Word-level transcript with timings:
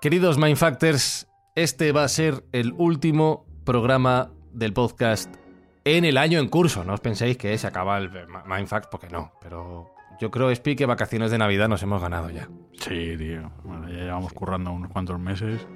Queridos 0.00 0.38
Mindfactors, 0.38 1.28
este 1.54 1.92
va 1.92 2.04
a 2.04 2.08
ser 2.08 2.44
el 2.52 2.72
último 2.76 3.46
programa 3.64 4.30
del 4.52 4.72
podcast 4.72 5.34
en 5.84 6.04
el 6.04 6.16
año 6.18 6.38
en 6.38 6.48
curso. 6.48 6.84
No 6.84 6.94
os 6.94 7.00
penséis 7.00 7.36
que 7.36 7.56
se 7.58 7.66
acaba 7.66 7.98
el 7.98 8.10
Mindfacts, 8.46 8.88
porque 8.90 9.08
no. 9.08 9.32
Pero 9.40 9.90
yo 10.20 10.30
creo, 10.30 10.50
Spi, 10.54 10.76
que 10.76 10.86
vacaciones 10.86 11.30
de 11.30 11.38
Navidad 11.38 11.68
nos 11.68 11.82
hemos 11.82 12.00
ganado 12.00 12.30
ya. 12.30 12.48
Sí, 12.78 13.16
tío. 13.18 13.50
Bueno, 13.64 13.88
ya 13.88 13.96
llevamos 14.04 14.32
currando 14.32 14.70
unos 14.72 14.90
cuantos 14.92 15.18
meses. 15.18 15.66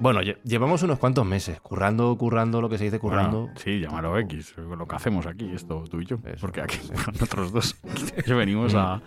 Bueno, 0.00 0.22
lle- 0.22 0.38
llevamos 0.42 0.82
unos 0.82 0.98
cuantos 0.98 1.24
meses 1.24 1.60
currando, 1.60 2.16
currando, 2.16 2.60
lo 2.60 2.68
que 2.68 2.78
se 2.78 2.84
dice 2.84 2.98
currando. 2.98 3.42
Bueno, 3.42 3.54
sí, 3.58 3.78
llámalo 3.78 4.18
X, 4.18 4.54
lo 4.56 4.88
que 4.88 4.96
hacemos 4.96 5.26
aquí, 5.26 5.52
esto 5.54 5.84
tú 5.88 6.00
y 6.00 6.06
yo. 6.06 6.16
Eso, 6.24 6.40
porque 6.40 6.62
aquí, 6.62 6.78
sí. 6.82 6.90
nosotros 7.12 7.52
dos, 7.52 7.76
venimos 8.26 8.74
a... 8.74 9.00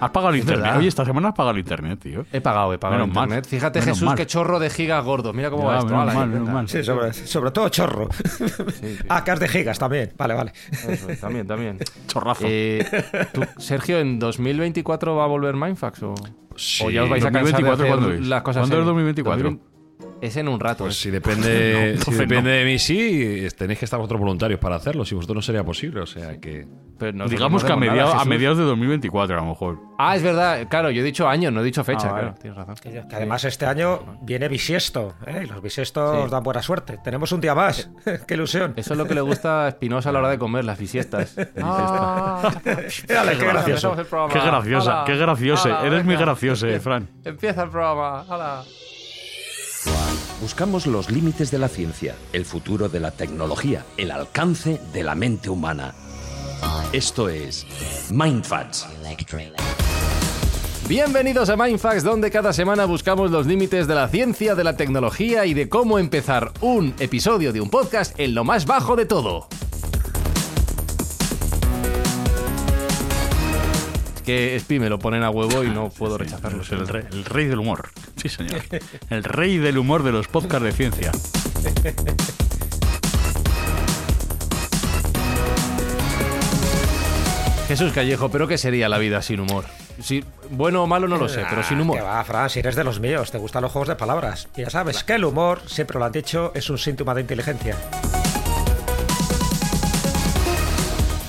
Has 0.00 0.10
pagado 0.10 0.30
el 0.34 0.40
internet. 0.40 0.62
verdad. 0.64 0.78
Oye, 0.78 0.88
esta 0.88 1.04
semana 1.04 1.28
has 1.28 1.34
pagado 1.34 1.52
el 1.52 1.58
internet, 1.60 1.98
tío. 2.00 2.24
He 2.32 2.40
pagado, 2.40 2.72
he 2.72 2.78
pagado 2.78 3.00
Menos 3.02 3.14
mal. 3.14 3.24
internet. 3.24 3.46
Fíjate, 3.48 3.80
Menos 3.80 3.94
Jesús, 3.96 4.06
mal. 4.08 4.16
qué 4.16 4.26
chorro 4.26 4.58
de 4.58 4.70
gigas 4.70 5.04
gordos. 5.04 5.34
Mira 5.34 5.50
cómo 5.50 5.62
Ya, 5.64 5.68
va 5.68 5.78
esto. 5.78 5.90
menos 5.90 6.14
mal, 6.14 6.28
menos 6.28 6.40
venga. 6.40 6.52
mal. 6.52 6.68
Sí, 6.68 6.82
sobre, 6.82 7.12
sobre 7.12 7.50
todo 7.52 7.68
chorro. 7.68 8.08
Sí, 8.12 8.44
sí. 8.48 8.98
Ah, 9.08 9.22
que 9.24 9.30
has 9.30 9.40
de 9.40 9.48
gigas 9.48 9.78
también. 9.78 10.12
Vale, 10.16 10.34
vale. 10.34 10.52
Eso, 10.88 11.06
también, 11.20 11.46
también. 11.46 11.78
Chorrazo. 12.08 12.44
Eh, 12.46 12.84
tú, 13.32 13.42
Sergio, 13.58 13.98
¿en 14.00 14.18
2024 14.18 15.14
va 15.16 15.24
a 15.24 15.28
volver 15.28 15.54
Mindfax 15.54 16.02
o, 16.02 16.14
Sí. 16.56 16.84
o 16.84 16.90
ya 16.90 17.04
os 17.04 17.08
vais 17.10 17.24
a 17.24 17.30
cansar 17.30 17.44
de 17.44 17.50
2024 17.52 17.84
hacer 17.84 17.88
¿cuándo 17.98 18.12
es? 18.22 18.28
las 18.28 18.42
cosas 18.42 18.60
¿Cuándo 18.62 18.76
es 18.76 18.80
en- 18.80 18.86
2024? 18.86 19.42
2020 19.42 19.71
Es 20.22 20.36
en 20.36 20.46
un 20.48 20.60
rato. 20.60 20.84
Pues 20.84 20.94
¿eh? 20.96 21.02
si 21.02 21.10
depende, 21.10 21.48
No, 21.74 21.80
si 21.80 21.88
entonces 21.98 22.18
depende 22.18 22.50
no. 22.50 22.56
de 22.58 22.64
mí, 22.64 22.78
sí, 22.78 23.48
tenéis 23.58 23.80
que 23.80 23.84
estar 23.86 23.98
vosotros 23.98 24.20
voluntarios 24.20 24.60
para 24.60 24.76
hacerlo. 24.76 25.04
Si 25.04 25.14
vosotros 25.16 25.34
no 25.34 25.42
sería 25.42 25.64
posible, 25.64 26.00
o 26.00 26.06
sea 26.06 26.38
que. 26.40 26.66
Pero 26.98 27.26
Digamos 27.28 27.62
no 27.62 27.66
que 27.66 27.72
a, 27.72 27.76
mediados- 27.76 28.10
a 28.14 28.18
Jesús. 28.18 28.28
mediados 28.28 28.58
de 28.58 28.64
2024, 28.64 29.36
a 29.36 29.40
lo 29.40 29.46
mejor. 29.48 29.80
Ah, 29.98 30.14
es 30.14 30.22
verdad. 30.22 30.68
Claro, 30.70 30.90
yo 30.90 31.00
he 31.00 31.04
dicho 31.04 31.26
año, 31.28 31.50
no 31.50 31.60
he 31.60 31.64
dicho 31.64 31.82
fecha. 31.82 32.08
Ah, 32.08 32.12
vale. 32.12 32.22
claro, 32.28 32.38
tienes 32.40 32.56
razón. 32.56 32.74
Que 32.76 32.90
que 33.08 33.16
además 33.16 33.44
este 33.44 33.66
año 33.66 34.18
viene 34.22 34.46
bisiesto. 34.46 35.14
¿eh? 35.26 35.40
Y 35.42 35.46
los 35.48 35.60
bisiestos 35.60 36.24
Sí. 36.26 36.30
dan 36.30 36.42
buena 36.44 36.62
suerte. 36.62 36.98
Tenemos 37.02 37.32
un 37.32 37.40
día 37.40 37.56
más. 37.56 37.90
¡Qué 38.28 38.34
ilusión! 38.34 38.74
Eso 38.76 38.94
es 38.94 38.98
lo 38.98 39.06
que 39.06 39.14
le 39.14 39.20
gusta 39.22 39.64
a 39.64 39.68
Espinosa 39.70 40.10
a 40.10 40.12
la 40.12 40.20
hora 40.20 40.28
de 40.30 40.38
comer, 40.38 40.64
las 40.64 40.78
bisiestas. 40.78 41.34
Dale, 41.34 41.52
qué 43.38 43.44
gracioso. 43.44 43.96
Qué 43.96 44.38
graciosa, 44.38 45.02
qué 45.04 45.16
graciosa. 45.16 45.84
Eres 45.84 46.04
muy 46.04 46.14
gracioso, 46.14 46.68
eh, 46.68 46.78
Fran. 46.78 47.08
Empieza 47.24 47.64
el 47.64 47.70
programa. 47.70 48.24
Hola. 48.28 48.62
Buscamos 50.40 50.86
los 50.86 51.10
límites 51.10 51.50
de 51.50 51.58
la 51.58 51.68
ciencia, 51.68 52.14
el 52.32 52.44
futuro 52.44 52.88
de 52.88 53.00
la 53.00 53.10
tecnología, 53.10 53.84
el 53.96 54.10
alcance 54.10 54.80
de 54.92 55.02
la 55.02 55.14
mente 55.14 55.50
humana. 55.50 55.94
Esto 56.92 57.28
es 57.28 57.66
Mindfats. 58.10 58.86
Bienvenidos 60.88 61.48
a 61.48 61.56
Mindfax, 61.56 62.02
donde 62.02 62.30
cada 62.30 62.52
semana 62.52 62.84
buscamos 62.84 63.30
los 63.30 63.46
límites 63.46 63.86
de 63.86 63.94
la 63.94 64.08
ciencia, 64.08 64.54
de 64.54 64.64
la 64.64 64.76
tecnología 64.76 65.46
y 65.46 65.54
de 65.54 65.68
cómo 65.68 65.98
empezar 65.98 66.52
un 66.60 66.94
episodio 66.98 67.52
de 67.52 67.60
un 67.60 67.70
podcast 67.70 68.18
en 68.18 68.34
lo 68.34 68.44
más 68.44 68.66
bajo 68.66 68.96
de 68.96 69.06
todo. 69.06 69.48
Que 74.22 74.58
Spi 74.58 74.78
me 74.78 74.88
lo 74.88 74.98
ponen 74.98 75.22
a 75.22 75.30
huevo 75.30 75.64
y 75.64 75.68
no 75.68 75.88
puedo 75.98 76.18
rechazarlo. 76.18 76.62
Es 76.62 76.72
el 76.72 76.88
rey, 76.88 77.04
el 77.12 77.24
rey 77.24 77.46
del 77.46 77.58
humor. 77.58 77.90
Sí, 78.16 78.28
señor. 78.28 78.62
El 79.10 79.24
rey 79.24 79.58
del 79.58 79.78
humor 79.78 80.02
de 80.02 80.12
los 80.12 80.28
podcasts 80.28 80.64
de 80.64 80.72
ciencia. 80.72 81.12
Jesús 87.72 87.92
Callejo, 87.92 88.28
¿pero 88.28 88.46
qué 88.46 88.58
sería 88.58 88.86
la 88.90 88.98
vida 88.98 89.22
sin 89.22 89.40
humor? 89.40 89.64
Si, 89.98 90.22
bueno 90.50 90.82
o 90.82 90.86
malo 90.86 91.08
no 91.08 91.16
lo 91.16 91.26
sé, 91.26 91.42
pero 91.48 91.62
sin 91.62 91.80
humor. 91.80 91.96
Que 91.96 92.02
va, 92.02 92.22
Fran, 92.22 92.50
si 92.50 92.58
eres 92.58 92.76
de 92.76 92.84
los 92.84 93.00
míos, 93.00 93.30
te 93.30 93.38
gustan 93.38 93.62
los 93.62 93.72
juegos 93.72 93.88
de 93.88 93.96
palabras. 93.96 94.46
Y 94.54 94.60
ya 94.60 94.68
sabes 94.68 95.04
que 95.04 95.14
el 95.14 95.24
humor, 95.24 95.62
siempre 95.66 95.98
lo 95.98 96.04
han 96.04 96.12
dicho, 96.12 96.52
es 96.54 96.68
un 96.68 96.76
síntoma 96.76 97.14
de 97.14 97.22
inteligencia. 97.22 97.74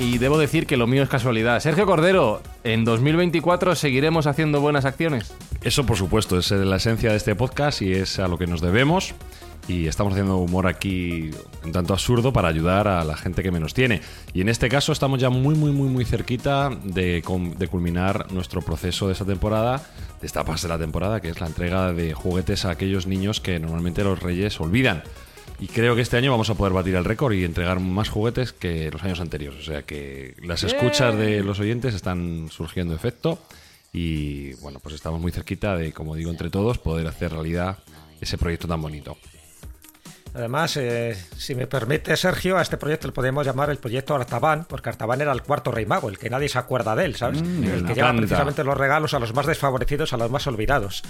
Y 0.03 0.17
debo 0.17 0.37
decir 0.37 0.67
que 0.67 0.75
lo 0.75 0.85
mío 0.85 1.01
es 1.01 1.07
casualidad. 1.07 1.61
Sergio 1.61 1.85
Cordero, 1.85 2.41
¿en 2.65 2.83
2024 2.83 3.73
seguiremos 3.73 4.27
haciendo 4.27 4.59
buenas 4.59 4.83
acciones? 4.83 5.33
Eso, 5.61 5.85
por 5.85 5.95
supuesto, 5.95 6.37
es 6.37 6.51
la 6.51 6.75
esencia 6.75 7.11
de 7.11 7.15
este 7.15 7.35
podcast 7.35 7.81
y 7.81 7.93
es 7.93 8.19
a 8.19 8.27
lo 8.27 8.37
que 8.37 8.45
nos 8.45 8.59
debemos. 8.59 9.13
Y 9.65 9.87
estamos 9.87 10.11
haciendo 10.11 10.39
humor 10.39 10.67
aquí 10.67 11.31
un 11.63 11.71
tanto 11.71 11.93
absurdo 11.93 12.33
para 12.33 12.49
ayudar 12.49 12.89
a 12.89 13.05
la 13.05 13.15
gente 13.15 13.43
que 13.43 13.51
menos 13.51 13.73
tiene. 13.73 14.01
Y 14.33 14.41
en 14.41 14.49
este 14.49 14.67
caso 14.67 14.91
estamos 14.91 15.21
ya 15.21 15.29
muy, 15.29 15.55
muy, 15.55 15.71
muy, 15.71 15.87
muy 15.87 16.03
cerquita 16.03 16.69
de, 16.83 17.23
de 17.57 17.67
culminar 17.69 18.29
nuestro 18.33 18.61
proceso 18.61 19.07
de 19.07 19.13
esta 19.13 19.23
temporada, 19.23 19.81
de 20.19 20.27
esta 20.27 20.43
fase 20.43 20.67
de 20.67 20.73
la 20.73 20.79
temporada, 20.79 21.21
que 21.21 21.29
es 21.29 21.39
la 21.39 21.47
entrega 21.47 21.93
de 21.93 22.13
juguetes 22.13 22.65
a 22.65 22.71
aquellos 22.71 23.07
niños 23.07 23.39
que 23.39 23.57
normalmente 23.57 24.03
los 24.03 24.21
reyes 24.21 24.59
olvidan. 24.59 25.01
Y 25.59 25.67
creo 25.67 25.95
que 25.95 26.01
este 26.01 26.17
año 26.17 26.31
vamos 26.31 26.49
a 26.49 26.55
poder 26.55 26.73
batir 26.73 26.95
el 26.95 27.05
récord 27.05 27.33
y 27.33 27.43
entregar 27.43 27.79
más 27.79 28.09
juguetes 28.09 28.51
que 28.51 28.91
los 28.91 29.03
años 29.03 29.19
anteriores. 29.19 29.61
O 29.61 29.63
sea 29.63 29.83
que 29.83 30.35
las 30.41 30.63
escuchas 30.63 31.17
de 31.17 31.41
los 31.43 31.59
oyentes 31.59 31.93
están 31.93 32.49
surgiendo 32.49 32.93
efecto. 32.93 33.39
Y 33.93 34.53
bueno, 34.55 34.79
pues 34.79 34.95
estamos 34.95 35.21
muy 35.21 35.31
cerquita 35.31 35.77
de, 35.77 35.93
como 35.93 36.15
digo, 36.15 36.31
entre 36.31 36.49
todos, 36.49 36.79
poder 36.79 37.07
hacer 37.07 37.31
realidad 37.31 37.77
ese 38.19 38.37
proyecto 38.37 38.67
tan 38.67 38.81
bonito. 38.81 39.17
Además, 40.33 40.77
eh, 40.77 41.15
si 41.37 41.53
me 41.53 41.67
permite, 41.67 42.17
Sergio, 42.17 42.57
a 42.57 42.61
este 42.63 42.77
proyecto 42.77 43.07
le 43.07 43.13
podemos 43.13 43.45
llamar 43.45 43.69
el 43.69 43.77
proyecto 43.77 44.15
Artaban, 44.15 44.65
porque 44.65 44.89
Artaban 44.89 45.21
era 45.21 45.31
el 45.31 45.43
cuarto 45.43 45.71
rey 45.71 45.85
mago, 45.85 46.09
el 46.09 46.17
que 46.17 46.29
nadie 46.29 46.49
se 46.49 46.57
acuerda 46.57 46.95
de 46.95 47.05
él, 47.05 47.15
¿sabes? 47.15 47.41
el 47.41 47.47
me 47.83 47.83
que 47.83 47.93
lleva 47.93 48.13
precisamente 48.15 48.63
los 48.63 48.75
regalos 48.75 49.13
a 49.13 49.19
los 49.19 49.33
más 49.33 49.45
desfavorecidos, 49.45 50.11
a 50.13 50.17
los 50.17 50.31
más 50.31 50.47
olvidados. 50.47 51.03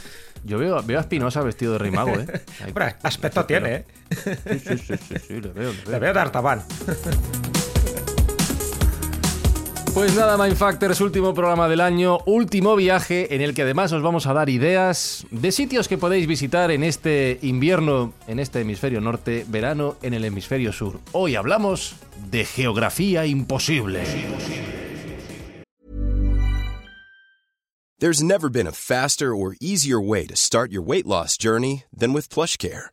Yo 0.43 0.57
veo, 0.57 0.81
veo 0.83 0.97
a 0.97 1.01
Espinosa 1.01 1.41
vestido 1.41 1.73
de 1.73 1.79
rey 1.79 1.91
mago, 1.91 2.11
¿eh? 2.11 2.27
Hombre, 2.67 2.95
aspecto 3.01 3.45
tiene, 3.45 3.75
¿eh? 3.75 3.85
Sí, 4.11 4.59
sí, 4.59 4.77
sí, 4.77 4.97
sí, 4.97 5.15
sí, 5.27 5.41
le 5.41 5.49
veo, 5.49 5.71
le 5.71 5.81
veo. 5.85 5.91
Le 5.91 5.99
veo 5.99 6.13
de 6.13 6.19
Artaban. 6.19 6.63
Pues 9.93 10.15
nada, 10.15 10.43
Mindfactors, 10.43 11.01
último 11.01 11.35
programa 11.35 11.69
del 11.69 11.79
año, 11.79 12.17
último 12.25 12.75
viaje 12.75 13.35
en 13.35 13.41
el 13.41 13.53
que 13.53 13.61
además 13.61 13.91
os 13.91 14.01
vamos 14.01 14.25
a 14.25 14.33
dar 14.33 14.49
ideas 14.49 15.27
de 15.29 15.51
sitios 15.51 15.87
que 15.87 15.99
podéis 15.99 16.25
visitar 16.25 16.71
en 16.71 16.83
este 16.83 17.37
invierno 17.43 18.11
en 18.25 18.39
este 18.39 18.61
hemisferio 18.61 19.01
norte, 19.01 19.45
verano 19.47 19.95
en 20.01 20.15
el 20.15 20.25
hemisferio 20.25 20.73
sur. 20.73 20.99
Hoy 21.11 21.35
hablamos 21.35 21.95
de 22.31 22.43
geografía 22.43 23.27
imposible. 23.27 24.01
There's 27.99 28.23
never 28.23 28.49
been 28.49 28.65
a 28.65 28.71
faster 28.71 29.35
or 29.35 29.55
easier 29.61 30.01
way 30.01 30.25
to 30.25 30.35
start 30.35 30.71
your 30.71 30.83
weight 30.83 31.05
loss 31.05 31.37
journey 31.37 31.83
than 31.95 32.13
with 32.13 32.29
PlushCare. 32.29 32.92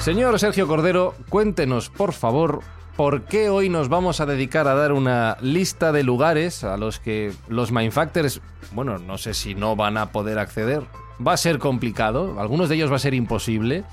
Señor 0.00 0.38
Sergio 0.40 0.66
Cordero, 0.66 1.14
cuéntenos, 1.28 1.90
por 1.90 2.14
favor, 2.14 2.60
por 2.96 3.24
qué 3.24 3.50
hoy 3.50 3.68
nos 3.68 3.90
vamos 3.90 4.20
a 4.20 4.26
dedicar 4.26 4.66
a 4.66 4.74
dar 4.74 4.92
una 4.92 5.36
lista 5.42 5.92
de 5.92 6.02
lugares 6.02 6.64
a 6.64 6.78
los 6.78 6.98
que 6.98 7.34
los 7.48 7.70
Mindfactors, 7.70 8.40
bueno, 8.72 8.98
no 8.98 9.18
sé 9.18 9.34
si 9.34 9.54
no 9.54 9.76
van 9.76 9.98
a 9.98 10.10
poder 10.10 10.38
acceder. 10.38 10.84
Va 11.24 11.34
a 11.34 11.36
ser 11.36 11.58
complicado, 11.58 12.40
algunos 12.40 12.70
de 12.70 12.76
ellos 12.76 12.90
va 12.90 12.96
a 12.96 13.00
ser 13.00 13.12
imposible. 13.12 13.84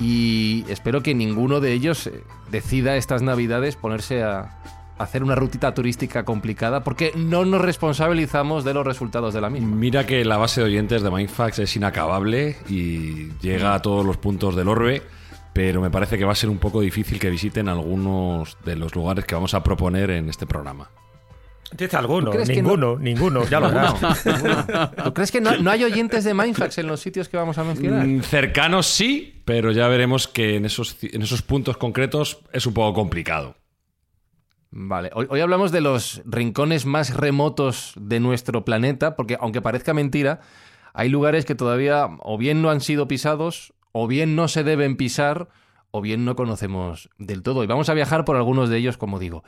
Y 0.00 0.64
espero 0.68 1.02
que 1.02 1.14
ninguno 1.14 1.60
de 1.60 1.72
ellos 1.72 2.06
eh, 2.06 2.24
decida 2.50 2.96
estas 2.96 3.20
navidades 3.20 3.76
ponerse 3.76 4.22
a, 4.22 4.58
hacer 4.98 5.22
una 5.22 5.34
rutita 5.34 5.74
turística 5.74 6.24
complicada 6.24 6.82
porque 6.82 7.12
no 7.16 7.44
nos 7.44 7.60
responsabilizamos 7.60 8.64
de 8.64 8.74
los 8.74 8.86
resultados 8.86 9.34
de 9.34 9.40
la 9.40 9.50
misma. 9.50 9.76
Mira 9.76 10.06
que 10.06 10.24
la 10.24 10.36
base 10.36 10.60
de 10.60 10.66
oyentes 10.66 11.02
de 11.02 11.10
Mindfax 11.10 11.58
es 11.58 11.76
inacabable 11.76 12.56
y 12.68 13.30
llega 13.40 13.74
a 13.74 13.82
todos 13.82 14.04
los 14.04 14.16
puntos 14.16 14.56
del 14.56 14.68
orbe, 14.68 15.02
pero 15.56 15.80
me 15.80 15.90
parece 15.90 16.18
que 16.18 16.26
va 16.26 16.32
a 16.32 16.34
ser 16.34 16.50
un 16.50 16.58
poco 16.58 16.82
difícil 16.82 17.18
que 17.18 17.30
visiten 17.30 17.70
algunos 17.70 18.58
de 18.66 18.76
los 18.76 18.94
lugares 18.94 19.24
que 19.24 19.34
vamos 19.34 19.54
a 19.54 19.62
proponer 19.62 20.10
en 20.10 20.28
este 20.28 20.46
programa. 20.46 20.90
Dice 21.72 21.96
alguno, 21.96 22.26
¿Tú 22.26 22.32
crees 22.32 22.50
que 22.50 22.56
ninguno, 22.56 22.98
ninguno, 22.98 23.42
ya 23.48 23.58
lo 23.58 23.68
verás. 23.68 23.94
¿Tú 25.02 25.14
crees 25.14 25.32
que 25.32 25.40
no, 25.40 25.56
no 25.56 25.70
hay 25.70 25.82
oyentes 25.82 26.24
de 26.24 26.34
Mindfax 26.34 26.76
en 26.76 26.86
los 26.88 27.00
sitios 27.00 27.30
que 27.30 27.38
vamos 27.38 27.56
a 27.56 27.64
mencionar? 27.64 28.06
Mm, 28.06 28.20
Cercanos 28.20 28.86
sí, 28.86 29.40
pero 29.46 29.72
ya 29.72 29.88
veremos 29.88 30.28
que 30.28 30.56
en 30.56 30.66
esos, 30.66 30.98
en 31.00 31.22
esos 31.22 31.40
puntos 31.40 31.78
concretos 31.78 32.40
es 32.52 32.66
un 32.66 32.74
poco 32.74 32.92
complicado. 32.92 33.56
Vale, 34.70 35.10
hoy, 35.14 35.26
hoy 35.30 35.40
hablamos 35.40 35.72
de 35.72 35.80
los 35.80 36.20
rincones 36.26 36.84
más 36.84 37.16
remotos 37.16 37.94
de 37.98 38.20
nuestro 38.20 38.66
planeta, 38.66 39.16
porque 39.16 39.38
aunque 39.40 39.62
parezca 39.62 39.94
mentira, 39.94 40.40
hay 40.92 41.08
lugares 41.08 41.46
que 41.46 41.54
todavía 41.54 42.10
o 42.20 42.36
bien 42.36 42.60
no 42.60 42.68
han 42.68 42.82
sido 42.82 43.08
pisados, 43.08 43.72
o 43.98 44.06
bien 44.06 44.36
no 44.36 44.46
se 44.46 44.62
deben 44.62 44.98
pisar, 44.98 45.48
o 45.90 46.02
bien 46.02 46.26
no 46.26 46.36
conocemos 46.36 47.08
del 47.16 47.42
todo. 47.42 47.64
Y 47.64 47.66
vamos 47.66 47.88
a 47.88 47.94
viajar 47.94 48.26
por 48.26 48.36
algunos 48.36 48.68
de 48.68 48.76
ellos, 48.76 48.98
como 48.98 49.18
digo. 49.18 49.42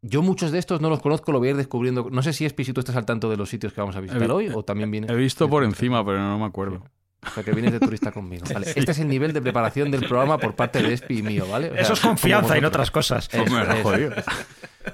Yo 0.00 0.22
muchos 0.22 0.50
de 0.50 0.58
estos 0.58 0.80
no 0.80 0.88
los 0.88 1.02
conozco, 1.02 1.30
lo 1.30 1.40
voy 1.40 1.48
a 1.48 1.50
ir 1.50 1.56
descubriendo. 1.58 2.08
No 2.10 2.22
sé 2.22 2.32
si 2.32 2.46
es 2.46 2.54
si 2.56 2.72
tú 2.72 2.80
estás 2.80 2.96
al 2.96 3.04
tanto 3.04 3.28
de 3.28 3.36
los 3.36 3.50
sitios 3.50 3.74
que 3.74 3.82
vamos 3.82 3.94
a 3.94 4.00
visitar 4.00 4.30
He 4.30 4.32
hoy 4.32 4.48
o 4.48 4.62
también 4.62 4.90
vienes... 4.90 5.10
He 5.10 5.14
visto 5.14 5.50
por 5.50 5.62
encima, 5.62 6.02
pero 6.06 6.20
no 6.20 6.38
me 6.38 6.46
acuerdo. 6.46 6.84
O 7.26 7.30
sea, 7.34 7.42
que 7.42 7.52
vienes 7.52 7.72
de 7.72 7.80
turista 7.80 8.12
conmigo. 8.12 8.44
Vale. 8.54 8.72
Este 8.74 8.92
es 8.92 8.98
el 8.98 9.08
nivel 9.08 9.32
de 9.32 9.40
preparación 9.42 9.90
del 9.90 10.06
programa 10.06 10.38
por 10.38 10.54
parte 10.54 10.82
de 10.82 10.92
Espi 10.94 11.18
y 11.18 11.22
mío, 11.22 11.46
¿vale? 11.50 11.70
O 11.70 11.72
sea, 11.74 11.82
Eso 11.82 11.92
es 11.94 12.00
confianza 12.00 12.56
y 12.56 12.60
no 12.60 12.68
vosotros. 12.70 12.88
otras 12.88 12.90
cosas. 12.90 13.28
Eso, 13.32 13.94
eso. 13.94 14.22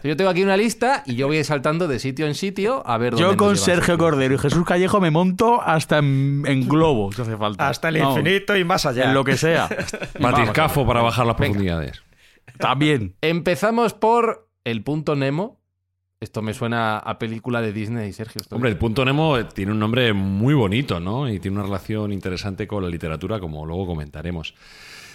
Yo 0.03 0.17
tengo 0.17 0.31
aquí 0.31 0.43
una 0.43 0.57
lista 0.57 1.03
y 1.05 1.17
yo 1.17 1.27
voy 1.27 1.45
saltando 1.45 1.87
de 1.87 1.99
sitio 1.99 2.27
en 2.27 2.35
sitio 2.35 2.83
a 2.87 2.97
ver 2.97 3.13
dónde 3.13 3.23
Yo 3.29 3.37
con 3.37 3.57
Sergio. 3.57 3.99
Cordero 3.99 4.35
y 4.35 4.39
Jesús 4.39 4.65
Callejo 4.65 5.01
me 5.01 5.11
monto 5.11 5.61
hasta 5.61 5.99
en, 5.99 6.45
en 6.47 6.67
globo, 6.67 7.13
si 7.13 7.21
hace 7.23 7.37
falta. 7.37 7.69
Hasta 7.69 7.91
el 7.91 7.99
Vamos, 7.99 8.19
infinito 8.19 8.57
y 8.57 8.65
más 8.65 8.87
allá. 8.87 9.05
En 9.05 9.15
lo 9.15 9.23
que 9.25 9.37
sea. 9.37 9.69
Batiscafo 10.19 10.87
para 10.87 11.03
bajar 11.03 11.27
las 11.27 11.37
Venga. 11.37 11.53
profundidades. 11.53 12.03
También. 12.59 13.17
Empezamos 13.21 13.93
por 13.93 14.49
el 14.65 14.83
punto 14.83 15.15
Nemo. 15.17 15.61
Esto 16.23 16.41
me 16.41 16.55
suena 16.55 16.99
a 16.99 17.19
película 17.19 17.61
de 17.61 17.73
Disney, 17.73 18.13
Sergio. 18.13 18.43
Hombre, 18.53 18.71
el 18.71 18.77
punto 18.77 19.05
Nemo 19.05 19.37
eh, 19.37 19.45
tiene 19.53 19.73
un 19.73 19.81
nombre 19.81 20.13
muy 20.13 20.55
bonito, 20.55 21.01
¿no? 21.01 21.29
Y 21.29 21.41
tiene 21.41 21.57
una 21.57 21.67
relación 21.67 22.13
interesante 22.13 22.69
con 22.69 22.85
la 22.85 22.89
literatura, 22.89 23.41
como 23.41 23.67
luego 23.67 23.87
comentaremos. 23.89 24.55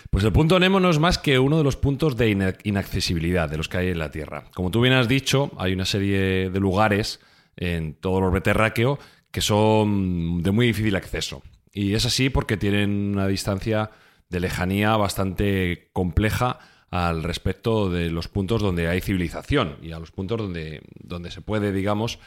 Pues 0.09 0.25
el 0.25 0.33
punto 0.33 0.59
Nemo 0.59 0.81
no 0.81 0.89
es 0.89 0.99
más 0.99 1.17
que 1.17 1.39
uno 1.39 1.57
de 1.57 1.63
los 1.63 1.77
puntos 1.77 2.17
de 2.17 2.29
ina- 2.29 2.55
inaccesibilidad 2.65 3.47
de 3.49 3.55
los 3.55 3.69
que 3.69 3.77
hay 3.77 3.87
en 3.87 3.99
la 3.99 4.11
Tierra. 4.11 4.43
Como 4.53 4.69
tú 4.69 4.81
bien 4.81 4.93
has 4.95 5.07
dicho, 5.07 5.49
hay 5.57 5.71
una 5.71 5.85
serie 5.85 6.49
de 6.49 6.59
lugares 6.59 7.21
en 7.55 7.93
todo 7.93 8.17
el 8.17 8.25
orbe 8.25 8.41
terráqueo 8.41 8.99
que 9.31 9.39
son 9.39 10.43
de 10.43 10.51
muy 10.51 10.67
difícil 10.67 10.97
acceso. 10.97 11.41
Y 11.71 11.93
es 11.93 12.05
así 12.05 12.29
porque 12.29 12.57
tienen 12.57 13.13
una 13.13 13.27
distancia 13.27 13.91
de 14.27 14.41
lejanía 14.41 14.97
bastante 14.97 15.89
compleja 15.93 16.59
al 16.89 17.23
respecto 17.23 17.89
de 17.89 18.09
los 18.09 18.27
puntos 18.27 18.61
donde 18.61 18.87
hay 18.87 19.01
civilización 19.01 19.77
y 19.81 19.91
a 19.91 19.99
los 19.99 20.11
puntos 20.11 20.37
donde, 20.37 20.81
donde 20.95 21.31
se 21.31 21.41
puede, 21.41 21.71
digamos, 21.71 22.19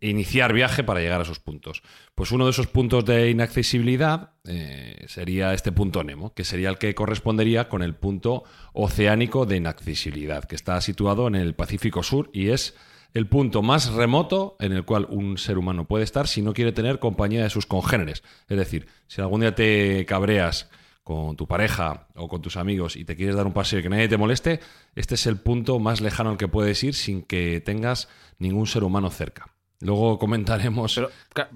iniciar 0.00 0.52
viaje 0.52 0.82
para 0.82 1.00
llegar 1.00 1.20
a 1.20 1.22
esos 1.22 1.38
puntos. 1.38 1.82
Pues 2.14 2.32
uno 2.32 2.44
de 2.44 2.50
esos 2.50 2.66
puntos 2.66 3.04
de 3.04 3.30
inaccesibilidad 3.30 4.30
eh, 4.44 5.04
sería 5.06 5.54
este 5.54 5.72
punto 5.72 6.02
Nemo, 6.02 6.34
que 6.34 6.44
sería 6.44 6.70
el 6.70 6.78
que 6.78 6.94
correspondería 6.94 7.68
con 7.68 7.82
el 7.82 7.94
punto 7.94 8.44
oceánico 8.72 9.46
de 9.46 9.56
inaccesibilidad, 9.56 10.44
que 10.44 10.56
está 10.56 10.80
situado 10.80 11.28
en 11.28 11.36
el 11.36 11.54
Pacífico 11.54 12.02
Sur 12.02 12.30
y 12.32 12.48
es 12.48 12.74
el 13.14 13.26
punto 13.26 13.62
más 13.62 13.92
remoto 13.92 14.56
en 14.58 14.72
el 14.72 14.84
cual 14.84 15.06
un 15.10 15.38
ser 15.38 15.58
humano 15.58 15.86
puede 15.86 16.04
estar 16.04 16.26
si 16.26 16.42
no 16.42 16.54
quiere 16.54 16.72
tener 16.72 16.98
compañía 16.98 17.42
de 17.42 17.50
sus 17.50 17.66
congéneres. 17.66 18.22
Es 18.48 18.56
decir, 18.56 18.86
si 19.06 19.20
algún 19.20 19.42
día 19.42 19.54
te 19.54 20.04
cabreas 20.06 20.70
con 21.02 21.36
tu 21.36 21.46
pareja 21.46 22.06
o 22.14 22.28
con 22.28 22.42
tus 22.42 22.56
amigos 22.56 22.96
y 22.96 23.04
te 23.04 23.16
quieres 23.16 23.34
dar 23.34 23.46
un 23.46 23.52
paseo 23.52 23.80
y 23.80 23.82
que 23.82 23.88
nadie 23.88 24.08
te 24.08 24.16
moleste, 24.16 24.60
este 24.94 25.16
es 25.16 25.26
el 25.26 25.36
punto 25.36 25.78
más 25.78 26.00
lejano 26.00 26.30
al 26.30 26.36
que 26.36 26.48
puedes 26.48 26.82
ir 26.84 26.94
sin 26.94 27.22
que 27.22 27.60
tengas 27.60 28.08
ningún 28.38 28.66
ser 28.66 28.84
humano 28.84 29.10
cerca. 29.10 29.52
Luego 29.82 30.16
comentaremos. 30.18 30.94
Pero, 30.94 31.10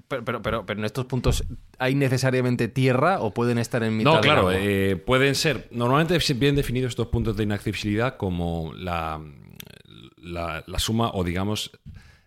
pero, 0.07 0.25
pero, 0.25 0.41
pero, 0.41 0.65
pero 0.65 0.79
en 0.79 0.85
estos 0.85 1.05
puntos, 1.05 1.45
¿hay 1.79 1.95
necesariamente 1.95 2.67
tierra 2.67 3.21
o 3.21 3.33
pueden 3.33 3.57
estar 3.57 3.83
en 3.83 3.95
mitad 3.95 4.15
no, 4.15 4.21
claro, 4.21 4.51
eh, 4.51 4.97
pueden 4.97 5.33
ser. 5.33 5.69
Normalmente 5.71 6.17
bien 6.33 6.55
definidos 6.55 6.89
estos 6.89 7.07
puntos 7.07 7.37
de 7.37 7.43
inaccesibilidad 7.43 8.17
como 8.17 8.73
la, 8.73 9.21
la, 10.17 10.63
la 10.67 10.79
suma 10.79 11.11
o, 11.13 11.23
digamos, 11.23 11.71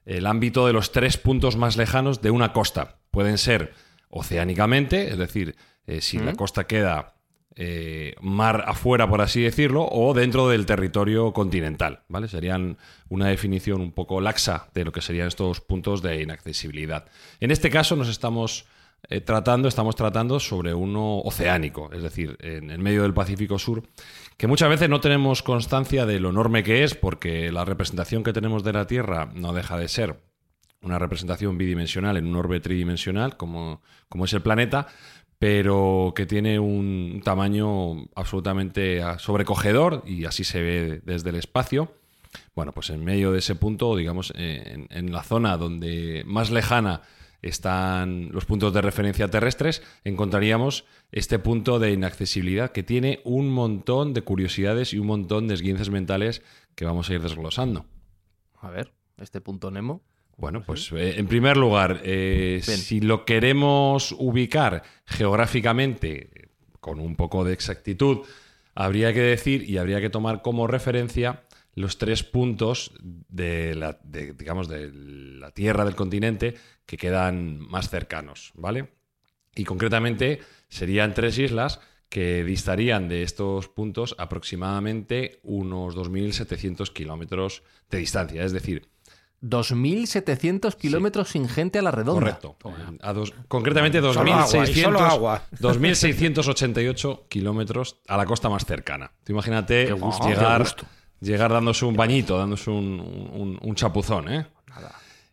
el 0.06 0.26
ámbito 0.26 0.66
de 0.66 0.72
los 0.72 0.90
tres 0.90 1.18
puntos 1.18 1.56
más 1.56 1.76
lejanos 1.76 2.22
de 2.22 2.30
una 2.30 2.54
costa. 2.54 2.96
Pueden 3.10 3.36
ser 3.36 3.74
oceánicamente, 4.08 5.08
es 5.08 5.18
decir, 5.18 5.54
eh, 5.90 6.00
si 6.00 6.18
la 6.18 6.34
costa 6.34 6.68
queda 6.68 7.14
eh, 7.56 8.14
mar 8.20 8.64
afuera, 8.68 9.08
por 9.08 9.20
así 9.20 9.42
decirlo, 9.42 9.88
o 9.90 10.14
dentro 10.14 10.48
del 10.48 10.66
territorio 10.66 11.32
continental, 11.32 12.04
¿vale? 12.08 12.28
Serían 12.28 12.78
una 13.08 13.26
definición 13.26 13.80
un 13.80 13.90
poco 13.90 14.20
laxa 14.20 14.68
de 14.72 14.84
lo 14.84 14.92
que 14.92 15.00
serían 15.00 15.26
estos 15.26 15.60
puntos 15.60 16.00
de 16.00 16.22
inaccesibilidad. 16.22 17.06
En 17.40 17.50
este 17.50 17.70
caso 17.70 17.96
nos 17.96 18.08
estamos 18.08 18.66
eh, 19.08 19.20
tratando, 19.20 19.66
estamos 19.66 19.96
tratando 19.96 20.38
sobre 20.38 20.74
uno 20.74 21.18
oceánico, 21.18 21.90
es 21.92 22.02
decir, 22.02 22.36
en 22.38 22.70
el 22.70 22.78
medio 22.78 23.02
del 23.02 23.14
Pacífico 23.14 23.58
Sur, 23.58 23.82
que 24.36 24.46
muchas 24.46 24.68
veces 24.68 24.88
no 24.88 25.00
tenemos 25.00 25.42
constancia 25.42 26.06
de 26.06 26.20
lo 26.20 26.30
enorme 26.30 26.62
que 26.62 26.84
es, 26.84 26.94
porque 26.94 27.50
la 27.50 27.64
representación 27.64 28.22
que 28.22 28.32
tenemos 28.32 28.62
de 28.62 28.74
la 28.74 28.86
Tierra 28.86 29.28
no 29.34 29.52
deja 29.52 29.76
de 29.76 29.88
ser 29.88 30.20
una 30.82 30.98
representación 30.98 31.58
bidimensional 31.58 32.16
en 32.16 32.26
un 32.26 32.36
orbe 32.36 32.60
tridimensional, 32.60 33.36
como, 33.36 33.82
como 34.08 34.24
es 34.24 34.32
el 34.32 34.42
planeta, 34.42 34.86
pero 35.40 36.12
que 36.14 36.26
tiene 36.26 36.58
un 36.58 37.22
tamaño 37.24 38.04
absolutamente 38.14 39.02
ah, 39.02 39.18
sobrecogedor 39.18 40.02
y 40.06 40.26
así 40.26 40.44
se 40.44 40.60
ve 40.60 41.00
desde 41.02 41.30
el 41.30 41.36
espacio. 41.36 41.94
Bueno, 42.54 42.72
pues 42.72 42.90
en 42.90 43.02
medio 43.02 43.32
de 43.32 43.38
ese 43.38 43.54
punto, 43.54 43.96
digamos, 43.96 44.34
en, 44.36 44.86
en 44.90 45.12
la 45.12 45.22
zona 45.22 45.56
donde 45.56 46.24
más 46.26 46.50
lejana 46.50 47.00
están 47.40 48.28
los 48.32 48.44
puntos 48.44 48.74
de 48.74 48.82
referencia 48.82 49.28
terrestres, 49.28 49.82
encontraríamos 50.04 50.84
este 51.10 51.38
punto 51.38 51.78
de 51.78 51.92
inaccesibilidad 51.92 52.70
que 52.70 52.82
tiene 52.82 53.22
un 53.24 53.48
montón 53.48 54.12
de 54.12 54.20
curiosidades 54.20 54.92
y 54.92 54.98
un 54.98 55.06
montón 55.06 55.48
de 55.48 55.54
esguinces 55.54 55.88
mentales 55.88 56.42
que 56.74 56.84
vamos 56.84 57.08
a 57.08 57.14
ir 57.14 57.22
desglosando. 57.22 57.86
A 58.60 58.68
ver, 58.68 58.92
este 59.16 59.40
punto 59.40 59.70
Nemo. 59.70 60.02
Bueno, 60.40 60.62
pues 60.64 60.90
eh, 60.92 61.18
en 61.18 61.26
primer 61.26 61.58
lugar, 61.58 62.00
eh, 62.02 62.62
si 62.64 63.00
lo 63.00 63.26
queremos 63.26 64.14
ubicar 64.18 64.82
geográficamente 65.04 66.48
con 66.80 66.98
un 66.98 67.14
poco 67.14 67.44
de 67.44 67.52
exactitud, 67.52 68.20
habría 68.74 69.12
que 69.12 69.20
decir 69.20 69.68
y 69.68 69.76
habría 69.76 70.00
que 70.00 70.08
tomar 70.08 70.40
como 70.40 70.66
referencia 70.66 71.42
los 71.74 71.98
tres 71.98 72.22
puntos 72.22 72.92
de 73.02 73.74
la, 73.74 74.00
de, 74.02 74.32
digamos, 74.32 74.66
de 74.66 74.90
la 74.90 75.50
Tierra 75.50 75.84
del 75.84 75.94
continente 75.94 76.54
que 76.86 76.96
quedan 76.96 77.58
más 77.58 77.90
cercanos, 77.90 78.52
¿vale? 78.54 78.94
Y 79.54 79.64
concretamente 79.64 80.40
serían 80.68 81.12
tres 81.12 81.38
islas 81.38 81.80
que 82.08 82.44
distarían 82.44 83.10
de 83.10 83.24
estos 83.24 83.68
puntos 83.68 84.16
aproximadamente 84.18 85.38
unos 85.42 85.96
2.700 85.96 86.94
kilómetros 86.94 87.62
de 87.90 87.98
distancia. 87.98 88.42
Es 88.42 88.52
decir, 88.52 88.88
2.700 89.42 90.74
kilómetros 90.76 91.30
sin 91.30 91.48
gente 91.48 91.78
a 91.78 91.82
la 91.82 91.90
redonda. 91.90 92.38
Correcto. 92.38 92.56
A 93.02 93.12
dos- 93.12 93.32
concretamente 93.48 94.00
Solo 94.00 94.20
agua, 94.34 94.46
y 94.68 94.74
solo 94.74 94.98
2.600 94.98 95.10
agua. 95.10 95.42
2.688 95.60 97.28
kilómetros 97.28 97.96
a 98.08 98.16
la 98.16 98.26
costa 98.26 98.48
más 98.48 98.64
cercana. 98.64 99.12
Tú 99.24 99.32
imagínate 99.32 99.90
gusto, 99.92 100.28
llegar, 100.28 100.66
llegar 101.20 101.52
dándose 101.52 101.84
un 101.84 101.96
bañito, 101.96 102.38
dándose 102.38 102.70
un, 102.70 103.00
un- 103.00 103.58
un 103.60 103.74
chapuzón. 103.74 104.32
¿eh? 104.32 104.46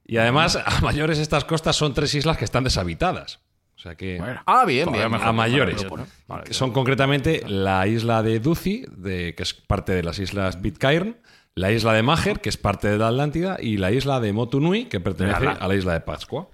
Y 0.06 0.18
además, 0.18 0.56
a 0.64 0.82
mayores 0.82 1.20
estas 1.20 1.44
costas 1.46 1.76
son 1.76 1.94
tres 1.94 2.14
islas 2.16 2.38
que 2.38 2.46
están 2.46 2.64
deshabitadas. 2.64 3.40
O 3.76 3.80
sea 3.80 3.96
que... 3.96 4.18
Bueno. 4.18 4.42
Ah, 4.46 4.66
bien, 4.66 4.92
bien. 4.92 5.12
mejor. 5.12 5.28
a 5.28 5.32
mayores. 5.34 5.86
Vale, 6.28 6.52
son 6.54 6.72
concretamente 6.72 7.44
la 7.46 7.86
isla 7.88 8.24
de 8.24 8.40
Duci, 8.40 8.86
de, 8.90 9.36
que 9.36 9.44
es 9.44 9.54
parte 9.54 9.92
de 9.92 10.02
las 10.02 10.18
islas 10.18 10.56
Pitcairn, 10.58 11.18
la 11.58 11.72
isla 11.72 11.94
de 11.94 12.04
Mager, 12.04 12.40
que 12.40 12.50
es 12.50 12.58
parte 12.58 12.88
de 12.88 12.98
la 12.98 13.08
Atlántida, 13.10 13.58
y 13.60 13.78
la 13.78 13.92
isla 13.92 14.20
de 14.20 14.32
Motunui, 14.34 14.86
que 14.86 15.00
pertenece 15.00 15.44
la- 15.44 15.52
a 15.54 15.68
la 15.68 15.76
isla 15.76 15.94
de 15.94 16.02
Pascua. 16.02 16.50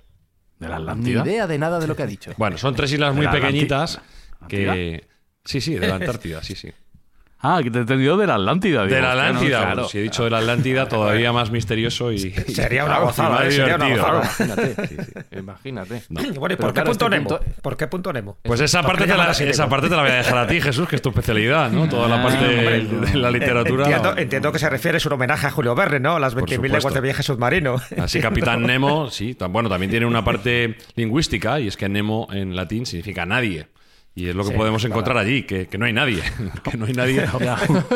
De 0.59 0.67
la 0.69 0.77
Ni 0.77 0.81
Atlántida. 0.83 1.23
idea 1.25 1.47
de 1.47 1.57
nada 1.57 1.79
de 1.79 1.87
lo 1.87 1.95
que 1.95 2.03
ha 2.03 2.07
dicho. 2.07 2.31
Bueno, 2.37 2.57
son 2.57 2.73
tres 2.75 2.91
islas 2.93 3.13
muy 3.13 3.27
pequeñitas 3.27 3.99
¿Atlántida? 4.41 4.47
que... 4.73 5.07
Sí, 5.45 5.59
sí, 5.59 5.75
de 5.75 5.87
la 5.87 5.95
Antártida, 5.95 6.41
sí, 6.41 6.55
sí. 6.55 6.71
Ah, 7.45 7.59
que 7.61 7.69
te 7.69 7.77
he 7.77 7.81
entendido 7.81 8.15
de 8.15 8.25
la 8.25 8.35
Atlántida. 8.35 8.83
digo, 8.85 8.95
De 8.95 9.01
la 9.01 9.13
no, 9.15 9.21
Atlántida. 9.21 9.57
claro. 9.59 9.73
Bueno, 9.75 9.89
si 9.89 9.97
he 9.97 10.01
dicho 10.01 10.23
de 10.23 10.29
la 10.29 10.37
Atlántida, 10.37 10.87
todavía 10.89 11.33
más 11.33 11.51
misterioso 11.51 12.11
y. 12.13 12.19
Sería 12.31 12.85
una 12.85 12.93
Claro, 12.93 13.05
gozada, 13.07 13.29
más 13.29 13.41
¿eh? 13.47 13.51
Sería 13.51 13.75
una 13.75 13.85
divertido. 13.85 14.13
gozada. 14.17 14.45
Imagínate, 14.45 14.87
sí, 14.87 14.95
sí, 14.97 15.37
imagínate. 15.39 16.03
Bueno, 16.39 16.53
¿y 16.53 16.57
por 16.57 16.69
qué 16.69 16.73
claro, 16.81 16.89
punto 16.91 17.05
este 17.05 17.17
Nemo? 17.17 17.29
punto- 17.29 17.45
¿Por 17.61 17.77
qué 17.77 17.87
punto 17.87 18.13
Nemo? 18.13 18.37
Pues 18.43 18.61
esa 18.61 18.81
¿Por 18.81 18.91
parte, 18.91 19.05
te 19.11 19.17
la, 19.17 19.31
esa 19.31 19.67
parte 19.69 19.89
te 19.89 19.95
la 19.95 20.01
voy 20.03 20.11
a 20.11 20.15
dejar 20.15 20.37
a 20.37 20.47
ti, 20.47 20.61
Jesús, 20.61 20.87
que 20.87 20.95
es 20.95 21.01
tu 21.01 21.09
especialidad, 21.09 21.69
¿no? 21.69 21.87
Toda 21.89 22.07
la 22.07 22.19
Ah, 22.19 22.23
parte 22.23 22.45
hombre, 22.45 23.09
de 23.11 23.17
la 23.17 23.29
literatura. 23.29 23.85
Entiendo, 23.85 24.17
entiendo 24.17 24.51
que 24.53 24.59
se 24.59 24.69
refiere, 24.69 24.97
es 24.97 25.05
un 25.05 25.13
homenaje 25.13 25.47
a 25.47 25.51
Julio 25.51 25.75
Verne, 25.75 25.99
¿no? 25.99 26.19
Las 26.19 26.35
20.000 26.35 26.55
supuesto. 26.55 26.77
leguas 26.77 26.93
de 26.93 27.01
viaje 27.01 27.23
submarino. 27.23 27.75
Así 27.97 28.19
Capitán 28.21 28.61
Nemo, 28.65 29.09
sí, 29.09 29.35
bueno, 29.49 29.67
también 29.69 29.89
tiene 29.91 30.05
una 30.05 30.23
parte 30.23 30.77
lingüística 30.95 31.59
y 31.59 31.67
es 31.67 31.75
que 31.77 31.89
Nemo 31.89 32.27
en 32.31 32.55
latín 32.55 32.85
significa 32.85 33.25
nadie. 33.25 33.67
Y 34.15 34.27
es 34.27 34.35
lo 34.35 34.43
que 34.43 34.51
Sí, 34.51 34.55
podemos 34.57 34.81
claro. 34.81 34.93
encontrar 34.93 35.17
allí, 35.17 35.43
que, 35.43 35.67
que 35.67 35.77
no 35.77 35.85
hay 35.85 35.93
nadie, 35.93 36.21
que 36.69 36.77
no 36.77 36.85
hay 36.85 36.93
nadie, 36.93 37.23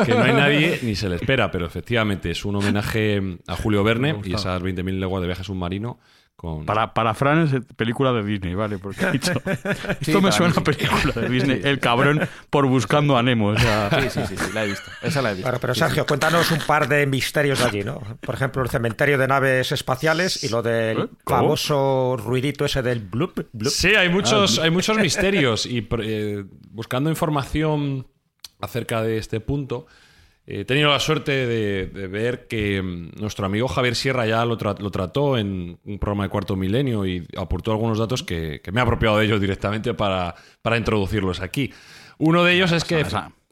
que 0.06 0.14
no 0.16 0.24
hay 0.24 0.34
nadie 0.34 0.80
ni 0.82 0.96
se 0.96 1.10
le 1.10 1.16
espera, 1.18 1.52
pero 1.52 1.66
efectivamente 1.68 2.32
es 2.32 2.44
un 2.44 2.56
homenaje 2.56 3.22
a 3.48 3.56
Julio 3.56 3.84
Verne 3.84 4.16
y 4.24 4.34
esas 4.34 4.62
20.000 4.62 5.00
leguas 5.00 5.22
de 5.22 5.28
viaje 5.28 5.44
submarino 5.44 6.00
con 6.38 6.68
Para, 6.68 6.94
para 6.94 7.16
Fran 7.16 7.46
es 7.46 7.66
película 7.76 8.14
de 8.14 8.24
Disney, 8.24 8.54
¿vale? 8.54 8.78
Porque 8.78 9.04
ha 9.06 9.12
dicho, 9.12 9.34
esto 10.00 10.22
me 10.22 10.32
suena 10.32 10.54
a 10.56 10.64
película 10.64 11.12
de 11.16 11.30
Disney. 11.30 11.62
El 11.64 11.80
cabrón 11.80 12.22
por 12.52 12.68
buscando 12.68 13.18
a 13.18 13.24
Nemo. 13.24 13.48
O 13.48 13.58
sea, 13.58 13.90
Sí, 13.90 14.10
sí, 14.12 14.22
sí, 14.28 14.38
sí, 14.38 14.54
la 14.54 14.64
he 14.64 14.68
visto. 14.68 14.90
Esa 15.02 15.24
la 15.24 15.32
he 15.32 15.34
visto. 15.34 15.52
Pero 15.60 15.74
Sí, 15.74 15.80
Sergio, 15.80 16.06
cuéntanos 16.06 16.52
un 16.52 16.60
par 16.60 16.88
de 16.88 17.08
misterios 17.08 17.58
de 17.58 17.66
allí, 17.66 17.84
¿no? 17.84 18.00
Por 18.22 18.36
ejemplo, 18.36 18.62
el 18.62 18.70
cementerio 18.70 19.18
de 19.18 19.28
naves 19.28 19.72
espaciales 19.72 20.44
y 20.44 20.50
lo 20.50 20.62
del 20.62 21.00
¿Eh? 21.00 21.08
¿Cómo? 21.24 21.40
famoso 21.40 22.18
ruidito 22.18 22.66
ese 22.66 22.84
del 22.84 23.00
bloop, 23.00 23.48
bloop. 23.52 23.74
Sí, 23.74 23.96
hay 23.96 24.10
muchos, 24.10 24.60
hay 24.60 24.70
muchos 24.70 24.96
misterios 25.00 25.66
y 25.66 25.88
eh, 26.04 26.46
buscando 26.70 27.10
información 27.10 28.06
acerca 28.62 29.02
de 29.02 29.18
este 29.18 29.40
punto, 29.40 29.88
eh, 29.88 30.07
he 30.50 30.64
tenido 30.64 30.90
la 30.90 31.00
suerte 31.00 31.46
de, 31.46 31.88
de 31.88 32.08
ver 32.08 32.48
que 32.48 32.82
mm, 32.82 33.20
nuestro 33.20 33.46
amigo 33.46 33.68
Javier 33.68 33.96
Sierra 33.96 34.26
ya 34.26 34.46
lo, 34.46 34.58
tra- 34.58 34.80
lo 34.80 34.90
trató 34.90 35.38
en 35.38 35.78
un 35.84 36.00
programa 36.00 36.24
de 36.24 36.30
cuarto 36.30 36.56
milenio 36.56 37.06
y 37.06 37.28
aportó 37.38 37.72
algunos 37.72 38.00
datos 38.00 38.24
que, 38.24 38.62
que 38.64 38.72
me 38.72 38.80
he 38.80 38.84
apropiado 38.84 39.18
de 39.18 39.26
ellos 39.26 39.42
directamente 39.42 39.94
para, 39.94 40.34
para 40.62 40.78
introducirlos 40.78 41.42
aquí. 41.42 41.74
Uno 42.18 42.44
de 42.46 42.54
ellos 42.54 42.72
es 42.72 42.84
que 42.86 43.00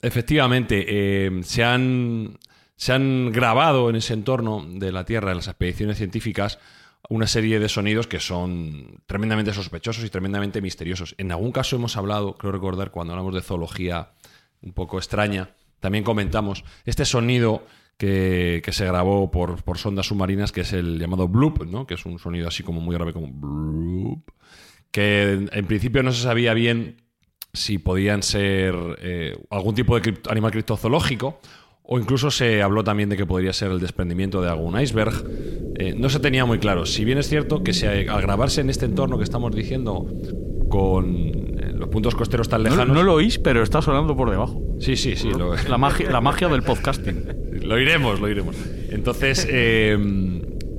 efectivamente 0.01 0.85
eh, 0.87 1.41
se, 1.43 1.63
han, 1.63 2.39
se 2.77 2.93
han 2.93 3.31
grabado 3.31 3.89
en 3.89 3.97
ese 3.97 4.13
entorno 4.13 4.65
de 4.67 4.91
la 4.91 5.03
Tierra, 5.03 5.31
en 5.31 5.37
las 5.37 5.47
expediciones 5.47 5.97
científicas, 5.97 6.59
una 7.09 7.27
serie 7.27 7.59
de 7.59 7.69
sonidos 7.69 8.07
que 8.07 8.19
son 8.19 9.03
tremendamente 9.05 9.53
sospechosos 9.53 10.03
y 10.05 10.09
tremendamente 10.09 10.61
misteriosos. 10.61 11.13
En 11.17 11.31
algún 11.31 11.51
caso 11.51 11.75
hemos 11.75 11.97
hablado, 11.97 12.35
creo 12.37 12.53
recordar, 12.53 12.89
cuando 12.89 13.13
hablamos 13.13 13.35
de 13.35 13.41
zoología 13.41 14.11
un 14.61 14.73
poco 14.73 14.97
extraña, 14.97 15.49
también 15.79 16.03
comentamos 16.03 16.63
este 16.85 17.05
sonido 17.05 17.63
que, 17.97 18.61
que 18.63 18.71
se 18.71 18.85
grabó 18.85 19.31
por, 19.31 19.63
por 19.63 19.77
sondas 19.77 20.07
submarinas, 20.07 20.51
que 20.51 20.61
es 20.61 20.73
el 20.73 20.99
llamado 20.99 21.27
bloop, 21.27 21.65
¿no? 21.65 21.87
que 21.87 21.93
es 21.93 22.05
un 22.05 22.19
sonido 22.19 22.47
así 22.47 22.63
como 22.63 22.81
muy 22.81 22.95
grave, 22.95 23.13
como 23.13 23.27
bloop, 23.31 24.19
que 24.91 25.47
en, 25.51 25.65
principio 25.65 26.03
no 26.03 26.11
se 26.11 26.23
sabía 26.23 26.53
bien 26.53 27.01
si 27.53 27.77
podían 27.77 28.21
ser 28.23 28.75
eh, 29.01 29.37
algún 29.49 29.75
tipo 29.75 29.99
de 29.99 30.13
animal 30.29 30.51
criptozoológico 30.51 31.39
o 31.83 31.99
incluso 31.99 32.31
se 32.31 32.61
habló 32.61 32.83
también 32.83 33.09
de 33.09 33.15
que 33.17 33.25
podría 33.25 33.53
ser 33.53 33.71
el 33.71 33.79
desprendimiento 33.79 34.41
de 34.41 34.49
algún 34.49 34.79
iceberg. 34.79 35.13
Eh, 35.77 35.93
no 35.95 36.09
se 36.09 36.19
tenía 36.19 36.43
muy 36.43 36.57
claro. 36.57 36.85
Si 36.85 37.05
bien 37.05 37.19
es 37.19 37.29
cierto 37.29 37.63
que 37.63 37.73
se- 37.73 38.09
al 38.09 38.21
grabarse 38.21 38.61
en 38.61 38.69
este 38.71 38.85
entorno 38.85 39.17
que 39.17 39.23
estamos 39.23 39.55
diciendo 39.55 40.05
con 40.67 41.54
puntos 41.95 42.13
costeros 42.15 42.49
tan 42.49 42.61
no, 42.63 42.69
lejanos... 42.69 42.95
no 42.95 43.03
lo 43.03 43.13
oís, 43.13 43.39
pero 43.39 43.63
está 43.63 43.81
sonando 43.81 44.15
por 44.15 44.29
debajo. 44.29 44.61
Sí, 44.79 44.95
sí, 44.97 45.15
sí. 45.15 45.29
Lo, 45.31 45.55
La 45.55 45.77
magia, 45.77 46.11
la 46.11 46.21
magia 46.21 46.47
del 46.49 46.61
podcasting. 46.61 47.23
lo 47.63 47.79
iremos, 47.79 48.19
lo 48.19 48.29
iremos. 48.29 48.55
Entonces, 48.89 49.47
eh, 49.49 49.97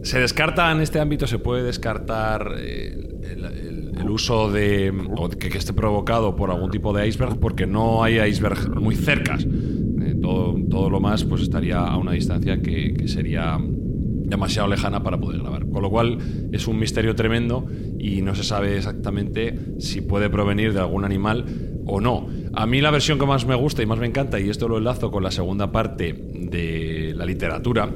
se 0.03 0.21
descarta 0.21 0.71
en 0.71 0.81
este 0.83 1.01
ámbito, 1.01 1.27
se 1.27 1.39
puede 1.39 1.63
descartar 1.63 2.53
eh, 2.59 2.95
el, 3.33 3.45
el- 3.45 3.77
el 3.97 4.11
uso 4.11 4.51
de. 4.53 4.93
o 5.17 5.31
que, 5.31 5.49
que 5.49 5.57
esté 5.57 5.73
provocado 5.73 6.37
por 6.37 6.51
algún 6.51 6.71
tipo 6.71 6.93
de 6.93 7.09
iceberg, 7.09 7.41
porque 7.41 7.67
no 7.67 8.05
hay 8.05 8.21
iceberg 8.21 8.79
muy 8.79 8.95
cercas. 8.95 9.45
Eh, 9.47 10.15
todo, 10.21 10.55
todo 10.71 10.91
lo 10.91 11.01
más 11.01 11.25
pues 11.25 11.41
estaría 11.41 11.79
a 11.79 11.97
una 11.97 12.13
distancia 12.13 12.61
que, 12.61 12.93
que 12.93 13.09
sería 13.09 13.59
demasiado 14.27 14.69
lejana 14.69 15.03
para 15.03 15.19
poder 15.19 15.41
grabar. 15.41 15.67
Con 15.69 15.83
lo 15.83 15.91
cual 15.91 16.19
es 16.53 16.67
un 16.67 16.79
misterio 16.79 17.15
tremendo 17.15 17.67
y 17.99 18.23
no 18.23 18.35
se 18.35 18.43
sabe 18.43 18.77
exactamente 18.77 19.59
si 19.79 20.01
puede 20.01 20.29
provenir 20.29 20.73
de 20.73 20.81
algún 20.81 21.05
animal 21.05 21.45
o 21.87 22.01
no. 22.01 22.29
A 22.53 22.67
mí 22.67 22.81
la 22.81 22.91
versión 22.91 23.19
que 23.19 23.27
más 23.27 23.47
me 23.47 23.55
gusta 23.55 23.83
y 23.83 23.87
más 23.87 23.99
me 23.99 24.07
encanta, 24.07 24.41
y 24.41 24.51
esto 24.51 24.69
lo 24.69 24.79
enlazo 24.79 25.11
con 25.11 25.23
la 25.23 25.31
segunda 25.31 25.71
parte 25.71 26.13
de 26.13 27.15
la 27.17 27.25
literatura, 27.25 27.91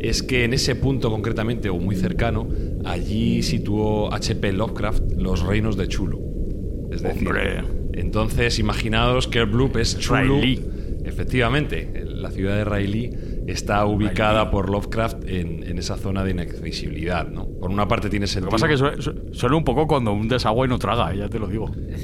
es 0.00 0.22
que 0.22 0.44
en 0.44 0.54
ese 0.54 0.74
punto 0.74 1.10
concretamente, 1.10 1.70
o 1.70 1.78
muy 1.78 1.96
cercano, 1.96 2.48
allí 2.84 3.42
situó 3.42 4.12
H.P. 4.12 4.52
Lovecraft 4.52 5.12
los 5.16 5.42
reinos 5.42 5.76
de 5.76 5.88
Chulu. 5.88 6.88
Es 6.92 7.02
decir, 7.02 7.28
Hombre. 7.28 7.62
entonces 7.92 8.58
imaginaos 8.58 9.28
que 9.28 9.38
el 9.38 9.46
Bloop 9.46 9.76
es 9.76 9.98
Chulu. 9.98 10.16
Railí. 10.16 10.60
Efectivamente, 11.04 12.04
la 12.20 12.30
ciudad 12.30 12.54
de 12.56 12.64
Railí 12.64 13.10
está 13.46 13.84
ubicada 13.86 14.50
por 14.50 14.70
Lovecraft 14.70 15.24
en, 15.28 15.62
en 15.64 15.78
esa 15.78 15.96
zona 15.96 16.22
de 16.24 16.30
inaccesibilidad, 16.32 17.26
¿no? 17.28 17.46
Por 17.48 17.70
una 17.70 17.88
parte 17.88 18.08
tiene 18.10 18.24
Lo 18.26 18.28
sentido. 18.28 18.48
que 18.50 18.52
pasa 18.52 18.66
es 18.66 18.70
que 18.72 18.76
suena, 18.76 19.02
su- 19.02 19.34
suena 19.34 19.56
un 19.56 19.64
poco 19.64 19.86
cuando 19.86 20.12
un 20.12 20.28
desagüe 20.28 20.68
no 20.68 20.78
traga, 20.78 21.14
ya 21.14 21.28
te 21.28 21.38
lo 21.38 21.46
digo. 21.48 21.70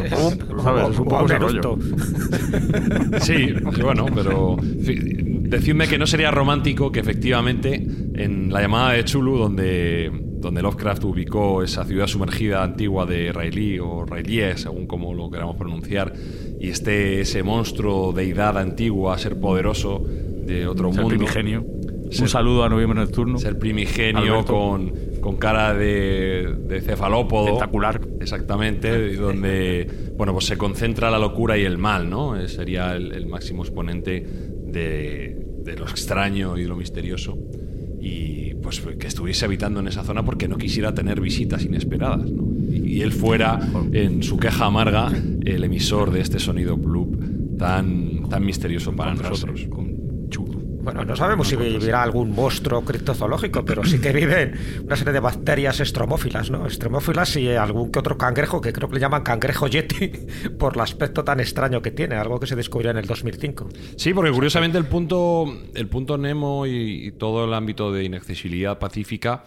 ¿Sabes? 0.63 0.91
Es 0.91 0.99
un 0.99 1.05
poco 1.07 1.27
ese 1.27 1.39
rollo. 1.39 1.79
Sí, 3.21 3.49
bueno, 3.83 4.07
pero 4.15 4.57
decidme 4.61 5.87
que 5.89 5.99
no 5.99 6.07
sería 6.07 6.31
romántico 6.31 6.91
que 6.93 7.01
efectivamente 7.01 7.75
en 8.15 8.53
la 8.53 8.61
llamada 8.63 8.93
de 8.93 9.05
Chulu, 9.05 9.37
donde, 9.39 10.11
donde 10.39 10.63
Lovecraft 10.63 11.05
ubicó 11.05 11.63
esa 11.63 11.85
ciudad 11.85 12.07
sumergida 12.07 12.63
antigua 12.63 13.07
de 13.07 13.33
Railí 13.33 13.79
o 13.79 14.05
Railie, 14.05 14.57
según 14.57 14.87
como 14.87 15.15
lo 15.15 15.31
queramos 15.31 15.57
pronunciar, 15.57 16.13
y 16.67 16.71
esté 16.71 17.21
ese 17.21 17.43
monstruo, 17.43 18.13
deidad 18.13 18.59
antigua, 18.59 19.17
ser 19.19 19.39
poderoso 19.39 20.03
de 20.05 20.67
otro 20.67 20.93
Ser 20.93 21.03
mundo. 21.03 21.17
primigenio. 21.17 21.65
Ser- 22.11 22.23
Un 22.23 22.29
saludo 22.29 22.65
a 22.65 22.69
Noviembre 22.69 23.01
Nocturno. 23.01 23.39
Ser 23.39 23.59
primigenio 23.59 24.45
con, 24.45 24.93
con 25.21 25.37
cara 25.37 25.75
de, 25.75 26.55
de 26.69 26.81
cefalópodo. 26.81 27.47
Tentacular. 27.47 28.01
Exactamente, 28.21 29.15
donde 29.17 29.87
bueno, 30.17 30.33
pues 30.33 30.47
se 30.47 30.57
concentra 30.57 31.11
la 31.11 31.19
locura 31.19 31.59
y 31.59 31.63
el 31.65 31.79
mal, 31.79 32.09
¿no? 32.09 32.37
Eh, 32.39 32.49
Sería 32.49 32.95
el, 32.97 33.13
el 33.13 33.27
máximo 33.27 33.63
exponente 33.65 34.25
de, 34.67 35.37
de 35.65 35.77
lo 35.77 35.85
extraño 35.85 36.57
y 36.59 36.63
de 36.63 36.69
lo 36.69 36.77
misterioso. 36.77 37.37
Y 38.01 38.55
pues 38.55 38.81
que 38.81 39.07
estuviese 39.07 39.45
habitando 39.45 39.81
en 39.81 39.89
esa 39.89 40.05
zona 40.05 40.25
porque 40.25 40.47
no 40.49 40.57
quisiera 40.59 40.95
tener 40.95 41.21
visitas 41.21 41.65
inesperadas, 41.65 42.31
¿no? 42.31 42.45
Y, 42.69 43.03
él 43.03 43.13
fuera, 43.13 43.61
en 43.93 44.23
su 44.23 44.37
queja 44.37 44.67
amarga, 44.67 45.11
el 45.45 45.65
emisor 45.65 46.11
de 46.11 46.21
este 46.21 46.39
sonido 46.39 46.77
bloop 46.77 47.17
tan, 47.59 48.29
tan 48.29 48.45
misterioso 48.45 48.95
para 48.95 49.15
nosotros. 49.15 49.67
Con 49.71 50.29
chulo. 50.29 50.67
Bueno, 50.87 51.05
no 51.05 51.17
sabemos 51.17 51.49
si 51.49 51.57
vivirá 51.57 52.01
algún 52.01 52.31
monstruo 52.31 52.85
criptozoológico, 52.85 53.65
pero 53.65 53.85
sí 53.85 53.99
que 53.99 54.13
viven 54.13 54.53
una 54.85 54.95
serie 54.95 55.13
de 55.13 55.19
bacterias 55.19 55.81
estromófilas, 55.81 56.49
¿no? 56.49 56.65
Estromófilas 56.65 57.37
y 57.37 57.49
algún 57.49 57.91
que 57.91 57.99
otro 57.99 58.17
cangrejo, 58.17 58.61
que 58.61 58.73
creo 58.73 58.89
que 58.89 58.95
le 58.95 59.01
llaman 59.01 59.25
cangrejo 59.25 59.67
yeti, 59.67 60.13
por 60.59 60.75
el 60.75 60.81
aspecto 60.81 61.25
tan 61.25 61.41
extraño 61.41 61.83
que 61.83 61.91
tiene, 61.91 62.15
algo 62.15 62.39
que 62.39 62.47
se 62.47 62.55
descubrió 62.55 62.93
en 62.93 62.99
el 62.99 63.07
2005. 63.07 63.69
Sí, 63.97 64.15
porque 64.15 64.31
curiosamente 64.31 64.79
el 64.79 64.87
punto, 64.87 65.47
el 65.75 65.89
punto 65.89 66.19
Nemo 66.19 66.67
y, 66.67 67.09
y 67.09 67.11
todo 67.11 67.47
el 67.47 67.55
ámbito 67.55 67.91
de 67.91 68.05
inaccesibilidad 68.05 68.79
pacífica 68.79 69.43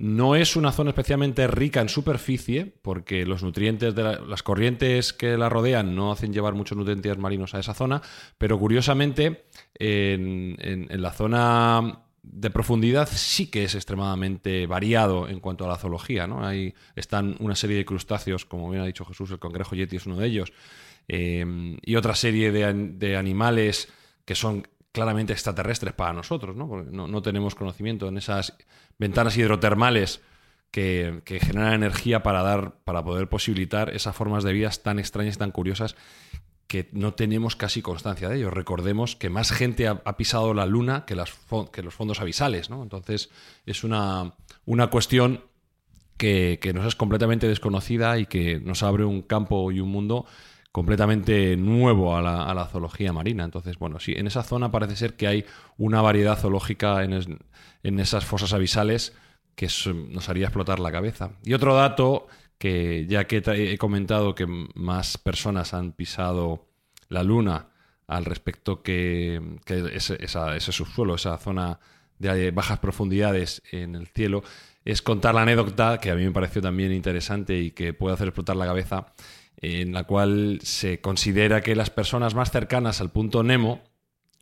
no 0.00 0.36
es 0.36 0.54
una 0.54 0.70
zona 0.70 0.90
especialmente 0.90 1.48
rica 1.48 1.80
en 1.80 1.88
superficie, 1.88 2.72
porque 2.82 3.26
los 3.26 3.42
nutrientes 3.42 3.96
de 3.96 4.04
la- 4.04 4.20
las 4.20 4.44
corrientes 4.44 5.12
que 5.12 5.36
la 5.36 5.48
rodean 5.48 5.96
no 5.96 6.12
hacen 6.12 6.32
llevar 6.32 6.54
muchos 6.54 6.78
nutrientes 6.78 7.18
marinos 7.18 7.52
a 7.54 7.58
esa 7.58 7.74
zona, 7.74 8.00
pero 8.38 8.60
curiosamente 8.60 9.46
en, 9.74 10.86
la 10.88 11.12
zona 11.12 12.04
de 12.22 12.50
profundidad 12.50 13.08
sí 13.10 13.50
que 13.50 13.64
es 13.64 13.74
extremadamente 13.74 14.68
variado 14.68 15.28
en 15.28 15.40
cuanto 15.40 15.64
a 15.64 15.68
la 15.68 15.78
zoología. 15.78 16.28
¿no? 16.28 16.46
Ahí 16.46 16.74
están 16.94 17.34
una 17.40 17.56
serie 17.56 17.76
de 17.76 17.84
crustáceos, 17.84 18.44
como 18.44 18.70
bien 18.70 18.82
ha 18.84 18.86
dicho 18.86 19.04
Jesús, 19.04 19.32
el 19.32 19.40
cangrejo 19.40 19.74
yeti 19.74 19.96
es 19.96 20.06
uno 20.06 20.16
de 20.16 20.26
ellos, 20.28 20.52
eh, 21.08 21.76
y 21.82 21.96
otra 21.96 22.14
serie 22.14 22.52
de 22.52 23.16
animales 23.16 23.88
que 24.24 24.36
son 24.36 24.68
claramente 24.98 25.32
extraterrestres 25.32 25.94
para 25.94 26.12
nosotros, 26.12 26.56
¿no? 26.56 26.66
Porque 26.66 26.90
no, 26.90 27.06
no 27.06 27.22
tenemos 27.22 27.54
conocimiento 27.54 28.08
en 28.08 28.18
esas 28.18 28.56
ventanas 28.98 29.36
hidrotermales 29.36 30.20
que, 30.72 31.22
que 31.24 31.38
generan 31.38 31.74
energía 31.74 32.24
para 32.24 32.42
dar, 32.42 32.74
para 32.82 33.04
poder 33.04 33.28
posibilitar 33.28 33.90
esas 33.90 34.16
formas 34.16 34.42
de 34.42 34.52
vida 34.52 34.70
tan 34.70 34.98
extrañas, 34.98 35.38
tan 35.38 35.52
curiosas, 35.52 35.94
que 36.66 36.88
no 36.90 37.14
tenemos 37.14 37.54
casi 37.54 37.80
constancia 37.80 38.28
de 38.28 38.38
ello. 38.38 38.50
Recordemos 38.50 39.14
que 39.14 39.30
más 39.30 39.52
gente 39.52 39.86
ha, 39.86 40.16
pisado 40.16 40.52
la 40.52 40.66
luna 40.66 41.04
que, 41.06 41.14
las, 41.14 41.32
que 41.72 41.82
los 41.84 41.94
fondos 41.94 42.20
abisales, 42.20 42.70
¿no? 42.70 42.82
Entonces, 42.82 43.30
es 43.66 43.84
una, 43.84 44.34
una 44.66 44.88
cuestión 44.88 45.44
que, 46.16 46.58
que 46.60 46.72
nos 46.72 46.86
es 46.86 46.96
completamente 46.96 47.46
desconocida 47.46 48.18
y 48.18 48.26
que 48.26 48.58
nos 48.58 48.82
abre 48.82 49.04
un 49.04 49.22
campo 49.22 49.70
y 49.70 49.78
un 49.78 49.90
mundo 49.90 50.26
completamente 50.78 51.56
nuevo 51.56 52.16
a 52.16 52.22
la, 52.22 52.66
zoología 52.66 53.12
marina. 53.12 53.44
Entonces, 53.44 53.78
bueno, 53.78 53.98
sí, 53.98 54.14
en 54.16 54.26
esa 54.26 54.42
zona 54.42 54.70
parece 54.70 54.96
ser 54.96 55.14
que 55.14 55.26
hay 55.26 55.44
una 55.76 56.00
variedad 56.02 56.38
zoológica 56.38 57.02
en, 57.04 57.12
es- 57.12 57.28
en 57.82 57.98
esas 58.00 58.24
fosas 58.24 58.52
abisales 58.52 59.14
que 59.54 59.68
nos 60.10 60.28
haría 60.28 60.46
explotar 60.46 60.78
la 60.78 60.92
cabeza. 60.92 61.30
Y 61.44 61.52
otro 61.54 61.74
dato 61.74 62.28
que 62.58 63.06
ya 63.08 63.26
que 63.26 63.42
he 63.46 63.78
comentado 63.78 64.34
que 64.34 64.46
más 64.74 65.18
personas 65.18 65.74
han 65.74 65.92
pisado 65.92 66.66
la 67.08 67.22
luna 67.22 67.66
al 68.06 68.24
respecto 68.24 68.82
que, 68.82 69.58
que 69.64 69.90
ese, 69.94 70.16
ese 70.22 70.72
subsuelo, 70.72 71.16
esa 71.16 71.36
zona 71.38 71.78
de 72.18 72.50
bajas 72.52 72.78
profundidades 72.78 73.62
en 73.70 73.94
el 73.94 74.06
cielo, 74.08 74.42
es 74.84 75.02
contar 75.02 75.34
la 75.34 75.42
anécdota 75.42 75.98
que 76.00 76.10
a 76.10 76.14
mí 76.14 76.24
me 76.24 76.30
pareció 76.30 76.62
también 76.62 76.92
interesante 76.92 77.58
y 77.58 77.72
que 77.72 77.92
puede 77.92 78.14
hacer 78.14 78.28
explotar 78.28 78.56
la 78.56 78.64
cabeza, 78.66 79.12
en 79.60 79.92
la 79.92 80.04
cual 80.04 80.60
se 80.62 81.00
considera 81.00 81.60
que 81.60 81.74
las 81.76 81.90
personas 81.90 82.34
más 82.34 82.50
cercanas 82.50 83.00
al 83.00 83.10
punto 83.10 83.42
Nemo 83.42 83.80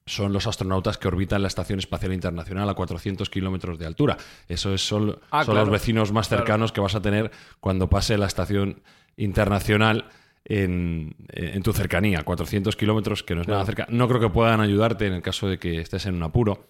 son 0.05 0.33
los 0.33 0.47
astronautas 0.47 0.99
que 0.99 1.09
orbitan 1.09 1.43
la 1.43 1.49
Estación 1.49 1.79
Espacial 1.81 2.13
Internacional 2.13 2.69
a 2.69 2.75
400 2.75 3.29
kilómetros 3.29 3.79
de 3.79 3.87
altura. 3.87 4.17
Eso 4.49 4.73
es, 4.73 4.87
son, 4.87 5.19
Ah, 5.31 5.45
son 5.45 5.55
claro. 5.55 5.61
los 5.67 5.71
vecinos 5.71 6.13
más 6.13 6.29
Claro. 6.29 6.43
cercanos 6.43 6.71
que 6.71 6.81
vas 6.81 6.95
a 6.95 7.03
tener 7.03 7.31
cuando 7.61 7.89
pase 7.89 8.17
la 8.17 8.27
Estación 8.27 8.83
Internacional 9.17 10.05
en, 10.45 11.17
en 11.31 11.63
tu 11.63 11.73
cercanía. 11.73 12.23
400 12.23 12.77
kilómetros, 12.77 13.25
que 13.25 13.35
no 13.35 13.41
es 13.41 13.49
nada 13.49 13.65
cerca. 13.65 13.87
No 13.91 14.07
creo 14.07 14.21
que 14.21 14.29
puedan 14.31 14.61
ayudarte 14.61 15.07
en 15.09 15.15
el 15.15 15.23
caso 15.23 15.49
de 15.49 15.59
que 15.59 15.81
estés 15.81 16.07
en 16.07 16.15
un 16.15 16.23
apuro. 16.23 16.69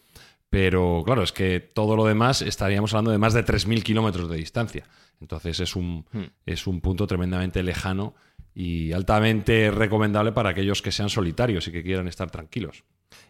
Pero 0.48 1.02
claro, 1.04 1.22
es 1.22 1.32
que 1.32 1.60
todo 1.60 1.96
lo 1.96 2.06
demás 2.06 2.40
estaríamos 2.40 2.94
hablando 2.94 3.10
de 3.10 3.18
más 3.18 3.34
de 3.34 3.44
3.000 3.44 3.82
kilómetros 3.82 4.30
de 4.30 4.36
distancia. 4.36 4.84
Entonces 5.20 5.60
es 5.60 5.76
un, 5.76 6.06
Hmm. 6.12 6.22
es 6.46 6.66
un 6.66 6.80
punto 6.80 7.06
tremendamente 7.06 7.62
lejano 7.62 8.14
y 8.58 8.92
altamente 8.92 9.70
recomendable 9.70 10.32
para 10.32 10.48
aquellos 10.48 10.80
que 10.80 10.90
sean 10.90 11.10
solitarios 11.10 11.68
y 11.68 11.72
que 11.72 11.82
quieran 11.82 12.08
estar 12.08 12.30
tranquilos. 12.30 12.84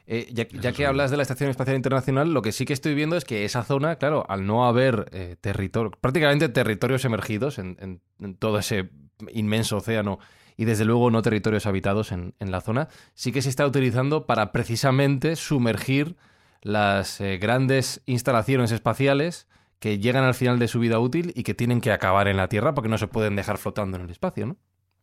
Eh, 0.06 0.28
ya 0.32 0.46
ya 0.48 0.70
que 0.72 0.86
hablas 0.86 1.10
de 1.10 1.16
la 1.16 1.24
Estación 1.24 1.50
Espacial 1.50 1.74
Internacional, 1.74 2.32
lo 2.32 2.42
que 2.42 2.52
sí 2.52 2.64
que 2.64 2.72
estoy 2.72 2.94
viendo 2.94 3.16
es 3.16 3.24
que 3.24 3.44
esa 3.44 3.64
zona, 3.64 3.96
claro, 3.96 4.24
al 4.28 4.46
no 4.46 4.66
haber 4.68 5.06
eh, 5.10 5.34
territorio, 5.40 5.90
prácticamente 6.00 6.48
territorios 6.48 7.04
emergidos 7.04 7.58
en, 7.58 7.76
en- 7.80 8.00
en 8.20 8.36
todo 8.36 8.60
ese 8.60 8.88
inmenso 9.32 9.78
océano 9.78 10.20
y 10.56 10.64
desde 10.64 10.84
luego 10.84 11.10
no 11.10 11.22
territorios 11.22 11.66
habitados 11.66 12.12
en, 12.12 12.34
en 12.38 12.52
la 12.52 12.60
zona, 12.60 12.86
sí 13.14 13.32
que 13.32 13.42
se 13.42 13.48
está 13.48 13.66
utilizando 13.66 14.26
para 14.26 14.52
precisamente 14.52 15.34
sumergir 15.34 16.14
las 16.62 17.20
eh, 17.20 17.38
grandes 17.38 18.00
instalaciones 18.06 18.70
espaciales 18.70 19.48
que 19.80 19.98
llegan 19.98 20.22
al 20.24 20.34
final 20.34 20.60
de 20.60 20.68
su 20.68 20.78
vida 20.78 21.00
útil 21.00 21.32
y 21.34 21.42
que 21.42 21.52
tienen 21.54 21.80
que 21.80 21.90
acabar 21.90 22.28
en 22.28 22.36
la 22.36 22.48
Tierra 22.48 22.74
porque 22.74 22.88
no 22.88 22.96
se 22.96 23.08
pueden 23.08 23.34
dejar 23.34 23.58
flotando 23.58 23.96
en 23.98 24.04
el 24.04 24.10
espacio, 24.10 24.46
¿no? 24.46 24.56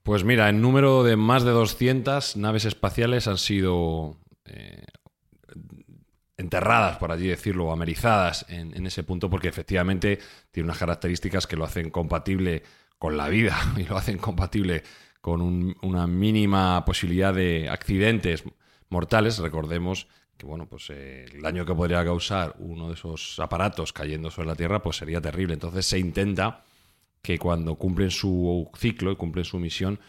Pues 0.03 0.23
mira, 0.23 0.49
en 0.49 0.61
número 0.61 1.03
de 1.03 1.15
más 1.15 1.43
de 1.43 1.51
200 1.51 2.35
naves 2.35 2.65
espaciales 2.65 3.27
han 3.27 3.37
sido 3.37 4.17
eh, 4.45 4.85
enterradas, 6.37 6.97
por 6.97 7.11
allí 7.11 7.27
decirlo, 7.27 7.67
o 7.67 7.71
amerizadas 7.71 8.45
en, 8.49 8.85
ese 8.85 9.03
punto, 9.03 9.29
porque 9.29 9.47
efectivamente 9.47 10.19
tiene 10.51 10.65
unas 10.67 10.77
características 10.79 11.47
que 11.47 11.55
lo 11.55 11.63
hacen 11.65 11.89
compatible 11.89 12.63
con 12.97 13.17
la 13.17 13.29
vida 13.29 13.57
y 13.77 13.83
lo 13.83 13.97
hacen 13.97 14.17
compatible 14.17 14.83
con 15.21 15.41
un- 15.41 15.75
una 15.81 16.07
mínima 16.07 16.83
posibilidad 16.85 17.33
de 17.33 17.69
accidentes 17.69 18.43
mortales. 18.89 19.37
Recordemos 19.39 20.07
que 20.37 20.45
bueno, 20.45 20.65
pues 20.67 20.89
eh, 20.89 21.25
el 21.31 21.41
daño 21.41 21.65
que 21.65 21.75
podría 21.75 22.03
causar 22.03 22.55
uno 22.59 22.87
de 22.89 22.95
esos 22.95 23.39
aparatos 23.39 23.93
cayendo 23.93 24.31
sobre 24.31 24.47
la 24.47 24.55
Tierra, 24.55 24.81
pues 24.81 24.97
sería 24.97 25.21
terrible. 25.21 25.53
Entonces 25.53 25.85
se 25.85 25.99
intenta 25.99 26.63
que 27.23 27.39
cuando 27.39 27.75
cumplen 27.75 28.11
su 28.11 28.69
ciclo 28.77 29.11
y 29.11 29.15
cumplen 29.15 29.45
su 29.45 29.57
misión, 29.57 29.99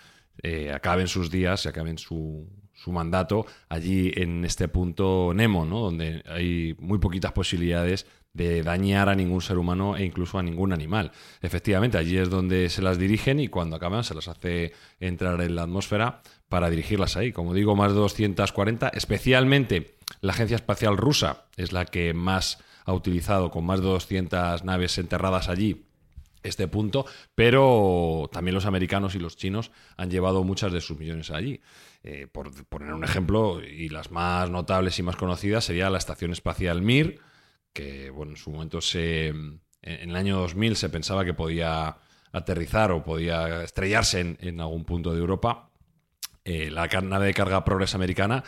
eh, 0.43 0.73
acaben 0.73 1.07
sus 1.07 1.31
días 1.31 1.65
y 1.65 1.69
acaben 1.69 1.97
su, 1.97 2.47
su 2.75 2.91
mandato 2.91 3.47
allí 3.69 4.13
en 4.17 4.45
este 4.45 4.67
punto 4.67 5.33
Nemo, 5.33 5.65
¿no? 5.65 5.79
donde 5.79 6.23
hay 6.27 6.75
muy 6.81 6.99
poquitas 6.99 7.31
posibilidades 7.31 8.07
de 8.33 8.65
dañar 8.65 9.09
a 9.09 9.15
ningún 9.15 9.41
ser 9.41 9.59
humano 9.59 9.97
e 9.97 10.05
incluso 10.05 10.41
a 10.41 10.43
ningún 10.43 10.73
animal. 10.73 11.13
Efectivamente, 11.41 11.99
allí 11.99 12.19
es 12.19 12.31
donde 12.31 12.69
se 12.69 12.83
las 12.83 12.99
dirigen 12.99 13.39
y 13.39 13.47
cuando 13.47 13.77
acaban 13.77 14.03
se 14.03 14.15
las 14.15 14.27
hace 14.27 14.73
entrar 14.99 15.41
en 15.41 15.55
la 15.55 15.63
atmósfera 15.63 16.21
para 16.49 16.69
dirigirlas 16.69 17.17
ahí. 17.17 17.31
Como 17.31 17.55
digo, 17.55 17.77
más 17.77 17.93
de 17.93 17.99
240, 17.99 18.89
especialmente 18.89 19.95
la 20.21 20.33
Agencia 20.33 20.57
Espacial 20.57 20.97
Rusa 20.97 21.45
es 21.57 21.71
la 21.73 21.85
que 21.85 22.13
más 22.13 22.59
ha 22.85 22.93
utilizado, 22.93 23.53
con 23.53 23.65
más 23.65 23.81
de 23.81 23.87
200 23.87 24.65
naves 24.65 24.99
enterradas 24.99 25.49
allí 25.49 25.87
este 26.45 26.69
punto, 26.69 27.07
pero 27.35 28.29
también 28.31 28.55
los 28.55 28.67
americanos 28.67 29.15
y 29.15 29.19
los 29.19 29.37
chinos 29.37 29.73
han 29.97 30.11
llevado 30.11 30.45
muchas 30.45 30.73
de 30.73 30.81
sus 30.81 30.99
millones 30.99 31.31
allí. 31.31 31.61
Eh, 32.03 32.29
por 32.31 32.53
poner 32.67 32.93
un 32.93 33.03
ejemplo, 33.03 33.63
y 33.65 33.89
las 33.89 34.11
más 34.11 34.51
notables 34.51 34.99
y 34.99 35.03
más 35.03 35.17
conocidas 35.17 35.65
sería 35.65 35.89
la 35.89 35.99
Estación 35.99 36.33
Espacial 36.33 36.83
Mir, 36.83 37.19
que 37.73 38.11
bueno, 38.11 38.33
en 38.33 38.37
su 38.37 38.51
momento 38.51 38.83
se, 38.83 39.29
en 39.29 39.61
el 39.83 40.15
año 40.15 40.37
2000 40.37 40.77
se 40.77 40.91
pensaba 40.91 41.25
que 41.25 41.33
podía 41.33 41.97
aterrizar 42.31 42.93
o 42.93 43.03
podía 43.03 43.63
estrellarse 43.65 44.37
en, 44.39 44.61
algún 44.61 44.85
punto 44.85 45.13
de 45.13 45.21
Europa. 45.21 45.71
Eh, 46.45 46.71
la 46.71 46.87
nave 46.87 47.27
de 47.27 47.35
carga 47.35 47.65
Progress 47.65 47.95
americana, 47.95 48.45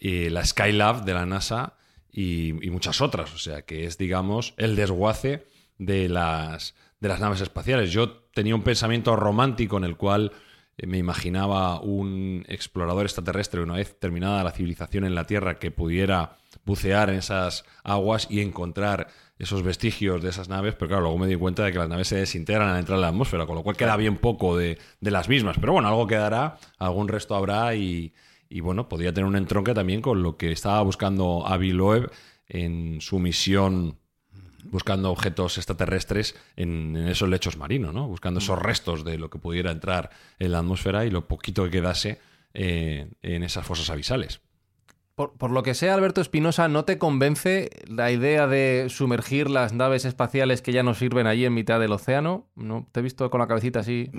la 0.00 0.44
Skylab 0.44 1.04
de 1.04 1.14
la 1.14 1.26
NASA 1.26 1.76
y 2.10 2.52
muchas 2.70 3.00
otras. 3.00 3.32
O 3.34 3.38
sea, 3.38 3.62
que 3.62 3.84
es, 3.84 3.98
digamos, 3.98 4.54
el 4.56 4.74
desguace 4.74 5.46
de 5.78 6.08
las, 6.08 6.74
de 7.00 7.08
las 7.08 7.20
naves 7.20 7.40
espaciales. 7.40 7.92
Yo 7.92 8.10
tenía 8.34 8.54
un 8.54 8.62
pensamiento 8.62 9.16
romántico 9.16 9.76
en 9.76 9.84
el 9.84 9.96
cual 9.96 10.32
eh, 10.76 10.86
me 10.86 10.98
imaginaba 10.98 11.80
un 11.80 12.44
explorador 12.48 13.04
extraterrestre, 13.04 13.62
una 13.62 13.74
vez 13.74 13.98
terminada 13.98 14.44
la 14.44 14.52
civilización 14.52 15.04
en 15.04 15.14
la 15.14 15.24
Tierra, 15.24 15.58
que 15.58 15.70
pudiera 15.70 16.38
bucear 16.64 17.10
en 17.10 17.16
esas 17.16 17.64
aguas 17.84 18.26
y 18.30 18.40
encontrar 18.40 19.08
esos 19.38 19.62
vestigios 19.62 20.22
de 20.22 20.30
esas 20.30 20.48
naves, 20.48 20.74
pero 20.74 20.88
claro, 20.88 21.02
luego 21.02 21.18
me 21.18 21.26
di 21.26 21.36
cuenta 21.36 21.62
de 21.62 21.70
que 21.70 21.78
las 21.78 21.88
naves 21.88 22.08
se 22.08 22.16
desintegran 22.16 22.70
al 22.70 22.78
entrar 22.78 22.96
en 22.96 23.02
la 23.02 23.08
atmósfera, 23.08 23.44
con 23.44 23.54
lo 23.54 23.62
cual 23.62 23.76
queda 23.76 23.94
bien 23.96 24.16
poco 24.16 24.56
de, 24.56 24.78
de 25.00 25.10
las 25.10 25.28
mismas. 25.28 25.58
Pero 25.60 25.74
bueno, 25.74 25.88
algo 25.88 26.06
quedará, 26.06 26.58
algún 26.78 27.06
resto 27.06 27.36
habrá 27.36 27.74
y, 27.74 28.14
y 28.48 28.60
bueno, 28.60 28.88
podría 28.88 29.12
tener 29.12 29.28
un 29.28 29.36
entronque 29.36 29.74
también 29.74 30.00
con 30.00 30.22
lo 30.22 30.38
que 30.38 30.52
estaba 30.52 30.80
buscando 30.80 31.46
Avi 31.46 31.72
Loeb 31.72 32.10
en 32.48 33.00
su 33.02 33.18
misión 33.18 33.98
buscando 34.70 35.10
objetos 35.10 35.58
extraterrestres 35.58 36.34
en, 36.56 36.96
esos 36.96 37.28
lechos 37.28 37.56
marinos, 37.56 37.94
¿no? 37.94 38.08
Buscando 38.08 38.38
esos 38.38 38.58
restos 38.58 39.04
de 39.04 39.18
lo 39.18 39.30
que 39.30 39.38
pudiera 39.38 39.70
entrar 39.70 40.10
en 40.38 40.52
la 40.52 40.58
atmósfera 40.58 41.04
y 41.04 41.10
lo 41.10 41.28
poquito 41.28 41.64
que 41.64 41.70
quedase 41.70 42.20
eh, 42.54 43.08
en 43.22 43.42
esas 43.42 43.66
fosas 43.66 43.90
abisales. 43.90 44.40
Por, 45.16 45.32
por 45.38 45.50
lo 45.50 45.62
que 45.62 45.72
sea, 45.72 45.94
Alberto 45.94 46.20
Espinosa, 46.20 46.68
¿no 46.68 46.84
te 46.84 46.98
convence 46.98 47.70
la 47.88 48.12
idea 48.12 48.46
de 48.46 48.88
sumergir 48.90 49.48
las 49.48 49.72
naves 49.72 50.04
espaciales 50.04 50.60
que 50.60 50.72
ya 50.72 50.82
nos 50.82 50.98
sirven 50.98 51.26
allí 51.26 51.46
en 51.46 51.54
mitad 51.54 51.80
del 51.80 51.92
océano? 51.92 52.46
¿No? 52.54 52.86
Te 52.92 53.00
he 53.00 53.02
visto 53.02 53.30
con 53.30 53.40
la 53.40 53.46
cabecita 53.46 53.80
así. 53.80 54.10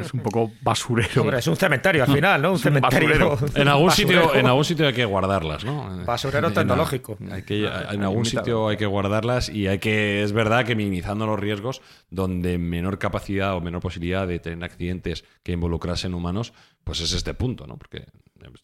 Es 0.00 0.14
un 0.14 0.20
poco 0.20 0.50
basurero. 0.62 1.20
Hombre, 1.20 1.40
es 1.40 1.46
un 1.46 1.56
cementerio 1.56 2.04
al 2.04 2.14
final, 2.14 2.40
¿no? 2.40 2.52
Un 2.52 2.58
cementerio. 2.58 3.28
basurero. 3.28 3.52
En 3.60 3.68
algún, 3.68 3.88
Basurero. 3.88 4.22
sitio, 4.22 4.34
en 4.40 4.46
algún 4.46 4.64
sitio 4.64 4.86
hay 4.86 4.94
que 4.94 5.04
guardarlas, 5.04 5.62
¿no? 5.62 6.04
Basurero 6.06 6.48
En- 6.48 6.54
tecnológico. 6.54 7.18
Hay 7.30 7.42
que, 7.42 7.66
en 7.66 8.02
algún 8.02 8.24
sitio 8.24 8.68
hay 8.68 8.78
que 8.78 8.86
guardarlas 8.86 9.50
y 9.50 9.66
hay 9.66 9.78
que, 9.78 10.22
es 10.22 10.32
verdad 10.32 10.64
que 10.64 10.74
minimizando 10.74 11.26
los 11.26 11.38
riesgos, 11.38 11.82
donde 12.08 12.56
menor 12.56 12.98
capacidad 12.98 13.54
o 13.56 13.60
menor 13.60 13.82
posibilidad 13.82 14.26
de 14.26 14.38
tener 14.38 14.64
accidentes 14.64 15.22
que 15.42 15.52
involucrasen 15.52 16.14
humanos, 16.14 16.54
pues 16.82 17.00
es 17.00 17.12
este 17.12 17.34
punto, 17.34 17.66
¿no? 17.66 17.76
Porque 17.76 18.06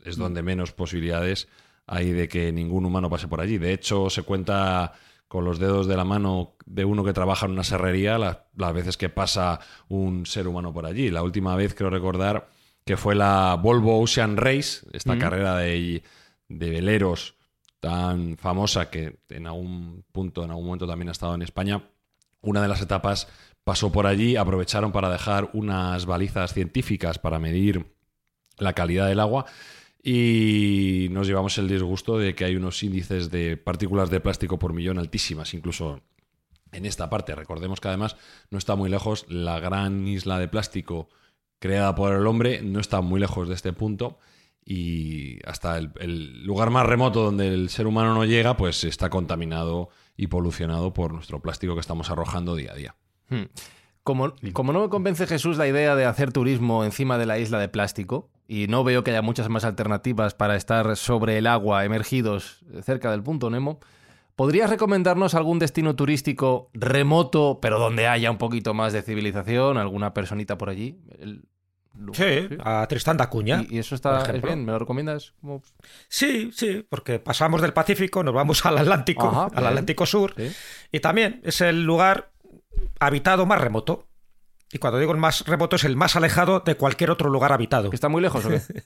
es 0.07 0.17
donde 0.17 0.43
menos 0.43 0.73
posibilidades 0.73 1.49
hay 1.87 2.13
de 2.13 2.29
que 2.29 2.53
ningún 2.53 2.85
humano 2.85 3.09
pase 3.09 3.29
por 3.29 3.41
allí. 3.41 3.59
De 3.59 3.73
hecho, 3.73 4.11
se 4.11 4.23
cuenta 4.23 4.93
con 5.29 5.45
los 5.45 5.59
dedos 5.59 5.87
de 5.87 5.97
la 5.97 6.05
mano 6.05 6.57
de 6.67 6.85
uno 6.85 7.05
que 7.05 7.13
trabaja 7.13 7.47
en 7.47 7.53
una 7.53 7.65
serrería 7.65 8.19
las, 8.19 8.39
las 8.57 8.73
veces 8.73 8.97
que 8.97 9.09
pasa 9.09 9.61
un 9.89 10.27
ser 10.27 10.49
humano 10.49 10.73
por 10.73 10.87
allí. 10.87 11.11
La 11.11 11.23
última 11.23 11.57
vez 11.57 11.75
creo 11.75 11.91
recordar 11.91 12.49
que 12.85 12.97
fue 12.97 13.15
la 13.15 13.59
Volvo 13.61 14.01
Ocean 14.01 14.37
Race, 14.37 14.87
esta 14.93 15.19
carrera 15.19 15.57
de, 15.57 16.03
de 16.49 16.71
veleros 16.71 17.35
tan 17.81 18.37
famosa 18.37 18.91
que 18.91 19.19
en 19.29 19.47
algún 19.47 20.05
punto, 20.13 20.45
en 20.45 20.51
algún 20.51 20.67
momento 20.67 20.87
también 20.87 21.09
ha 21.09 21.13
estado 21.13 21.35
en 21.35 21.43
España. 21.43 21.83
Una 22.41 22.63
de 22.63 22.69
las 22.69 22.81
etapas 22.81 23.29
pasó 23.65 23.91
por 23.91 24.07
allí, 24.07 24.37
aprovecharon 24.37 24.93
para 24.93 25.11
dejar 25.11 25.51
unas 25.53 26.07
balizas 26.07 26.55
científicas 26.55 27.19
para 27.19 27.41
medir 27.41 27.87
la 28.59 28.73
calidad 28.73 29.09
del 29.09 29.21
agua 29.21 29.47
y 30.09 31.09
nos 31.11 31.27
llevamos 31.27 31.59
el 31.59 31.67
disgusto 31.67 32.17
de 32.17 32.37
que 32.37 32.45
hay 32.45 32.55
unos 32.55 32.81
índices 32.85 33.29
de 33.29 33.57
partículas 33.57 34.09
de 34.09 34.21
plástico 34.21 34.57
por 34.57 34.73
millón 34.73 35.01
altísimas, 35.01 35.53
incluso 35.53 36.01
en 36.71 36.87
esta 36.87 37.11
parte. 37.11 37.35
Recordemos 37.35 37.81
que 37.81 37.89
además 37.89 38.17
no 38.51 38.57
está 38.57 38.77
muy 38.77 38.89
lejos 38.89 39.27
la 39.29 39.59
gran 39.59 40.07
isla 40.07 40.39
de 40.39 40.47
plástico 40.47 41.09
creada 41.59 41.97
por 41.97 42.15
el 42.15 42.25
hombre, 42.29 42.63
no 42.63 42.79
está 42.79 43.01
muy 43.01 43.19
lejos 43.19 43.49
de 43.49 43.55
este 43.55 43.73
punto 43.73 44.21
y 44.65 45.41
hasta 45.45 45.77
el, 45.77 46.45
lugar 46.45 46.71
más 46.71 46.87
remoto 46.87 47.25
donde 47.25 47.49
el 47.49 47.69
ser 47.69 47.89
humano 47.89 48.15
no 48.15 48.25
llega, 48.25 48.57
pues 48.57 48.85
está 48.85 49.11
contaminado 49.11 49.89
y 50.17 50.29
polucionado 50.29 50.93
por 50.93 51.13
nuestro 51.13 51.43
plástico 51.43 51.75
que 51.75 51.81
estamos 51.81 52.11
arrojando 52.11 52.55
día 52.55 52.71
a 52.71 52.77
día. 52.77 52.95
Hmm. 53.29 53.47
Como, 54.07 54.35
como 54.53 54.73
no 54.73 54.83
me 54.83 54.89
convence 54.89 55.27
Jesús 55.27 55.57
la 55.59 55.67
idea 55.67 55.97
de 55.97 56.05
hacer 56.05 56.31
turismo 56.31 56.85
encima 56.85 57.19
de 57.19 57.27
la 57.27 57.41
isla 57.41 57.59
de 57.59 57.69
plástico, 57.69 58.31
y 58.47 58.69
no 58.69 58.85
veo 58.85 59.03
que 59.03 59.11
haya 59.11 59.21
muchas 59.21 59.49
más 59.49 59.65
alternativas 59.65 60.33
para 60.35 60.55
estar 60.55 60.97
sobre 60.97 61.39
el 61.39 61.49
agua, 61.49 61.85
emergidos 61.85 62.65
cerca 62.83 63.11
del 63.11 63.25
punto 63.25 63.51
Nemo, 63.51 63.81
¿podrías 64.37 64.71
recomendarnos 64.71 65.35
algún 65.35 65.59
destino 65.59 65.97
turístico 65.97 66.71
remoto, 66.73 67.59
pero 67.61 67.81
donde 67.81 68.07
haya 68.07 68.31
un 68.31 68.39
poquito 68.39 68.75
más 68.75 68.93
de 68.93 69.03
civilización, 69.03 69.77
alguna 69.77 70.15
personita 70.15 70.57
por 70.57 70.69
allí? 70.71 71.01
El- 71.19 71.43
Sí, 72.13 72.47
a 72.63 72.87
Tristán 72.89 73.17
da 73.17 73.31
Cuña. 73.31 73.65
¿Y, 73.71 73.77
y 73.77 73.79
eso 73.79 73.95
está 73.95 74.23
es 74.31 74.43
bien? 74.43 74.67
¿Me 74.67 74.73
lo 74.73 74.79
recomiendas? 74.79 75.33
Sí, 76.11 76.51
sí, 76.53 76.85
porque 76.89 77.19
pasamos 77.19 77.63
del 77.63 77.73
Pacífico, 77.73 78.23
nos 78.23 78.35
vamos 78.35 78.67
al 78.67 78.77
Atlántico, 78.77 79.27
Ajá, 79.27 79.45
al 79.45 79.51
bien. 79.51 79.67
Atlántico 79.67 80.05
Sur, 80.05 80.35
Sí. 80.37 80.53
y 80.93 81.01
también 81.01 81.41
es 81.43 81.63
el 81.63 81.85
lugar 81.85 82.33
habitado 83.01 83.47
más 83.47 83.61
remoto. 83.61 84.07
Y 84.73 84.79
cuando 84.79 84.99
digo 84.99 85.13
el 85.13 85.19
más 85.19 85.47
remoto 85.47 85.77
es 85.77 85.85
el 85.85 85.97
más 85.97 86.17
alejado 86.17 86.61
de 86.61 86.75
cualquier 86.75 87.11
otro 87.11 87.31
lugar 87.31 87.53
habitado. 87.53 87.91
¿Que 87.91 87.97
está 87.97 88.09
muy 88.09 88.21
lejos 88.23 88.45
o 88.45 88.49
qué? 88.51 88.61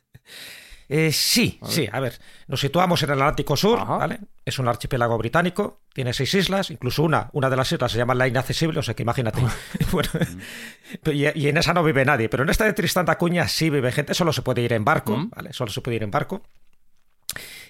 Eh, 0.93 1.13
sí, 1.13 1.61
sí, 1.69 1.89
a 1.93 2.01
ver, 2.01 2.19
nos 2.49 2.59
situamos 2.59 3.01
en 3.05 3.11
el 3.11 3.21
Atlántico 3.21 3.57
Sur, 3.57 3.79
Ajá. 3.79 3.97
¿vale? 3.97 4.19
Es 4.45 4.59
un 4.59 4.67
archipiélago 4.67 5.17
británico, 5.19 5.83
tiene 5.95 6.13
seis 6.13 6.35
islas, 6.35 6.69
incluso 6.73 7.05
una, 7.05 7.31
una 7.33 7.49
de 7.49 7.55
las 7.57 7.71
islas 7.71 7.93
se 7.93 7.99
llama 7.99 8.13
la 8.17 8.27
Inaccesible, 8.27 8.81
o 8.81 8.83
sea 8.83 8.95
que 8.95 9.05
imagínate. 9.05 9.41
bueno, 9.93 10.09
y, 11.13 11.39
y 11.39 11.47
en 11.49 11.57
esa 11.59 11.73
no 11.75 11.85
vive 11.85 12.05
nadie, 12.05 12.29
pero 12.29 12.43
en 12.43 12.49
esta 12.49 12.65
de 12.65 12.73
Tristán 12.73 13.07
da 13.07 13.19
Cuña 13.19 13.47
sí 13.47 13.71
vive 13.71 13.93
gente, 13.93 14.15
solo 14.15 14.33
se 14.33 14.43
puede 14.43 14.63
ir 14.63 14.73
en 14.73 14.85
barco, 14.85 15.17
Mm. 15.17 15.31
¿vale? 15.31 15.53
Solo 15.53 15.71
se 15.71 15.81
puede 15.81 15.95
ir 15.99 16.03
en 16.03 16.11
barco. 16.11 16.43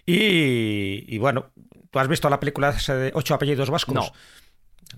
Y, 0.07 1.05
y 1.15 1.19
bueno, 1.19 1.51
¿tú 1.91 1.99
has 1.99 2.09
visto 2.09 2.31
la 2.31 2.41
película 2.41 2.73
de 2.73 3.11
Ocho 3.15 3.35
apellidos 3.35 3.69
vascos? 3.69 3.95
No. 3.95 4.13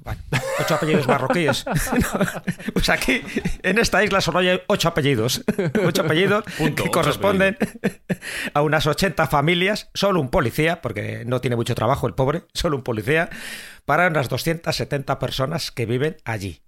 Bueno, 0.00 0.20
ocho 0.59 0.74
apellidos 0.74 1.07
marroquíes. 1.07 1.64
No, 1.66 1.72
pues 2.72 2.88
aquí, 2.88 3.22
en 3.62 3.78
esta 3.78 4.02
isla, 4.02 4.20
solo 4.20 4.40
hay 4.40 4.61
ocho 4.66 4.88
apellidos. 4.88 5.44
Ocho 5.85 6.02
apellidos 6.02 6.44
Punto, 6.59 6.85
que 6.85 6.90
corresponden 6.90 7.57
a 8.55 8.62
unas 8.62 8.87
80 8.87 9.26
familias, 9.28 9.90
solo 9.94 10.20
un 10.20 10.31
policía, 10.31 10.83
porque 10.83 11.24
no 11.26 11.40
tiene 11.40 11.57
mucho 11.57 11.74
trabajo 11.74 12.07
el 12.07 12.14
pobre, 12.14 12.44
solo 12.52 12.76
un 12.76 12.83
policía, 12.83 13.31
para 13.85 14.09
unas 14.09 14.28
270 14.28 15.18
personas 15.18 15.70
que 15.70 15.87
viven 15.87 16.16
allí. 16.24 16.62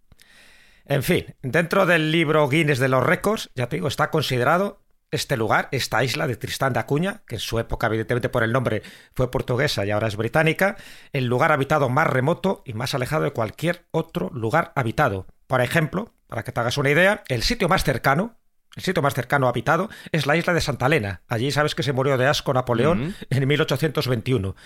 En 0.87 1.03
fin, 1.03 1.35
dentro 1.43 1.87
del 1.87 2.13
libro 2.13 2.47
Guinness 2.49 2.79
de 2.79 2.89
los 2.89 3.03
récords, 3.03 3.51
ya 3.55 3.69
te 3.69 3.77
digo, 3.77 3.89
está 3.89 4.11
considerado 4.11 4.84
este 5.11 5.37
lugar, 5.37 5.69
esta 5.71 6.03
isla 6.03 6.27
de 6.27 6.37
Tristán 6.37 6.73
de 6.73 6.81
Acuña, 6.81 7.23
que 7.27 7.37
en 7.37 7.41
su 7.41 7.59
época, 7.59 7.87
evidentemente 7.87 8.29
por 8.29 8.43
el 8.43 8.53
nombre, 8.53 8.83
fue 9.15 9.31
portuguesa 9.31 9.85
y 9.87 9.91
ahora 9.91 10.09
es 10.09 10.17
británica, 10.17 10.77
el 11.13 11.27
lugar 11.27 11.53
habitado 11.53 11.89
más 11.89 12.07
remoto 12.07 12.63
y 12.65 12.73
más 12.75 12.95
alejado 12.95 13.25
de 13.25 13.31
cualquier 13.31 13.87
otro 13.91 14.31
lugar 14.31 14.73
habitado. 14.75 15.27
Por 15.47 15.61
ejemplo, 15.61 16.13
para 16.27 16.43
que 16.43 16.53
te 16.53 16.61
hagas 16.61 16.79
una 16.79 16.91
idea, 16.91 17.23
el 17.29 17.43
sitio 17.43 17.69
más 17.69 17.85
cercano, 17.85 18.37
el 18.77 18.83
sitio 18.83 19.03
más 19.03 19.15
cercano 19.15 19.49
habitado 19.49 19.89
es 20.11 20.27
la 20.27 20.37
isla 20.37 20.53
de 20.53 20.61
Santa 20.61 20.87
Elena. 20.87 21.23
Allí 21.29 21.51
sabes 21.53 21.75
que 21.75 21.83
se 21.85 21.93
murió 21.93 22.19
de 22.19 22.27
asco 22.27 22.53
Napoleón 22.53 23.15
en 23.31 23.49
1821. 23.49 24.57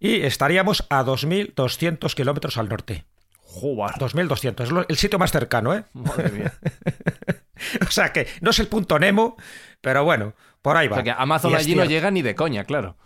Y 0.00 0.22
estaríamos 0.22 0.86
a 0.88 1.04
2.200 1.04 2.14
kilómetros 2.14 2.56
al 2.56 2.68
norte. 2.68 3.04
Joder. 3.36 3.96
2.200, 3.96 4.62
es 4.62 4.86
el 4.88 4.96
sitio 4.96 5.18
más 5.18 5.30
cercano, 5.30 5.74
¿eh? 5.74 5.84
Madre 5.92 6.30
mía. 6.30 6.52
O 7.86 7.90
sea 7.90 8.12
que 8.12 8.26
no 8.40 8.50
es 8.50 8.58
el 8.58 8.66
punto 8.66 8.98
Nemo, 8.98 9.36
pero 9.82 10.02
bueno, 10.04 10.32
por 10.62 10.78
ahí 10.78 10.86
O 10.86 10.90
va. 10.90 10.96
sea 10.96 11.04
que 11.04 11.10
Amazon 11.10 11.50
Y 11.50 11.54
allí 11.56 11.74
no 11.74 11.84
llega 11.84 12.10
ni 12.10 12.22
de 12.22 12.34
coña, 12.34 12.64
claro. 12.64 12.96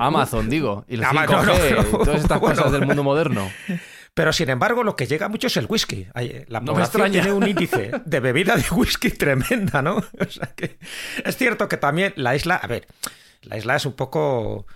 Amazon, 0.00 0.48
digo. 0.50 0.84
Y 0.88 0.94
el 0.94 1.04
Ama- 1.04 1.26
5G, 1.26 1.30
no, 1.30 1.42
no, 1.44 1.82
no. 1.82 1.88
y 1.88 2.04
todas 2.04 2.22
estas 2.22 2.40
Bueno. 2.40 2.56
cosas 2.56 2.72
del 2.72 2.86
mundo 2.86 3.02
moderno. 3.02 3.50
Pero 4.14 4.32
sin 4.32 4.50
embargo, 4.50 4.82
lo 4.82 4.96
que 4.96 5.06
llega 5.06 5.28
mucho 5.28 5.46
es 5.46 5.56
el 5.56 5.66
whisky. 5.68 6.06
La 6.48 6.60
población 6.60 7.12
tiene 7.12 7.32
un 7.32 7.46
índice 7.46 7.92
de 8.04 8.20
bebida 8.20 8.56
de 8.56 8.64
whisky 8.72 9.10
tremenda, 9.10 9.82
¿no? 9.82 9.96
O 9.98 10.24
sea 10.28 10.48
que 10.56 10.78
es 11.24 11.36
cierto 11.36 11.68
que 11.68 11.76
también 11.76 12.12
la 12.16 12.34
isla, 12.34 12.56
a 12.56 12.66
ver, 12.66 12.88
la 13.42 13.56
isla 13.56 13.76
es 13.76 13.86
un 13.86 13.92
poco 13.92 14.66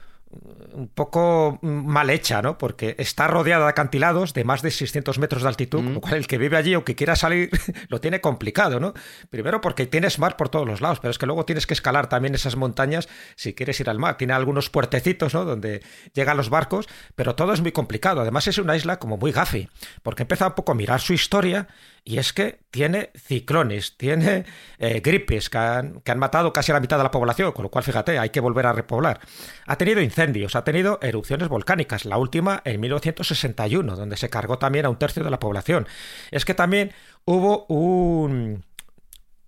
un 0.73 0.89
poco 0.89 1.59
mal 1.63 2.11
hecha, 2.11 2.43
¿no? 2.43 2.59
Porque 2.59 2.95
está 2.99 3.29
rodeada 3.29 3.65
de 3.65 3.71
acantilados 3.71 4.35
de 4.35 4.45
más 4.45 4.63
de 4.63 4.71
600 4.71 5.19
metros 5.19 5.43
de 5.43 5.49
altitud, 5.49 5.81
Mm. 5.81 5.85
con 5.85 5.95
lo 5.95 6.01
cual 6.01 6.15
el 6.15 6.27
que 6.27 6.39
vive 6.39 6.57
allí 6.57 6.75
o 6.75 6.85
que 6.85 6.95
quiera 6.95 7.17
salir 7.17 7.51
lo 7.89 8.01
tiene 8.01 8.21
complicado, 8.21 8.81
¿no? 8.81 8.95
Primero 9.31 9.61
porque 9.61 9.87
tienes 9.87 10.19
mar 10.19 10.37
por 10.37 10.49
todos 10.49 10.67
los 10.67 10.81
lados, 10.81 10.99
pero 11.01 11.11
es 11.11 11.19
que 11.19 11.27
luego 11.27 11.45
tienes 11.45 11.67
que 11.67 11.75
escalar 11.75 12.09
también 12.09 12.35
esas 12.35 12.57
montañas 12.57 13.09
si 13.37 13.55
quieres 13.55 13.79
ir 13.81 13.89
al 13.89 13.99
mar. 13.99 14.17
Tiene 14.17 14.33
algunos 14.33 14.71
puertecitos, 14.71 15.35
¿no? 15.35 15.45
Donde 15.45 15.83
llegan 16.15 16.37
los 16.37 16.51
barcos, 16.51 16.89
pero 17.15 17.35
todo 17.35 17.53
es 17.53 17.61
muy 17.61 17.73
complicado. 17.73 18.21
Además 18.21 18.47
es 18.49 18.59
una 18.59 18.77
isla 18.77 18.99
como 18.99 19.17
muy 19.17 19.33
gafi, 19.33 19.69
porque 20.03 20.23
empieza 20.23 20.49
un 20.49 20.55
poco 20.55 20.73
a 20.73 20.75
mirar 20.75 21.01
su 21.01 21.13
historia 21.13 21.69
y 22.07 22.19
es 22.19 22.35
que 22.35 22.61
tiene 22.71 23.11
ciclones, 23.17 23.97
tiene 23.97 24.45
eh, 24.79 25.01
gripes 25.03 25.49
que 25.49 25.57
han, 25.57 26.01
que 26.01 26.13
han 26.13 26.19
matado 26.19 26.53
casi 26.53 26.71
a 26.71 26.75
la 26.75 26.81
mitad 26.81 26.99
de 26.99 27.03
la 27.03 27.11
población, 27.11 27.53
con 27.53 27.63
lo 27.63 27.71
cual, 27.71 27.83
fíjate, 27.83 28.19
hay 28.19 28.29
que 28.29 28.41
volver 28.41 28.67
a 28.67 28.75
repoblar. 28.75 29.21
Ha 29.67 29.77
tenido 29.77 30.03
incendios, 30.03 30.55
ha 30.55 30.65
tenido 30.65 30.99
erupciones 31.01 31.49
volcánicas, 31.49 32.05
la 32.05 32.19
última 32.19 32.61
en 32.67 32.81
1961, 32.81 33.97
donde 33.97 34.19
se 34.19 34.29
cargó 34.29 34.59
también 34.59 34.85
a 34.85 34.91
un 34.91 34.99
tercio 34.99 35.25
de 35.25 35.31
la 35.31 35.41
población. 35.41 35.89
Es 36.31 36.45
que 36.45 36.53
también 36.53 36.93
hubo 37.25 37.65
un, 37.67 38.65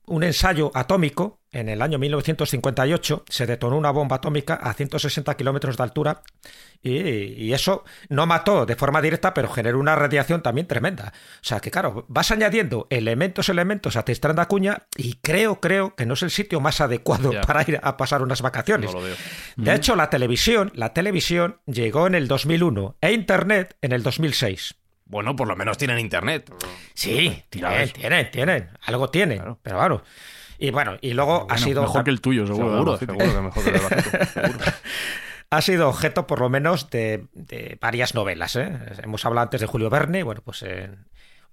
un 0.06 0.22
ensayo 0.22 0.70
atómico 0.72 1.40
en 1.58 1.68
el 1.68 1.82
año 1.82 1.98
1958 1.98 3.24
se 3.28 3.46
detonó 3.46 3.76
una 3.76 3.90
bomba 3.90 4.16
atómica 4.16 4.54
a 4.54 4.72
160 4.74 5.34
kilómetros 5.36 5.76
de 5.76 5.82
altura 5.82 6.22
y, 6.82 6.92
y 7.00 7.52
eso 7.52 7.84
no 8.08 8.26
mató 8.26 8.66
de 8.66 8.76
forma 8.76 9.00
directa, 9.02 9.32
pero 9.34 9.48
generó 9.48 9.78
una 9.80 9.96
radiación 9.96 10.42
también 10.42 10.66
tremenda. 10.66 11.12
O 11.36 11.44
sea 11.44 11.60
que, 11.60 11.70
claro, 11.70 12.04
vas 12.08 12.30
añadiendo 12.30 12.86
elementos, 12.90 13.48
elementos 13.48 13.96
a 13.96 14.04
Tristán 14.04 14.36
da 14.36 14.42
Acuña 14.42 14.86
y 14.96 15.14
creo, 15.22 15.60
creo 15.60 15.94
que 15.96 16.06
no 16.06 16.14
es 16.14 16.22
el 16.22 16.30
sitio 16.30 16.60
más 16.60 16.80
adecuado 16.80 17.32
Ya. 17.32 17.40
para 17.42 17.62
ir 17.62 17.80
a 17.82 17.96
pasar 17.96 18.22
unas 18.22 18.42
vacaciones. 18.42 18.92
No 18.92 19.00
lo 19.00 19.04
veo. 19.06 19.16
De 19.56 19.74
hecho, 19.74 19.96
la 19.96 20.10
televisión, 20.10 20.70
la 20.74 20.92
televisión 20.92 21.60
llegó 21.66 22.06
en 22.06 22.14
el 22.14 22.28
2001 22.28 22.96
e 23.00 23.12
Internet 23.12 23.76
en 23.82 23.92
el 23.92 24.02
2006. 24.02 24.74
Bueno, 25.08 25.36
por 25.36 25.46
lo 25.46 25.54
menos 25.54 25.78
tienen 25.78 26.00
internet. 26.00 26.52
Sí, 26.92 27.44
tienen, 27.48 27.90
tienen, 27.90 28.30
tienen. 28.32 28.70
Algo 28.86 29.08
tienen. 29.08 29.38
Claro. 29.38 29.58
Pero 29.62 29.76
bueno. 29.78 30.02
Y 30.58 30.70
bueno, 30.70 30.96
y 31.00 31.12
luego 31.12 31.46
ha 31.50 31.58
sido. 31.58 31.82
mejor 31.82 32.04
que 32.04 32.10
el 32.10 32.20
tuyo, 32.20 32.46
seguro. 32.46 32.96
Seguro, 32.96 32.96
seguro 32.98 33.18
que 33.18 33.40
mejor 33.40 33.64
que 33.64 33.70
el 33.70 33.76
Albacete, 33.76 34.26
seguro. 34.40 34.64
ha 35.50 35.60
sido 35.60 35.88
objeto 35.88 36.26
por 36.26 36.40
lo 36.40 36.48
menos 36.48 36.90
de, 36.90 37.26
de 37.32 37.78
varias 37.80 38.14
novelas. 38.14 38.56
¿eh? 38.56 38.78
Hemos 39.02 39.24
hablado 39.24 39.44
antes 39.44 39.60
de 39.60 39.66
Julio 39.66 39.90
Verne, 39.90 40.22
bueno, 40.22 40.40
pues 40.44 40.62
en, 40.62 41.06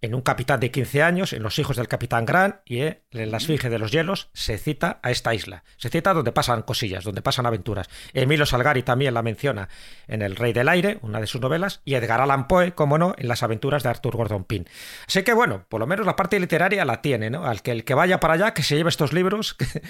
en 0.03 0.13
Un 0.13 0.21
capitán 0.21 0.59
de 0.59 0.69
15 0.69 1.01
años, 1.01 1.31
en 1.31 1.41
Los 1.41 1.57
hijos 1.59 1.77
del 1.77 1.87
capitán 1.87 2.25
Grant 2.25 2.57
y 2.65 2.81
eh, 2.81 3.03
en 3.11 3.31
La 3.31 3.37
esfinge 3.37 3.69
de 3.69 3.79
los 3.79 3.91
hielos 3.91 4.29
se 4.33 4.57
cita 4.57 4.99
a 5.01 5.11
esta 5.11 5.33
isla. 5.33 5.63
Se 5.77 5.87
cita 5.87 6.13
donde 6.13 6.33
pasan 6.33 6.63
cosillas, 6.63 7.05
donde 7.05 7.21
pasan 7.21 7.45
aventuras. 7.45 7.89
Emilio 8.13 8.45
Salgari 8.45 8.83
también 8.83 9.13
la 9.13 9.21
menciona 9.21 9.69
en 10.09 10.21
El 10.21 10.35
rey 10.35 10.51
del 10.51 10.67
aire, 10.67 10.99
una 11.03 11.21
de 11.21 11.27
sus 11.27 11.39
novelas, 11.39 11.81
y 11.85 11.95
Edgar 11.95 12.19
Allan 12.19 12.49
Poe, 12.49 12.73
como 12.73 12.97
no, 12.97 13.15
en 13.17 13.29
Las 13.29 13.43
aventuras 13.43 13.81
de 13.81 13.89
Arthur 13.89 14.17
Gordon 14.17 14.43
Pym. 14.43 14.65
Así 15.07 15.23
que 15.23 15.31
bueno, 15.31 15.65
por 15.69 15.79
lo 15.79 15.87
menos 15.87 16.05
la 16.05 16.17
parte 16.17 16.37
literaria 16.37 16.83
la 16.83 17.01
tiene, 17.01 17.29
¿no? 17.29 17.45
Al 17.45 17.61
que 17.61 17.71
el 17.71 17.85
que 17.85 17.93
vaya 17.93 18.19
para 18.19 18.33
allá, 18.33 18.53
que 18.53 18.61
se 18.61 18.75
lleve 18.75 18.89
estos 18.89 19.13
libros, 19.13 19.53
que, 19.53 19.81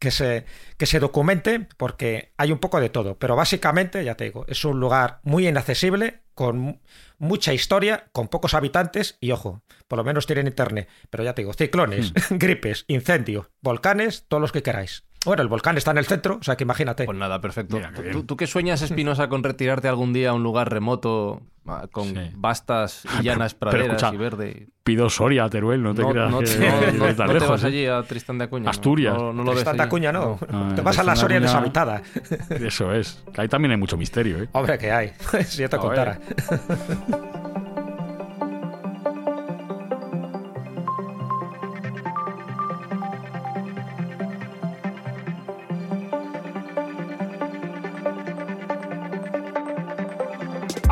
que 0.00 0.10
se, 0.10 0.46
que 0.78 0.86
se 0.86 0.98
documente, 0.98 1.68
porque 1.76 2.32
hay 2.36 2.50
un 2.50 2.58
poco 2.58 2.80
de 2.80 2.90
todo. 2.90 3.18
Pero 3.18 3.36
básicamente, 3.36 4.04
ya 4.04 4.16
te 4.16 4.24
digo, 4.24 4.46
es 4.48 4.64
un 4.64 4.80
lugar 4.80 5.20
muy 5.22 5.46
inaccesible, 5.46 6.22
con 6.40 6.58
mu- 6.58 6.78
mucha 7.18 7.52
historia, 7.52 8.08
con 8.12 8.28
pocos 8.28 8.54
habitantes 8.54 9.18
y 9.20 9.30
ojo, 9.32 9.62
por 9.88 9.98
lo 9.98 10.04
menos 10.04 10.24
tienen 10.24 10.46
internet. 10.46 10.88
Pero 11.10 11.22
ya 11.22 11.34
te 11.34 11.42
digo, 11.42 11.52
ciclones, 11.52 12.14
gripes, 12.30 12.86
incendios, 12.88 13.48
volcanes, 13.60 14.24
todos 14.26 14.40
los 14.40 14.50
que 14.50 14.62
queráis. 14.62 15.04
Bueno, 15.24 15.42
el 15.42 15.48
volcán 15.48 15.76
está 15.76 15.90
en 15.90 15.98
el 15.98 16.06
centro, 16.06 16.38
o 16.40 16.42
sea 16.42 16.56
que 16.56 16.64
imagínate. 16.64 17.04
Pues 17.04 17.18
nada, 17.18 17.40
perfecto. 17.42 17.76
Mira, 17.76 17.90
qué 17.90 17.96
¿Tú- 17.96 18.02
bien. 18.02 18.12
¿Tú, 18.14 18.22
tú 18.24 18.36
qué 18.38 18.46
sueñas, 18.46 18.80
Espinosa, 18.80 19.28
con 19.28 19.42
retirarte 19.42 19.86
algún 19.86 20.12
día 20.14 20.30
a 20.30 20.32
un 20.32 20.42
lugar 20.42 20.70
remoto 20.72 21.42
ah, 21.66 21.86
con 21.92 22.06
Sí. 22.08 22.30
vastas 22.36 23.04
y 23.20 23.24
llanas 23.24 23.52
Pero 23.52 23.70
praderas 23.72 23.96
escucha, 24.02 24.14
y 24.14 24.16
verde? 24.16 24.68
Pido 24.82 25.10
Soria, 25.10 25.46
Teruel, 25.50 25.82
no 25.82 25.94
te 25.94 26.00
No, 26.02 26.08
creas 26.10 26.30
no, 26.30 26.38
que 26.40 26.46
no, 26.58 27.06
no- 27.06 27.14
tan 27.14 27.26
no 27.26 27.32
te 27.34 27.38
lejos, 27.40 27.48
vas 27.50 27.64
¿eh? 27.64 27.66
allí 27.66 27.86
a 27.86 28.02
Tristán 28.02 28.38
de 28.38 28.44
Acuña. 28.44 28.64
¿no? 28.64 28.70
Asturias. 28.70 29.14
No, 29.14 29.32
no 29.34 29.44
lo 29.44 29.54
ves 29.54 29.62
Tanta 29.64 29.82
allí. 29.82 29.90
cuña 29.90 30.10
no. 30.10 30.38
Ah, 30.50 30.72
Te 30.74 30.80
vas 30.80 30.98
a 30.98 31.02
la 31.02 31.12
Tristán 31.12 31.16
Soria 31.16 31.40
deshabitada. 31.40 32.02
Eso 32.48 32.94
es. 32.94 33.22
Que 33.34 33.42
ahí 33.42 33.48
también 33.48 33.72
hay 33.72 33.76
mucho 33.78 33.98
misterio, 33.98 34.38
¿eh? 34.42 34.48
Hombre, 34.52 34.78
que 34.78 34.90
hay. 34.90 35.12
si 35.44 35.60
yo 35.60 35.68
te 35.68 35.76
A 35.76 35.78
contara. 35.80 36.18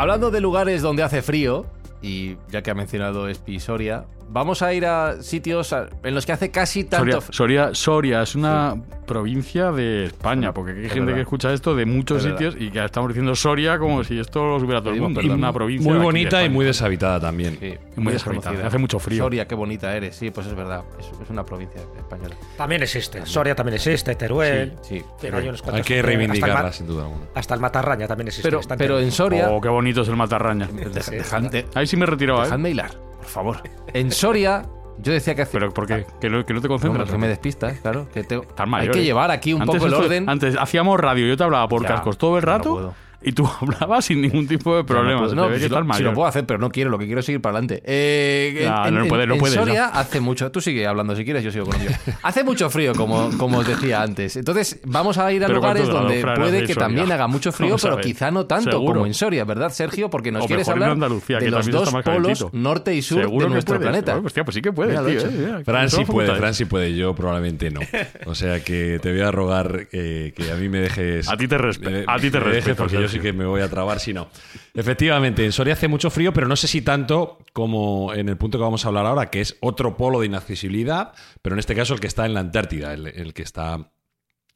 Hablando 0.09 0.31
de 0.31 0.41
lugares 0.41 0.81
donde 0.81 1.03
hace 1.03 1.21
frío, 1.21 1.67
y 2.01 2.39
ya 2.51 2.63
que 2.63 2.71
ha 2.71 2.75
mencionado 2.75 3.29
Espi 3.29 3.61
Soria, 3.61 4.07
vamos 4.31 4.63
a 4.63 4.73
ir 4.75 4.85
a 4.87 5.23
sitios 5.23 5.75
en 6.03 6.15
los 6.15 6.25
que 6.27 6.33
hace 6.33 6.51
casi 6.51 6.85
tanto... 6.85 7.21
Soria, 7.21 7.33
Soria, 7.33 7.75
Soria 7.75 8.23
es 8.23 8.35
una 8.35 8.77
provincia 9.07 9.73
de 9.73 10.05
España, 10.07 10.53
porque 10.53 10.73
hay 10.73 10.83
gente 10.89 11.01
verdad. 11.01 11.15
que 11.15 11.21
escucha 11.23 11.53
esto 11.53 11.75
de 11.75 11.87
muchos 11.87 12.25
Es 12.25 12.31
sitios 12.31 12.55
y 12.59 12.71
que 12.71 12.85
estamos 12.85 13.09
diciendo 13.09 13.35
Soria 13.35 13.79
como 13.79 14.05
si 14.05 14.19
esto 14.21 14.47
lo 14.47 14.61
supiera 14.61 14.81
todo 14.83 14.93
el 14.93 15.01
mundo. 15.01 15.21
Es 15.21 15.29
una 15.29 15.53
provincia 15.53 15.91
Muy 15.91 15.99
bonita 16.03 16.45
y 16.45 16.49
muy 16.51 16.65
deshabitada 16.67 17.19
también. 17.21 17.57
Sí, 17.59 17.75
muy 17.97 18.13
deshabitada. 18.13 18.67
Hace 18.67 18.79
mucho 18.79 18.99
frío. 18.99 19.25
Soria, 19.25 19.47
qué 19.49 19.55
bonita 19.55 19.97
eres. 19.97 20.17
Sí, 20.17 20.31
pues 20.31 20.47
es 20.47 20.55
verdad. 20.55 20.85
Es, 20.99 21.07
es 21.07 21.31
una 21.31 21.45
provincia 21.45 21.81
española. 21.97 22.37
También 22.57 22.83
existe. 22.83 23.25
Soria 23.25 23.55
también 23.55 23.77
existe, 23.77 24.15
Teruel. 24.15 24.75
Sí, 24.83 24.99
sí. 24.99 25.05
Pero 25.21 25.39
hay 25.39 25.49
unos 25.49 25.61
Hay 25.63 25.65
cuantos- 25.71 25.87
que 25.87 25.95
hasta 26.01 26.11
el 26.13 26.19
reivindicarla, 26.19 26.73
sin 26.73 26.87
duda 26.87 27.05
alguna. 27.05 27.25
Hasta 27.35 27.55
el 27.55 27.61
Matarraña 27.61 28.07
también 28.07 28.29
existe. 28.29 28.47
Pero, 28.49 28.61
en 28.61 28.69
pero 28.69 28.79
Teruel. 28.79 29.05
en 29.05 29.13
Soria... 29.13 29.51
Oh, 29.51 29.61
qué 29.61 29.69
bonito 29.69 30.03
es 30.03 30.09
el 30.09 30.17
Matarraña. 30.17 30.67
Deja- 30.69 31.11
dejadme, 31.11 31.65
Ahí 31.75 31.87
sí 31.87 31.97
me 31.97 32.05
retiraba, 32.07 32.41
¿eh? 32.41 32.45
dejadme 32.45 32.71
hilar, 32.71 32.91
favor. 33.29 33.63
En 33.93 34.11
Soria, 34.13 34.63
yo 34.99 35.13
decía 35.13 35.35
que 35.35 35.43
hace... 35.43 35.53
Pero 35.53 35.73
¿por 35.73 35.87
qué? 35.87 36.05
Que 36.21 36.29
no, 36.29 36.45
que 36.45 36.53
no 36.55 36.61
te 36.61 36.69
No, 36.69 36.75
concentras. 36.75 37.11
que 37.11 37.19
me 37.19 37.29
despistas, 37.29 37.79
claro. 37.81 38.09
Que 38.13 38.25
te- 38.25 38.41
hay 38.73 38.89
que 38.91 39.01
¿eh? 39.01 39.05
llevar 39.05 39.31
aquí 39.31 39.53
un 39.53 39.63
Antes 39.63 39.77
poco 39.77 39.87
el 39.87 39.93
esto- 39.93 40.05
orden. 40.05 40.29
Antes 40.29 40.57
hacíamos 40.59 40.99
radio, 41.01 41.27
yo 41.27 41.37
te 41.37 41.45
hablaba 41.45 41.69
por 41.69 41.83
Ya, 41.83 41.89
cascos 41.89 42.19
todo 42.19 42.39
el 42.39 42.45
no 42.45 42.51
rato 42.53 42.71
puedo. 42.75 42.95
Y 43.23 43.33
tú 43.33 43.49
hablabas 43.61 44.05
sin 44.05 44.21
ningún 44.21 44.47
tipo 44.47 44.77
de 44.77 44.85
problema. 44.85 45.21
No, 45.23 45.49
no, 45.49 45.59
si, 45.59 45.69
lo, 45.69 45.95
si 45.95 46.03
lo 46.03 46.15
puedo 46.15 46.27
hacer, 46.29 46.47
pero 46.47 46.59
no 46.59 46.71
quiero, 46.71 46.91
lo 46.91 46.99
que 46.99 47.07
quiero 47.07 47.21
es 47.21 47.27
seguir 47.27 47.41
para 47.41 47.59
adelante. 47.59 47.83
Eh, 47.85 48.61
en, 48.63 48.69
no 48.71 48.87
en- 48.87 48.95
no 48.95 49.03
en 49.03 49.09
puedes, 49.41 49.55
ya. 49.55 49.61
Soria 49.61 49.87
hace 49.87 50.21
mucho. 50.21 50.51
Tú 50.53 50.61
sigue 50.61 50.87
hablando 50.87 51.15
si 51.17 51.25
quieres, 51.25 51.43
yo 51.45 51.51
sigo 51.51 51.67
con. 51.67 51.77
Hace 52.23 52.45
mucho 52.45 52.71
frío, 52.71 52.95
como, 52.95 53.31
como 53.39 53.59
os 53.59 53.67
decía 53.67 54.03
antes. 54.03 54.37
Entonces, 54.37 54.81
vamos 54.85 55.19
a 55.19 55.33
ir 55.33 55.43
a 55.43 55.47
Pero 55.47 55.59
lugares 55.59 55.83
¿cuánto 55.83 55.99
donde 56.03 56.23
puede 56.23 56.61
que 56.63 56.75
Soria? 56.75 56.87
también 56.87 57.13
haga 57.13 57.27
mucho 57.27 57.51
frío, 57.53 57.71
Vamos 57.71 57.83
pero 57.83 57.99
quizá 57.99 58.31
no 58.31 58.47
tanto 58.47 58.71
Seguro. 58.73 58.95
como 58.95 59.07
en 59.07 59.15
Soria, 59.15 59.45
¿verdad, 59.45 59.71
Sergio? 59.71 60.09
Porque 60.11 60.31
nos 60.33 60.45
O 60.45 60.47
quieres 60.47 60.67
en 60.69 60.73
hablar 60.75 60.91
Andalucía, 60.91 61.39
de 61.39 61.45
que 61.47 61.51
los 61.51 61.67
dos 61.71 61.93
más 61.93 62.05
polos, 62.05 62.23
calentito. 62.23 62.51
norte 62.53 62.95
y 62.95 63.03
sur 63.03 63.23
Seguro 63.23 63.47
de 63.47 63.53
nuestro 63.53 63.77
puedes. 63.77 63.89
planeta. 63.91 64.13
Bueno, 64.13 64.27
hostia, 64.27 64.45
pues 64.45 64.55
sí 64.55 64.63
que 64.63 64.69
hecho. 64.69 65.27
eh, 65.29 65.63
Fran 65.65 65.89
sí 65.91 65.97
puede, 65.97 66.07
facultades. 66.07 66.39
Fran 66.39 66.55
sí 66.55 66.65
puede, 66.67 66.95
yo 66.95 67.15
probablemente 67.15 67.71
no. 67.71 67.81
O 68.27 68.35
sea 68.35 68.61
que 68.63 68.99
te 69.03 69.11
voy 69.13 69.21
a 69.23 69.31
rogar 69.31 69.87
eh, 69.93 70.33
que 70.37 70.51
a 70.53 70.55
mí 70.57 70.69
me 70.69 70.81
dejes. 70.81 71.29
A 71.29 71.37
ti 71.37 71.49
te 71.49 71.59
respe- 71.59 71.91
me- 71.91 72.05
a 72.07 72.19
ti 72.19 72.31
te 72.31 72.41
respeto, 72.41 72.87
yo 73.09 73.13
sí 73.19 73.21
que 73.21 73.33
me 73.33 73.45
voy 73.47 73.61
a 73.61 73.69
trabar 73.69 74.01
si 74.01 74.13
no. 74.15 74.29
Efectivamente, 74.75 75.45
en 75.45 75.53
Soria 75.53 75.75
hace 75.75 75.89
mucho 75.89 76.11
frío, 76.11 76.33
pero 76.33 76.47
no 76.47 76.57
sé 76.57 76.69
si 76.69 76.83
tanto 76.83 77.39
como 77.53 78.13
en 78.15 78.29
el 78.29 78.37
punto 78.37 78.59
que 78.59 78.63
vamos 78.65 78.85
a 78.85 78.89
hablar 78.89 79.07
ahora, 79.07 79.31
que 79.31 79.41
es 79.41 79.57
otro 79.61 79.97
polo 79.97 80.21
de 80.21 80.27
inaccesibilidad, 80.27 81.13
pero 81.43 81.55
en 81.55 81.61
este 81.61 81.75
caso 81.75 81.95
el 81.95 82.01
que 82.01 82.07
está 82.07 82.27
en 82.27 82.35
la 82.35 82.41
Antártida, 82.41 82.93
el, 82.95 83.07
el 83.09 83.35
que 83.35 83.43
está 83.43 83.75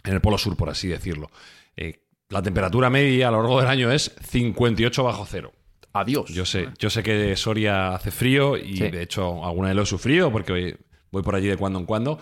en 0.04 0.12
el 0.14 0.20
polo 0.20 0.38
sur, 0.38 0.56
por 0.56 0.68
así 0.70 0.88
decirlo. 0.88 1.30
Eh, 1.76 2.04
la 2.28 2.42
temperatura 2.42 2.88
media 2.90 3.28
a 3.28 3.30
lo 3.30 3.38
largo 3.42 3.60
del 3.60 3.68
año 3.68 3.90
es 3.92 4.14
58 4.30 5.02
bajo 5.04 5.26
cero. 5.26 5.52
Adiós. 5.92 6.30
Yo 6.30 6.46
sé, 6.46 6.68
yo 6.78 6.88
sé 6.88 7.02
que 7.02 7.36
Soria 7.36 7.94
hace 7.94 8.10
frío 8.10 8.56
y 8.56 8.76
Sí. 8.78 8.90
de 8.90 9.02
hecho 9.02 9.44
alguna 9.44 9.68
vez 9.68 9.76
lo 9.76 9.82
he 9.82 9.86
sufrido 9.86 10.32
porque 10.32 10.78
voy 11.10 11.22
por 11.22 11.34
allí 11.34 11.48
de 11.48 11.58
cuando 11.58 11.78
en 11.78 11.84
cuando 11.84 12.18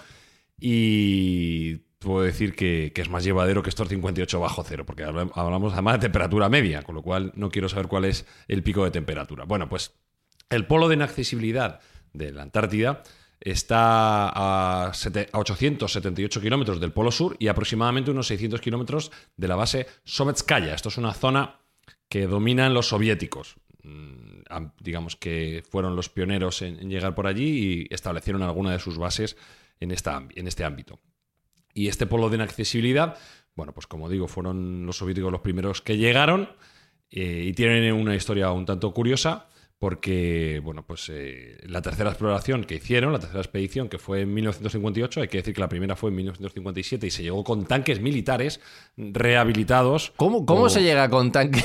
y 0.61 1.81
puedo 2.01 2.23
decir 2.23 2.55
que, 2.57 2.93
es 2.97 3.09
más 3.09 3.23
llevadero 3.25 3.63
que 3.63 3.69
estos 3.69 3.89
58 3.89 4.41
bajo 4.41 4.65
cero 4.65 4.85
porque 4.87 5.05
habla- 5.05 5.31
hablamos 5.35 5.73
además 5.75 5.95
de 5.95 6.01
temperatura 6.01 6.49
media, 6.49 6.83
con 6.83 6.95
lo 6.95 7.03
cual 7.03 7.33
no 7.37 7.51
quiero 7.51 7.69
saber 7.69 7.87
cuál 7.89 8.07
es 8.07 8.27
el 8.49 8.63
pico 8.63 8.83
de 8.85 8.91
temperatura. 8.91 9.45
Bueno, 9.45 9.69
pues 9.69 9.93
el 10.49 10.67
polo 10.67 10.89
de 10.89 10.95
inaccesibilidad 10.97 11.81
de 12.13 12.33
la 12.33 12.43
Antártida 12.43 13.03
está 13.39 14.29
a, 14.89 14.93
sete- 14.95 15.29
a 15.33 15.39
878 15.39 16.41
kilómetros 16.41 16.81
del 16.81 16.93
polo 16.93 17.11
sur 17.13 17.37
y 17.39 17.49
aproximadamente 17.49 18.11
unos 18.11 18.27
600 18.27 18.61
kilómetros 18.61 19.13
de 19.37 19.49
la 19.49 19.57
base 19.57 19.87
Sovetskaya. 20.05 20.75
Esto 20.75 20.89
es 20.89 20.97
una 20.99 21.13
zona 21.15 21.61
que 22.09 22.27
dominan 22.27 22.75
los 22.75 22.89
soviéticos. 22.89 23.57
Mm, 23.83 24.41
am- 24.49 24.73
Digamos 24.81 25.17
que 25.17 25.63
fueron 25.71 25.97
los 25.97 26.09
pioneros 26.09 26.63
en, 26.63 26.89
llegar 26.91 27.15
por 27.15 27.27
allí 27.27 27.87
y 27.91 27.95
establecieron 27.95 28.43
alguna 28.43 28.73
de 28.73 28.79
sus 28.79 28.97
bases 28.99 29.37
en, 29.81 29.91
esta, 29.91 30.23
en 30.35 30.47
este 30.49 30.65
ámbito. 30.65 30.99
Y 31.75 31.89
este 31.89 32.07
polo 32.07 32.29
de 32.29 32.37
inaccesibilidad, 32.37 33.17
bueno, 33.55 33.73
pues 33.73 33.87
como 33.87 34.09
digo, 34.09 34.29
fueron 34.29 34.87
los 34.87 34.97
soviéticos 34.99 35.31
los 35.33 35.41
primeros 35.41 35.81
que 35.83 35.97
llegaron 35.97 36.49
eh, 37.11 37.45
y 37.47 37.53
tienen 37.53 37.93
una 37.95 38.15
historia 38.15 38.51
un 38.53 38.67
tanto 38.67 38.93
curiosa 38.93 39.47
porque, 39.79 40.61
bueno, 40.63 40.85
pues 40.87 41.09
eh, 41.11 41.57
la 41.67 41.81
tercera 41.81 42.11
exploración 42.11 42.65
que 42.65 42.75
hicieron, 42.75 43.13
la 43.15 43.19
tercera 43.19 43.41
expedición 43.41 43.89
que 43.89 43.99
fue 43.99 44.21
en 44.21 44.35
1958, 44.35 45.23
hay 45.23 45.29
que 45.29 45.39
decir 45.39 45.55
que 45.55 45.61
la 45.63 45.71
primera 45.71 45.97
fue 45.97 46.11
en 46.11 46.17
1957 46.17 47.07
y 47.07 47.11
se 47.11 47.23
llegó 47.23 47.43
con 47.45 47.65
tanques 47.65 47.99
militares 47.99 48.61
rehabilitados. 48.99 50.13
¿Cómo, 50.17 50.45
cómo 50.45 50.65
o- 50.65 50.69
se 50.69 50.83
llega 50.83 51.09
con, 51.09 51.33
tanque, 51.33 51.65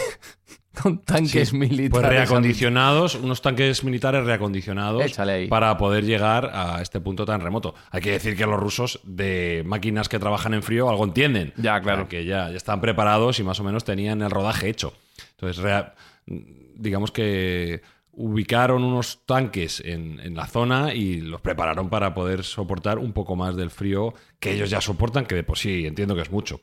con 0.82 1.00
tanques 1.00 1.50
Sí, 1.50 1.58
militares? 1.58 1.90
Pues 1.92 2.06
reacondicionados, 2.06 3.16
unos 3.16 3.42
tanques 3.42 3.84
militares 3.84 4.26
reacondicionados 4.26 5.04
Échale 5.04 5.32
ahí. 5.32 5.48
para 5.48 5.78
poder 5.78 6.04
llegar 6.06 6.52
a 6.54 6.82
este 6.82 7.00
punto 7.00 7.26
tan 7.26 7.42
remoto. 7.42 7.74
Hay 7.92 8.02
que 8.02 8.12
decir 8.12 8.36
que 8.38 8.46
los 8.46 8.60
rusos 8.60 9.00
de 9.04 9.64
máquinas 9.66 10.10
que 10.10 10.20
trabajan 10.20 10.54
en 10.54 10.62
frío 10.64 10.90
algo 10.90 11.04
entienden. 11.06 11.54
Ya, 11.58 11.82
claro. 11.82 12.08
Que 12.08 12.26
ya, 12.26 12.50
ya 12.50 12.58
están 12.58 12.82
preparados 12.82 13.40
y 13.40 13.44
más 13.44 13.60
o 13.60 13.64
menos 13.64 13.84
tenían 13.84 14.22
el 14.22 14.30
rodaje 14.32 14.70
hecho. 14.70 14.94
Entonces, 15.32 15.58
rea- 15.64 15.96
digamos 16.28 17.12
que 17.12 17.82
ubicaron 18.18 18.84
unos 18.84 19.26
tanques 19.26 19.82
en, 19.84 20.20
en 20.22 20.36
la 20.36 20.48
zona 20.48 20.94
y 20.94 21.20
los 21.20 21.42
prepararon 21.42 21.90
para 21.90 22.14
poder 22.14 22.44
soportar 22.46 22.98
un 22.98 23.12
poco 23.12 23.36
más 23.36 23.56
del 23.58 23.70
frío 23.72 24.14
que 24.40 24.54
ellos 24.54 24.70
ya 24.70 24.80
soportan, 24.80 25.26
que 25.26 25.36
de 25.36 25.44
por 25.44 25.58
sí 25.58 25.86
entiendo 25.86 26.16
que 26.16 26.22
es 26.22 26.32
mucho. 26.32 26.62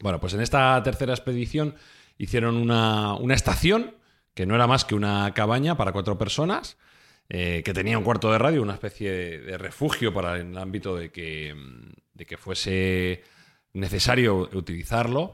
Bueno, 0.00 0.20
pues 0.20 0.34
en 0.34 0.40
esta 0.42 0.82
tercera 0.82 1.14
expedición 1.14 1.74
hicieron 2.18 2.56
una, 2.56 3.14
una 3.14 3.34
estación 3.34 3.94
que 4.34 4.46
no 4.46 4.54
era 4.54 4.66
más 4.66 4.84
que 4.84 4.94
una 4.94 5.32
cabaña 5.34 5.76
para 5.76 5.92
cuatro 5.92 6.18
personas, 6.18 6.76
eh, 7.28 7.62
que 7.64 7.72
tenía 7.72 7.96
un 7.96 8.04
cuarto 8.04 8.30
de 8.30 8.38
radio, 8.38 8.62
una 8.62 8.74
especie 8.74 9.10
de, 9.10 9.38
de 9.40 9.58
refugio 9.58 10.12
para 10.12 10.38
en 10.38 10.50
el 10.50 10.58
ámbito 10.58 10.96
de 10.96 11.10
que, 11.10 11.54
mm, 11.54 11.92
de 12.14 12.26
que 12.26 12.36
fuese 12.36 13.22
necesario 13.72 14.48
utilizarlo, 14.52 15.32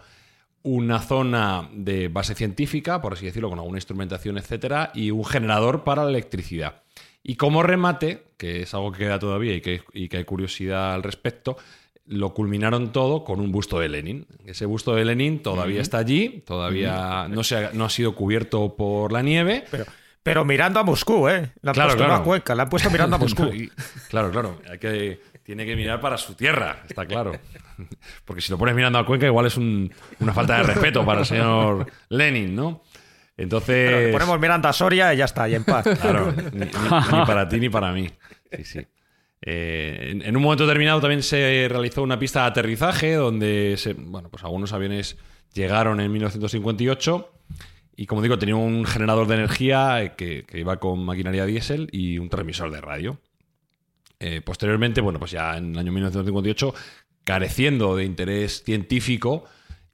una 0.63 1.01
zona 1.01 1.69
de 1.73 2.09
base 2.09 2.35
científica, 2.35 3.01
por 3.01 3.15
así 3.15 3.27
decirlo, 3.27 3.49
con 3.49 3.59
alguna 3.59 3.79
instrumentación, 3.79 4.39
etcétera, 4.39 4.93
y 4.95 5.11
un 5.11 5.25
generador 5.25 5.85
para 5.85 6.05
la 6.05 6.11
electricidad. 6.11 6.83
Y 7.23 7.37
como 7.37 7.63
remate, 7.63 8.25
que 8.37 8.63
es 8.63 8.75
algo 8.75 8.93
que 8.93 9.01
queda 9.01 9.19
todavía 9.19 9.55
y 9.55 9.61
que, 9.61 9.83
y 9.93 10.09
que 10.09 10.19
hay 10.19 10.25
curiosidad 10.25 10.95
al 10.95 11.03
respecto, 11.03 11.57
lo 12.11 12.35
culminaron 12.35 12.91
todo 12.93 13.23
con 13.25 13.41
un 13.41 13.53
busto 13.53 13.79
de 13.79 13.89
Lenin. 13.89 14.27
Ese 14.45 14.67
busto 14.67 14.95
de 14.97 15.05
Lenin 15.05 15.43
todavía 15.43 15.81
está 15.81 15.99
allí, 15.99 16.43
todavía 16.45 17.29
no, 17.31 17.45
se 17.45 17.57
ha, 17.57 17.71
no 17.73 17.85
ha 17.85 17.91
sido 17.91 18.15
cubierto 18.17 18.75
por 18.77 19.13
la 19.13 19.23
nieve. 19.23 19.65
Pero, 19.71 19.85
pero 20.23 20.45
mirando 20.45 20.81
a 20.81 20.83
Moscú, 20.83 21.29
¿eh? 21.29 21.53
La 21.63 21.71
han 21.71 21.75
Claro, 21.75 21.91
puesto 21.91 22.05
claro. 22.05 22.25
Cuenca, 22.25 22.55
la 22.57 22.65
han 22.65 22.69
puesto 22.69 22.91
mirando 22.91 23.15
a 23.17 23.19
Moscú. 23.21 23.45
Y- 23.55 23.71
claro, 24.09 24.31
claro. 24.33 24.61
Hay 24.69 24.79
que, 24.79 25.21
tiene 25.45 25.65
que 25.65 25.77
mirar 25.77 26.01
para 26.01 26.19
su 26.19 26.35
tierra, 26.35 26.83
está 26.89 27.07
claro. 27.07 27.33
Porque 28.25 28.43
si 28.43 28.51
lo 28.51 28.59
pones 28.59 28.75
mirando 28.75 28.99
a 28.99 29.07
Cuenca, 29.07 29.27
igual 29.27 29.47
es 29.47 29.57
un- 29.57 29.91
una 30.19 30.33
falta 30.35 30.57
de 30.59 30.65
respeto 30.65 31.07
para 31.07 31.21
el 31.21 31.27
señor 31.27 31.87
Lenin, 32.09 32.55
¿no? 32.57 32.83
Entonces. 33.37 33.89
Pero 33.89 34.01
le 34.01 34.13
ponemos 34.13 34.39
mirando 34.41 34.69
a 34.69 34.73
Soria 34.73 35.15
y 35.15 35.19
ya 35.19 35.25
está, 35.27 35.49
y 35.49 35.55
en 35.55 35.65
paz. 35.65 35.87
Claro, 36.01 36.33
ni, 36.53 36.59
ni- 36.59 36.67
ni 36.67 37.25
para 37.25 37.49
ti 37.49 37.59
ni 37.61 37.69
para 37.71 37.93
mí. 37.93 38.11
Sí, 38.53 38.65
sí. 38.65 38.87
Eh, 39.43 40.21
en, 40.23 40.37
un 40.37 40.43
momento 40.43 40.67
determinado 40.67 41.01
también 41.01 41.23
se 41.23 41.67
realizó 41.69 42.03
una 42.03 42.19
pista 42.19 42.43
de 42.43 42.49
aterrizaje 42.49 43.15
donde 43.15 43.77
se- 43.79 43.95
bueno, 43.95 44.29
pues 44.29 44.45
algunos 44.45 44.73
aviones 44.73 45.17
llegaron 45.55 46.01
en 46.01 46.13
1958 46.13 47.33
y 47.97 48.07
como 48.07 48.21
digo 48.21 48.39
tenía 48.39 48.57
un 48.57 48.85
generador 48.85 49.27
de 49.27 49.35
energía 49.37 50.03
eh, 50.03 50.13
que, 50.17 50.45
iba 50.53 50.79
con 50.79 51.05
maquinaria 51.05 51.47
diésel 51.47 51.89
y 51.91 52.19
un 52.19 52.29
transmisor 52.29 52.71
de 52.71 52.81
radio. 52.81 53.19
Eh, 54.19 54.43
posteriormente, 54.43 55.01
bueno, 55.01 55.19
pues 55.19 55.31
ya 55.31 55.57
en 55.57 55.73
el 55.73 55.79
año 55.79 55.93
1958, 55.93 56.75
careciendo 57.25 57.97
de 57.97 58.05
interés 58.05 58.63
científico 58.63 59.45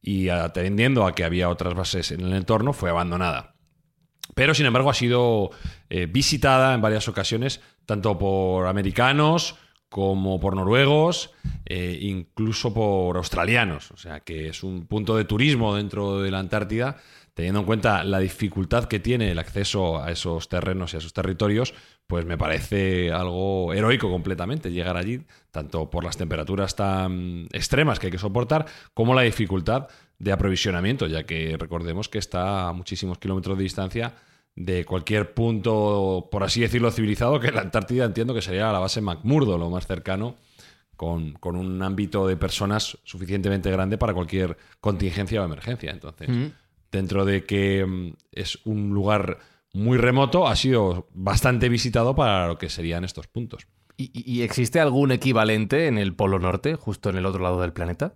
y 0.02 0.28
atendiendo 0.28 1.06
a 1.06 1.14
que 1.14 1.22
había 1.22 1.48
otras 1.48 1.74
bases 1.74 2.10
en 2.10 2.22
el 2.22 2.32
entorno, 2.32 2.72
fue 2.72 2.90
abandonada. 2.90 3.54
Pero, 4.34 4.54
sin 4.54 4.66
embargo, 4.66 4.90
ha 4.90 4.94
sido 4.94 5.50
visitada 6.08 6.74
en 6.74 6.80
varias 6.80 7.06
ocasiones, 7.06 7.60
tanto 7.86 8.18
por 8.18 8.66
americanos 8.66 9.56
como 9.88 10.40
por 10.40 10.56
noruegos, 10.56 11.30
eh, 11.64 11.98
incluso 12.02 12.74
por 12.74 13.16
australianos. 13.16 13.90
O 13.92 13.96
sea, 13.96 14.20
que 14.20 14.48
es 14.48 14.62
un 14.62 14.86
punto 14.86 15.16
de 15.16 15.24
turismo 15.24 15.76
dentro 15.76 16.20
de 16.20 16.30
la 16.30 16.40
Antártida, 16.40 16.96
teniendo 17.34 17.60
en 17.60 17.66
cuenta 17.66 18.02
la 18.02 18.18
dificultad 18.18 18.84
que 18.84 18.98
tiene 18.98 19.30
el 19.30 19.38
acceso 19.38 20.02
a 20.02 20.10
esos 20.10 20.48
terrenos 20.48 20.92
y 20.92 20.96
a 20.96 20.98
esos 20.98 21.12
territorios, 21.12 21.74
pues 22.06 22.24
me 22.24 22.38
parece 22.38 23.12
algo 23.12 23.72
heroico 23.74 24.10
completamente 24.10 24.70
llegar 24.70 24.96
allí, 24.96 25.20
tanto 25.50 25.90
por 25.90 26.02
las 26.02 26.16
temperaturas 26.16 26.74
tan 26.74 27.46
extremas 27.52 27.98
que 27.98 28.06
hay 28.06 28.12
que 28.12 28.18
soportar, 28.18 28.66
como 28.94 29.14
la 29.14 29.22
dificultad 29.22 29.88
de 30.18 30.32
aprovisionamiento, 30.32 31.06
ya 31.06 31.24
que 31.24 31.56
recordemos 31.58 32.08
que 32.08 32.18
está 32.18 32.68
a 32.68 32.72
muchísimos 32.72 33.18
kilómetros 33.18 33.58
de 33.58 33.64
distancia 33.64 34.14
de 34.56 34.86
cualquier 34.86 35.34
punto, 35.34 36.28
por 36.30 36.42
así 36.42 36.62
decirlo, 36.62 36.90
civilizado, 36.90 37.38
que 37.38 37.52
la 37.52 37.60
Antártida 37.60 38.06
entiendo 38.06 38.34
que 38.34 38.42
sería 38.42 38.72
la 38.72 38.78
base 38.78 39.02
McMurdo, 39.02 39.58
lo 39.58 39.70
más 39.70 39.86
cercano, 39.86 40.36
con, 40.96 41.34
con 41.34 41.56
un 41.56 41.82
ámbito 41.82 42.26
de 42.26 42.38
personas 42.38 42.98
suficientemente 43.04 43.70
grande 43.70 43.98
para 43.98 44.14
cualquier 44.14 44.56
contingencia 44.80 45.42
o 45.42 45.44
emergencia. 45.44 45.90
Entonces, 45.90 46.28
dentro 46.90 47.26
de 47.26 47.44
que 47.44 47.84
mm, 47.84 48.14
es 48.32 48.58
un 48.64 48.94
lugar 48.94 49.38
muy 49.74 49.98
remoto, 49.98 50.48
ha 50.48 50.56
sido 50.56 51.06
bastante 51.12 51.68
visitado 51.68 52.16
para 52.16 52.48
lo 52.48 52.56
que 52.56 52.70
serían 52.70 53.04
estos 53.04 53.26
puntos. 53.26 53.66
¿Y, 53.98 54.10
y 54.14 54.42
existe 54.42 54.80
algún 54.80 55.12
equivalente 55.12 55.86
en 55.86 55.98
el 55.98 56.14
Polo 56.14 56.38
Norte, 56.38 56.76
justo 56.76 57.10
en 57.10 57.16
el 57.16 57.26
otro 57.26 57.42
lado 57.42 57.60
del 57.60 57.74
planeta? 57.74 58.14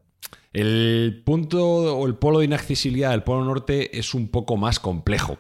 El 0.53 1.23
punto 1.25 1.65
o 1.97 2.07
el 2.07 2.17
polo 2.17 2.41
de 2.41 2.47
inaccesibilidad 2.47 3.11
del 3.11 3.23
Polo 3.23 3.45
Norte 3.45 3.99
es 3.99 4.15
un 4.15 4.29
poco 4.29 4.57
más 4.57 4.81
complejo. 4.81 5.39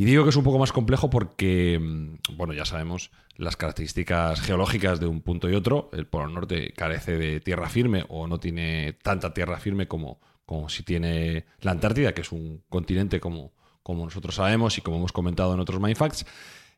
Y 0.00 0.06
digo 0.06 0.24
que 0.24 0.30
es 0.30 0.36
un 0.36 0.44
poco 0.44 0.58
más 0.58 0.72
complejo 0.72 1.10
porque, 1.10 1.78
mm, 1.78 2.34
bueno, 2.38 2.54
ya 2.54 2.64
sabemos 2.64 3.10
las 3.36 3.58
características 3.58 4.40
geológicas 4.40 4.98
de 4.98 5.06
un 5.06 5.20
punto 5.20 5.50
y 5.50 5.54
otro. 5.54 5.90
El 5.92 6.06
Polo 6.06 6.26
Norte 6.28 6.72
carece 6.74 7.18
de 7.18 7.38
tierra 7.40 7.68
firme 7.68 8.06
o 8.08 8.26
no 8.26 8.40
tiene 8.40 8.94
tanta 9.02 9.34
tierra 9.34 9.58
firme 9.58 9.88
como, 9.88 10.18
como 10.46 10.70
si 10.70 10.84
tiene 10.84 11.44
la 11.60 11.72
Antártida, 11.72 12.14
que 12.14 12.22
es 12.22 12.32
un 12.32 12.62
continente 12.70 13.20
como, 13.20 13.52
como 13.82 14.06
nosotros 14.06 14.36
sabemos 14.36 14.78
y 14.78 14.80
como 14.80 14.96
hemos 14.96 15.12
comentado 15.12 15.52
en 15.52 15.60
otros 15.60 15.82
Mindfacts. 15.82 16.24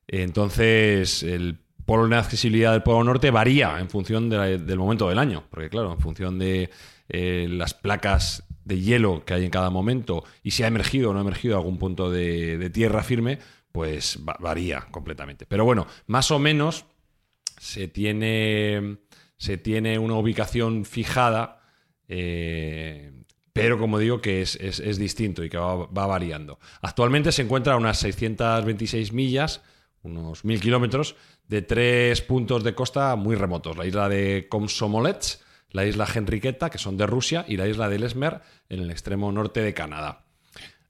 Entonces, 0.09 1.23
el 1.23 1.61
polo 1.87 2.03
de 2.03 2.09
inaccesibilidad 2.09 2.73
del 2.73 2.83
Polo 2.83 3.05
Norte 3.05 3.31
varía 3.31 3.79
en 3.79 3.89
función 3.89 4.31
del 4.31 4.79
momento 4.79 5.09
del 5.09 5.21
año, 5.21 5.45
porque 5.49 5.69
claro, 5.69 5.93
en 5.93 6.01
función 6.01 6.41
de 6.41 6.71
eh, 7.15 7.47
las 7.47 7.75
placas 7.75 8.43
de 8.65 8.81
hielo 8.81 9.23
que 9.27 9.35
hay 9.35 9.45
en 9.45 9.51
cada 9.51 9.69
momento 9.69 10.25
y 10.43 10.53
si 10.53 10.63
ha 10.63 10.67
emergido 10.67 11.11
o 11.11 11.13
no 11.13 11.19
ha 11.19 11.23
emergido 11.23 11.59
algún 11.59 11.77
punto 11.77 12.11
de, 12.11 12.71
tierra 12.71 13.03
firme, 13.03 13.39
pues 13.71 14.19
varía 14.41 14.87
completamente. 14.91 15.45
Pero 15.45 15.67
bueno, 15.67 15.87
más 16.07 16.31
o 16.31 16.39
menos 16.39 16.87
se 17.61 17.87
tiene, 17.87 18.97
se 19.37 19.59
tiene 19.59 19.99
una 19.99 20.15
ubicación 20.15 20.87
fijada, 20.87 21.61
eh, 22.09 23.13
pero 23.53 23.79
como 23.79 23.99
digo 23.99 24.23
que 24.23 24.41
es, 24.41 24.99
distinto 24.99 25.45
y 25.45 25.51
que 25.51 25.59
va, 25.59 25.87
variando. 26.07 26.59
Actualmente 26.81 27.31
se 27.31 27.43
encuentra 27.43 27.75
a 27.75 27.77
unas 27.77 27.99
626 27.99 29.13
millas, 29.13 29.61
unos 30.03 30.47
1000 30.47 30.61
kilómetros, 30.63 31.15
de 31.47 31.61
tres 31.61 32.23
puntos 32.23 32.65
de 32.65 32.75
costa 32.75 33.15
muy 33.17 33.37
remotos. 33.37 33.77
La 33.77 33.85
isla 33.85 34.09
de 34.09 34.47
Komsomolets, 34.49 35.42
la 35.73 35.85
isla 35.85 36.07
Henriqueta, 36.15 36.71
que 36.71 36.79
son 36.79 36.97
de 36.97 37.07
Rusia, 37.07 37.45
y 37.49 37.57
la 37.57 37.67
isla 37.67 37.89
de 37.89 37.99
Lesmer, 37.99 38.41
en 38.69 38.81
el 38.81 38.91
extremo 38.91 39.33
norte 39.33 39.61
de 39.61 39.75
Canadá. 39.75 40.27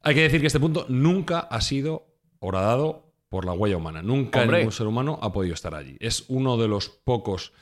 Hay 0.02 0.14
que 0.14 0.22
decir 0.22 0.40
que 0.40 0.48
este 0.48 0.60
punto 0.60 0.86
nunca 0.88 1.38
ha 1.38 1.60
sido 1.60 2.06
horadado 2.40 3.14
por 3.28 3.46
la 3.46 3.52
huella 3.52 3.76
humana. 3.76 4.02
Nunca 4.02 4.44
ningún 4.44 4.72
ser 4.72 4.86
humano 4.86 5.18
ha 5.22 5.32
podido 5.32 5.54
estar 5.54 5.74
allí. 5.74 5.96
Es 6.00 6.24
uno 6.28 6.56
de 6.56 6.68
los 6.68 6.90
pocos 6.90 7.52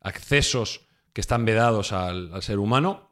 accesos 0.00 0.86
que 1.12 1.22
están 1.22 1.44
vedados 1.44 1.92
al, 1.92 2.42
ser 2.42 2.58
humano. 2.58 3.10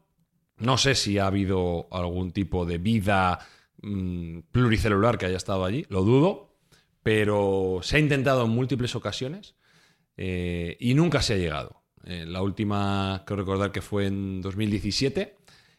No 0.59 0.77
sé 0.79 0.95
si 0.95 1.19
ha 1.19 1.27
habido 1.27 1.89
algún 1.91 2.31
tipo 2.31 2.67
de 2.67 2.79
vida 2.79 3.41
mm, 3.83 4.41
pluricelular 4.53 5.19
que 5.19 5.27
haya 5.27 5.39
estado 5.39 5.65
allí, 5.65 5.87
lo 5.89 6.03
dudo, 6.03 6.55
pero 7.03 7.81
se 7.83 7.97
ha 7.97 7.99
intentado 7.99 8.45
en 8.45 8.51
múltiples 8.51 8.95
ocasiones 8.95 9.57
eh, 10.17 10.77
y 10.79 10.95
nunca 10.95 11.23
se 11.23 11.35
ha 11.35 11.37
llegado. 11.39 11.84
Eh, 12.07 12.25
la 12.27 12.43
última, 12.43 13.23
creo 13.27 13.39
recordar 13.39 13.73
que 13.73 13.81
fue 13.81 14.07
en 14.07 14.43
2017 14.43 15.37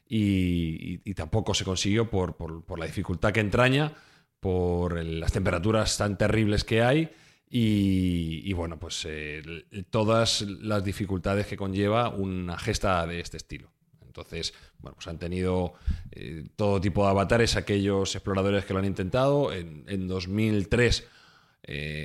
y, 0.08 1.14
tampoco 1.14 1.54
se 1.54 1.64
consiguió 1.64 2.10
por, 2.10 2.36
la 2.78 2.86
dificultad 2.86 3.32
que 3.32 3.40
entraña, 3.40 3.94
por 4.40 5.04
las 5.04 5.32
temperaturas 5.32 5.98
tan 5.98 6.18
terribles 6.18 6.64
que 6.64 6.82
hay 6.82 7.12
y, 7.48 8.52
bueno, 8.54 8.80
pues 8.80 9.06
eh, 9.08 9.42
todas 9.90 10.42
las 10.42 10.84
dificultades 10.84 11.48
que 11.48 11.58
conlleva 11.58 12.10
una 12.10 12.58
gesta 12.58 13.06
de 13.08 13.20
este 13.20 13.38
estilo. 13.38 13.72
Entonces, 14.06 14.54
bueno, 14.80 14.96
pues 14.96 15.08
han 15.08 15.20
tenido 15.20 15.74
eh, 16.12 16.48
todo 16.56 16.82
tipo 16.82 17.04
de 17.04 17.12
avatares 17.12 17.56
aquellos 17.56 18.16
exploradores 18.16 18.66
que 18.66 18.74
lo 18.74 18.80
han 18.80 18.86
intentado. 18.86 19.52
En, 19.54 20.08
2003, 20.08 21.08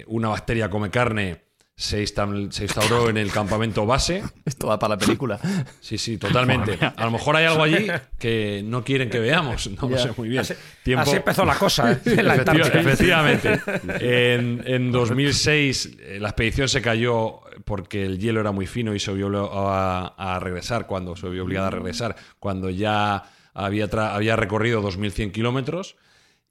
una 0.06 0.28
bacteria 0.28 0.70
come 0.70 0.90
carne 0.90 1.49
se, 1.80 2.00
instauró 2.02 3.08
en 3.08 3.16
el 3.16 3.32
campamento 3.32 3.86
base. 3.86 4.22
Esto 4.44 4.66
va 4.66 4.78
para 4.78 4.96
la 4.96 4.98
película. 4.98 5.40
Sí, 5.80 5.96
sí, 5.96 6.18
totalmente. 6.18 6.78
A 6.80 7.04
lo 7.06 7.10
mejor 7.10 7.36
hay 7.36 7.46
algo 7.46 7.62
allí 7.62 7.86
que 8.18 8.62
no 8.64 8.84
quieren 8.84 9.08
que 9.08 9.18
veamos. 9.18 9.70
No 9.80 9.88
lo 9.88 9.98
sé 9.98 10.10
muy 10.14 10.28
bien. 10.28 10.42
Así, 10.42 11.16
empezó 11.16 11.44
la 11.46 11.54
cosa. 11.54 11.92
¿eh? 11.92 12.00
efectivamente. 12.04 13.60
En, 13.98 14.92
2006 14.92 15.98
eh, 16.00 16.18
la 16.20 16.28
expedición 16.28 16.68
se 16.68 16.82
cayó 16.82 17.40
porque 17.64 18.04
el 18.04 18.18
hielo 18.18 18.40
era 18.40 18.52
muy 18.52 18.66
fino 18.66 18.94
y 18.94 19.00
se 19.00 19.12
vio 19.14 19.30
a, 19.50 20.38
regresar 20.40 20.86
cuando 20.86 21.16
se 21.16 21.28
vio 21.28 21.44
obligada 21.44 21.68
a 21.68 21.70
regresar 21.70 22.16
cuando 22.38 22.68
ya 22.68 23.24
había, 23.54 23.86
había 23.86 24.36
recorrido 24.36 24.82
2.100 24.82 25.32
kilómetros 25.32 25.96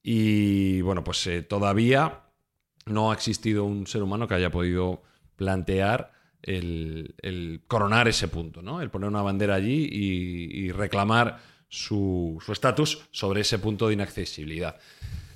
y 0.01 0.81
bueno, 0.81 1.03
pues 1.03 1.25
eh, 1.27 1.43
todavía 1.43 2.21
no 2.85 3.11
ha 3.11 3.13
existido 3.13 3.65
un 3.65 3.85
ser 3.85 4.01
humano 4.01 4.27
que 4.27 4.35
haya 4.35 4.49
podido 4.49 5.03
plantear 5.39 6.11
el, 6.43 7.63
coronar 7.67 8.07
ese 8.07 8.27
punto, 8.27 8.61
¿no? 8.61 8.81
El 8.81 8.91
poner 8.91 9.09
una 9.09 9.23
bandera 9.23 9.55
allí 9.55 9.89
y, 9.89 10.71
reclamar 10.71 11.39
su 11.69 12.41
estatus 12.47 13.07
sobre 13.11 13.41
ese 13.41 13.57
punto 13.57 13.87
de 13.87 13.93
inaccesibilidad. 13.93 14.77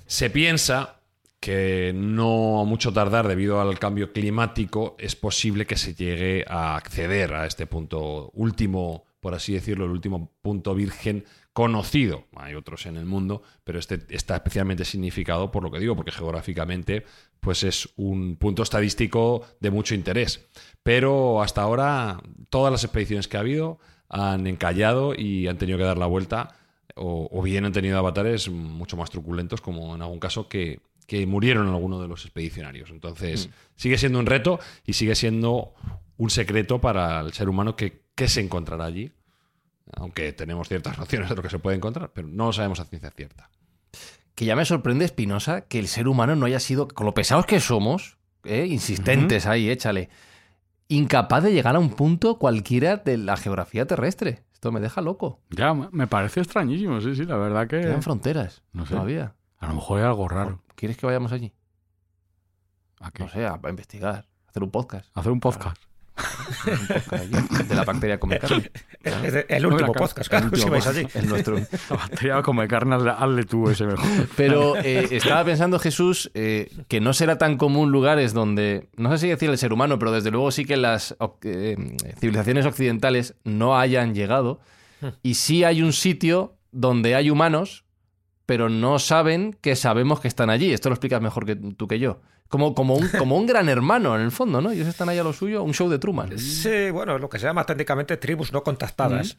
Se 0.06 0.30
piensa 0.30 1.00
que 1.40 1.92
no 1.94 2.60
a 2.60 2.64
mucho 2.64 2.92
tardar, 2.92 3.26
debido 3.26 3.60
al 3.60 3.78
cambio 3.78 4.12
climático, 4.12 4.96
es 4.98 5.16
posible 5.16 5.66
que 5.66 5.76
se 5.76 5.94
llegue 5.94 6.44
a 6.46 6.76
acceder 6.76 7.34
a 7.34 7.46
este 7.46 7.66
punto 7.66 8.30
último, 8.34 9.06
por 9.20 9.34
así 9.34 9.54
decirlo, 9.54 9.86
el 9.86 9.90
último 9.90 10.32
punto 10.42 10.74
virgen 10.74 11.24
conocido. 11.54 12.26
Hay 12.34 12.54
otros 12.54 12.84
en 12.84 12.96
el 12.96 13.06
mundo, 13.06 13.42
pero 13.62 13.78
este 13.78 14.00
está 14.10 14.34
especialmente 14.34 14.84
significado 14.84 15.50
por 15.52 15.62
lo 15.62 15.70
que 15.70 15.78
digo, 15.78 15.96
porque 15.96 16.10
geográficamente 16.10 17.04
pues 17.40 17.62
es 17.62 17.88
un 17.96 18.36
punto 18.36 18.64
estadístico 18.64 19.46
de 19.60 19.70
mucho 19.70 19.94
interés. 19.94 20.46
Pero 20.82 21.42
hasta 21.42 21.62
ahora 21.62 22.20
todas 22.50 22.72
las 22.72 22.82
expediciones 22.82 23.28
que 23.28 23.36
ha 23.36 23.40
habido 23.40 23.78
han 24.08 24.48
encallado 24.48 25.14
y 25.14 25.46
han 25.46 25.56
tenido 25.56 25.78
que 25.78 25.84
dar 25.84 25.96
la 25.96 26.06
vuelta 26.06 26.56
o, 26.96 27.42
bien 27.42 27.64
han 27.64 27.72
tenido 27.72 27.98
avatares 27.98 28.48
mucho 28.48 28.96
más 28.96 29.10
truculentos, 29.10 29.60
como 29.60 29.94
en 29.94 30.02
algún 30.02 30.20
caso 30.20 30.48
que, 30.48 30.80
murieron 31.26 31.68
algunos 31.68 32.00
de 32.00 32.08
los 32.08 32.24
expedicionarios. 32.24 32.90
Entonces, 32.90 33.46
mm. 33.46 33.50
sigue 33.76 33.98
siendo 33.98 34.18
un 34.18 34.26
reto 34.26 34.58
y 34.86 34.94
sigue 34.94 35.14
siendo 35.14 35.74
un 36.16 36.30
secreto 36.30 36.80
para 36.80 37.20
el 37.20 37.32
ser 37.32 37.48
humano 37.48 37.76
que, 37.76 38.02
que 38.16 38.26
se 38.26 38.40
encontrará 38.40 38.86
allí 38.86 39.12
aunque 39.96 40.32
tenemos 40.32 40.68
ciertas 40.68 40.98
nociones 40.98 41.28
de 41.28 41.36
lo 41.36 41.42
que 41.42 41.50
se 41.50 41.58
puede 41.58 41.76
encontrar, 41.76 42.12
pero 42.12 42.28
no 42.28 42.46
lo 42.46 42.52
sabemos 42.52 42.80
a 42.80 42.84
ciencia 42.84 43.10
cierta. 43.10 43.50
Que 44.34 44.44
ya 44.44 44.56
me 44.56 44.64
sorprende, 44.64 45.04
Espinosa, 45.04 45.62
que 45.62 45.78
el 45.78 45.86
ser 45.86 46.08
humano 46.08 46.34
no 46.34 46.46
haya 46.46 46.60
sido, 46.60 46.88
con 46.88 47.06
lo 47.06 47.14
pesados 47.14 47.46
que 47.46 47.60
somos, 47.60 48.18
¿eh? 48.44 48.66
insistentes 48.68 49.46
ahí, 49.46 49.70
échale, 49.70 50.08
incapaz 50.88 51.44
de 51.44 51.52
llegar 51.52 51.76
a 51.76 51.78
un 51.78 51.90
punto 51.90 52.38
cualquiera 52.38 52.96
de 52.96 53.16
la 53.16 53.36
geografía 53.36 53.86
terrestre. 53.86 54.42
Esto 54.52 54.72
me 54.72 54.80
deja 54.80 55.02
loco. 55.02 55.40
Ya, 55.50 55.72
me 55.74 56.06
parece 56.06 56.40
extrañísimo, 56.40 57.00
sí, 57.00 57.14
sí, 57.14 57.24
la 57.24 57.36
verdad 57.36 57.68
que... 57.68 57.80
Quedan 57.80 58.02
fronteras, 58.02 58.62
no 58.72 58.86
sé. 58.86 58.94
todavía. 58.94 59.34
A 59.58 59.68
lo 59.68 59.74
mejor 59.74 60.00
hay 60.00 60.06
algo 60.06 60.28
raro. 60.28 60.62
¿Quieres 60.74 60.96
que 60.96 61.06
vayamos 61.06 61.32
allí? 61.32 61.52
¿A 63.00 63.10
qué? 63.12 63.22
No 63.22 63.28
sé, 63.28 63.46
a, 63.46 63.60
investigar, 63.68 64.26
a 64.46 64.50
hacer 64.50 64.64
un 64.64 64.70
podcast. 64.70 65.16
hacer 65.16 65.30
un 65.30 65.40
podcast 65.40 65.80
de 67.68 67.74
la 67.74 67.84
bacteria 67.84 68.18
come 68.18 68.38
carne. 68.38 68.70
El, 69.48 69.66
último 69.66 69.92
podcast, 69.92 70.28
claro, 70.28 70.54
si 70.54 70.68
vais 70.68 70.86
allí. 70.86 71.06
El 71.14 71.28
nuestro. 71.28 71.56
La 71.56 71.96
bacteria 71.96 72.42
come 72.42 72.68
carne, 72.68 72.96
hazle 73.10 73.44
tú 73.44 73.68
ese 73.68 73.84
mejor. 73.86 74.06
Pero 74.36 74.76
eh, 74.76 75.08
estaba 75.10 75.44
pensando, 75.44 75.78
Jesús, 75.78 76.30
eh, 76.34 76.70
que 76.88 77.00
no 77.00 77.12
será 77.12 77.38
tan 77.38 77.56
común 77.56 77.90
lugares 77.90 78.32
donde, 78.32 78.88
no 78.96 79.10
sé 79.12 79.18
si 79.18 79.28
decir 79.28 79.50
el 79.50 79.58
ser 79.58 79.72
humano, 79.72 79.98
pero 79.98 80.12
desde 80.12 80.30
luego 80.30 80.50
sí 80.50 80.64
que 80.64 80.76
las 80.76 81.16
eh, 81.42 81.76
civilizaciones 82.18 82.66
occidentales 82.66 83.34
no 83.44 83.78
hayan 83.78 84.14
llegado. 84.14 84.60
Y 85.22 85.34
sí 85.34 85.64
hay 85.64 85.82
un 85.82 85.92
sitio 85.92 86.56
donde 86.72 87.14
hay 87.14 87.28
humanos, 87.28 87.84
pero 88.46 88.68
no 88.68 88.98
saben 88.98 89.56
que 89.60 89.76
sabemos 89.76 90.20
que 90.20 90.28
están 90.28 90.48
allí. 90.48 90.72
Esto 90.72 90.88
lo 90.88 90.94
explicas 90.94 91.20
mejor 91.20 91.44
que 91.44 91.56
tú 91.56 91.86
que 91.88 91.98
yo. 91.98 92.20
Como, 92.48 92.74
como, 92.74 92.94
un, 92.94 93.08
como 93.08 93.36
un 93.36 93.46
gran 93.46 93.68
hermano, 93.68 94.14
en 94.14 94.22
el 94.22 94.30
fondo, 94.30 94.60
¿no? 94.60 94.70
Ellos 94.70 94.86
están 94.86 95.08
ahí 95.08 95.18
a 95.18 95.24
lo 95.24 95.32
suyo, 95.32 95.62
un 95.62 95.74
show 95.74 95.88
de 95.88 95.98
Truman. 95.98 96.38
Sí, 96.38 96.90
bueno, 96.90 97.18
lo 97.18 97.28
que 97.28 97.38
se 97.38 97.46
llama 97.46 97.64
técnicamente 97.64 98.16
tribus 98.16 98.52
no 98.52 98.62
contactadas. 98.62 99.36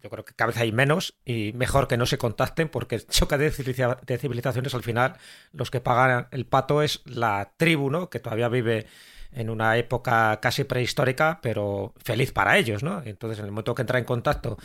Yo 0.00 0.10
creo 0.10 0.24
que 0.24 0.34
cada 0.34 0.48
vez 0.48 0.56
hay 0.58 0.72
menos 0.72 1.16
y 1.24 1.52
mejor 1.54 1.88
que 1.88 1.96
no 1.96 2.06
se 2.06 2.18
contacten 2.18 2.68
porque 2.68 2.96
el 2.96 3.06
choque 3.06 3.36
de, 3.38 3.50
civilizaciones 3.50 4.74
al 4.74 4.82
final 4.82 5.16
los 5.52 5.70
que 5.70 5.80
pagan 5.80 6.28
el 6.30 6.46
pato 6.46 6.82
es 6.82 7.02
la 7.06 7.52
tribu, 7.56 7.90
¿no? 7.90 8.08
Que 8.08 8.20
todavía 8.20 8.48
vive 8.48 8.86
en 9.32 9.50
una 9.50 9.76
época 9.76 10.38
casi 10.40 10.64
prehistórica, 10.64 11.40
pero 11.42 11.92
feliz 12.02 12.32
para 12.32 12.56
ellos, 12.56 12.82
¿no? 12.82 13.02
Entonces, 13.04 13.40
en 13.40 13.46
el 13.46 13.50
momento 13.50 13.74
que 13.74 13.82
entra 13.82 13.98
en 13.98 14.04
contacto 14.04 14.56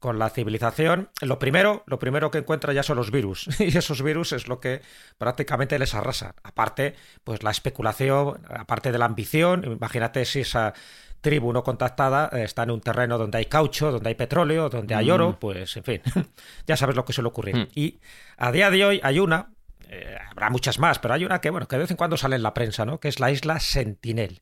con 0.00 0.18
la 0.18 0.30
civilización, 0.30 1.10
lo 1.20 1.38
primero, 1.38 1.84
lo 1.86 1.98
primero 1.98 2.30
que 2.30 2.38
encuentra 2.38 2.72
ya 2.72 2.82
son 2.82 2.96
los 2.96 3.10
virus. 3.10 3.48
Y 3.60 3.76
esos 3.76 4.02
virus 4.02 4.32
es 4.32 4.48
lo 4.48 4.58
que 4.58 4.80
prácticamente 5.18 5.78
les 5.78 5.94
arrasa. 5.94 6.34
Aparte, 6.42 6.96
pues 7.22 7.42
la 7.42 7.50
especulación, 7.50 8.40
aparte 8.48 8.92
de 8.92 8.98
la 8.98 9.04
ambición, 9.04 9.62
imagínate 9.64 10.24
si 10.24 10.40
esa 10.40 10.72
tribu 11.20 11.52
no 11.52 11.62
contactada 11.62 12.30
eh, 12.32 12.44
está 12.44 12.62
en 12.62 12.70
un 12.70 12.80
terreno 12.80 13.18
donde 13.18 13.38
hay 13.38 13.44
caucho, 13.44 13.92
donde 13.92 14.08
hay 14.08 14.14
petróleo, 14.14 14.70
donde 14.70 14.94
hay 14.94 15.10
oro, 15.10 15.32
mm. 15.32 15.34
pues 15.34 15.76
en 15.76 15.84
fin, 15.84 16.00
ya 16.66 16.78
sabes 16.78 16.96
lo 16.96 17.04
que 17.04 17.12
suele 17.12 17.28
ocurrir. 17.28 17.56
Mm. 17.56 17.68
Y 17.74 18.00
a 18.38 18.50
día 18.52 18.70
de 18.70 18.84
hoy 18.84 19.00
hay 19.02 19.18
una, 19.18 19.50
eh, 19.88 20.16
habrá 20.30 20.48
muchas 20.48 20.78
más, 20.78 20.98
pero 20.98 21.12
hay 21.12 21.26
una 21.26 21.42
que, 21.42 21.50
bueno, 21.50 21.68
que 21.68 21.76
de 21.76 21.82
vez 21.82 21.90
en 21.90 21.98
cuando 21.98 22.16
sale 22.16 22.36
en 22.36 22.42
la 22.42 22.54
prensa, 22.54 22.86
¿no? 22.86 23.00
Que 23.00 23.08
es 23.08 23.20
la 23.20 23.30
isla 23.30 23.60
Sentinel. 23.60 24.40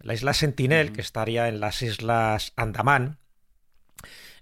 La 0.00 0.14
isla 0.14 0.32
Sentinel, 0.32 0.92
que 0.92 1.02
estaría 1.02 1.48
en 1.48 1.60
las 1.60 1.82
islas 1.82 2.54
Andamán, 2.56 3.18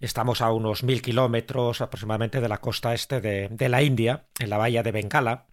Estamos 0.03 0.41
a 0.43 0.53
unos 0.53 0.83
mil 0.83 1.01
kilómetros 1.01 1.81
aproximadamente 1.81 2.41
de 2.41 2.49
la 2.49 2.59
costa 2.59 2.93
este 2.93 3.21
de, 3.21 3.49
de, 3.49 3.69
la 3.69 3.83
India, 3.83 4.25
en 4.39 4.51
la 4.51 4.59
bahía 4.59 4.83
de 4.83 4.93
Bengala. 4.93 5.47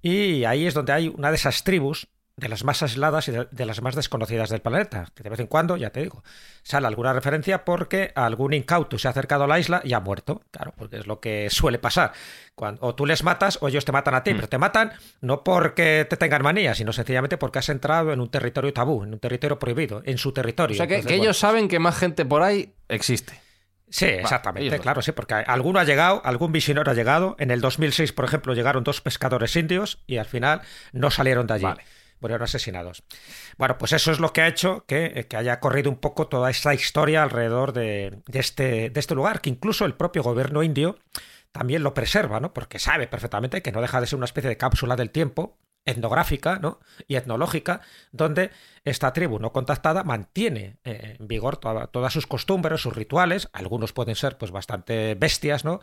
Y 0.00 0.44
ahí 0.44 0.66
es 0.66 0.74
donde 0.74 0.92
hay 0.92 1.08
una 1.08 1.30
de 1.30 1.36
esas 1.36 1.64
tribus 1.64 2.08
de 2.36 2.48
las 2.48 2.64
más 2.64 2.82
aisladas 2.82 3.28
y 3.28 3.32
de, 3.32 3.66
las 3.66 3.80
más 3.80 3.94
desconocidas 3.94 4.50
del 4.50 4.60
planeta, 4.60 5.06
que 5.14 5.22
de 5.22 5.30
vez 5.30 5.38
en 5.38 5.46
cuando, 5.46 5.76
ya 5.76 5.90
te 5.90 6.02
digo, 6.02 6.24
sale 6.62 6.86
alguna 6.88 7.12
referencia 7.12 7.64
porque 7.64 8.12
algún 8.16 8.52
incauto 8.54 8.98
se 8.98 9.06
ha 9.06 9.12
acercado 9.12 9.44
a 9.44 9.46
la 9.46 9.60
isla 9.60 9.80
y 9.84 9.92
ha 9.92 10.00
muerto, 10.00 10.42
claro, 10.50 10.72
porque 10.76 10.98
es 10.98 11.06
lo 11.06 11.20
que 11.20 11.48
suele 11.50 11.78
pasar. 11.78 12.12
Cuando, 12.56 12.82
o 12.82 12.94
tú 12.94 13.06
les 13.06 13.22
matas 13.22 13.58
o 13.60 13.68
ellos 13.68 13.84
te 13.84 13.92
matan 13.92 14.16
a 14.16 14.24
ti, 14.24 14.32
mm. 14.32 14.36
pero 14.36 14.48
te 14.48 14.58
matan 14.58 14.92
no 15.20 15.44
porque 15.44 16.06
te 16.10 16.16
tengan 16.16 16.42
manía, 16.42 16.74
sino 16.74 16.92
sencillamente 16.92 17.38
porque 17.38 17.60
has 17.60 17.68
entrado 17.68 18.12
en 18.12 18.20
un 18.20 18.28
territorio 18.28 18.72
tabú, 18.72 19.04
en 19.04 19.12
un 19.12 19.20
territorio 19.20 19.58
prohibido, 19.58 20.02
en 20.04 20.18
su 20.18 20.32
territorio. 20.32 20.74
O 20.74 20.76
sea, 20.76 20.88
que, 20.88 21.14
ellos 21.14 21.38
saben 21.38 21.68
que 21.68 21.78
más 21.78 21.96
gente 21.96 22.24
por 22.24 22.42
ahí 22.42 22.74
existe. 22.88 23.43
Sí, 23.94 24.06
exactamente, 24.06 24.80
claro, 24.80 25.02
sí, 25.02 25.12
porque 25.12 25.34
alguno 25.34 25.78
ha 25.78 25.84
llegado, 25.84 26.20
algún 26.24 26.50
visionero 26.50 26.90
ha 26.90 26.94
llegado. 26.94 27.36
En 27.38 27.52
el 27.52 27.60
2006, 27.60 28.12
por 28.12 28.24
ejemplo, 28.24 28.52
llegaron 28.52 28.82
dos 28.82 29.00
pescadores 29.00 29.54
indios 29.54 30.02
y 30.08 30.16
al 30.16 30.26
final 30.26 30.62
no 30.92 31.12
salieron 31.12 31.46
de 31.46 31.54
allí 31.54 31.66
murieron 32.20 32.44
asesinados. 32.44 33.02
Bueno, 33.58 33.76
pues 33.76 33.92
eso 33.92 34.10
es 34.10 34.18
lo 34.18 34.32
que 34.32 34.40
ha 34.40 34.48
hecho 34.48 34.84
que, 34.86 35.12
eh, 35.14 35.26
que 35.26 35.36
haya 35.36 35.60
corrido 35.60 35.90
un 35.90 35.98
poco 35.98 36.26
toda 36.26 36.48
esta 36.48 36.72
historia 36.72 37.22
alrededor 37.22 37.74
de, 37.74 38.22
este, 38.32 38.88
de 38.88 39.00
este 39.00 39.14
lugar, 39.14 39.42
que 39.42 39.50
incluso 39.50 39.84
el 39.84 39.92
propio 39.92 40.22
gobierno 40.22 40.62
indio 40.62 40.98
también 41.52 41.82
lo 41.82 41.92
preserva, 41.92 42.40
¿no? 42.40 42.54
Porque 42.54 42.78
sabe 42.78 43.08
perfectamente 43.08 43.60
que 43.60 43.72
no 43.72 43.82
deja 43.82 44.00
de 44.00 44.06
ser 44.06 44.16
una 44.16 44.24
especie 44.24 44.48
de 44.48 44.56
cápsula 44.56 44.96
del 44.96 45.10
tiempo 45.10 45.58
etnográfica 45.84 46.58
¿no? 46.58 46.80
y 47.06 47.16
etnológica, 47.16 47.80
donde 48.12 48.50
esta 48.84 49.12
tribu 49.12 49.38
no 49.38 49.52
contactada 49.52 50.04
mantiene 50.04 50.78
eh, 50.84 51.16
en 51.18 51.28
vigor 51.28 51.56
todas 51.56 52.12
sus 52.12 52.26
costumbres, 52.26 52.80
sus 52.80 52.94
rituales, 52.94 53.48
algunos 53.52 53.92
pueden 53.92 54.16
ser 54.16 54.38
pues 54.38 54.50
bastante 54.50 55.14
bestias, 55.14 55.64
¿no? 55.64 55.80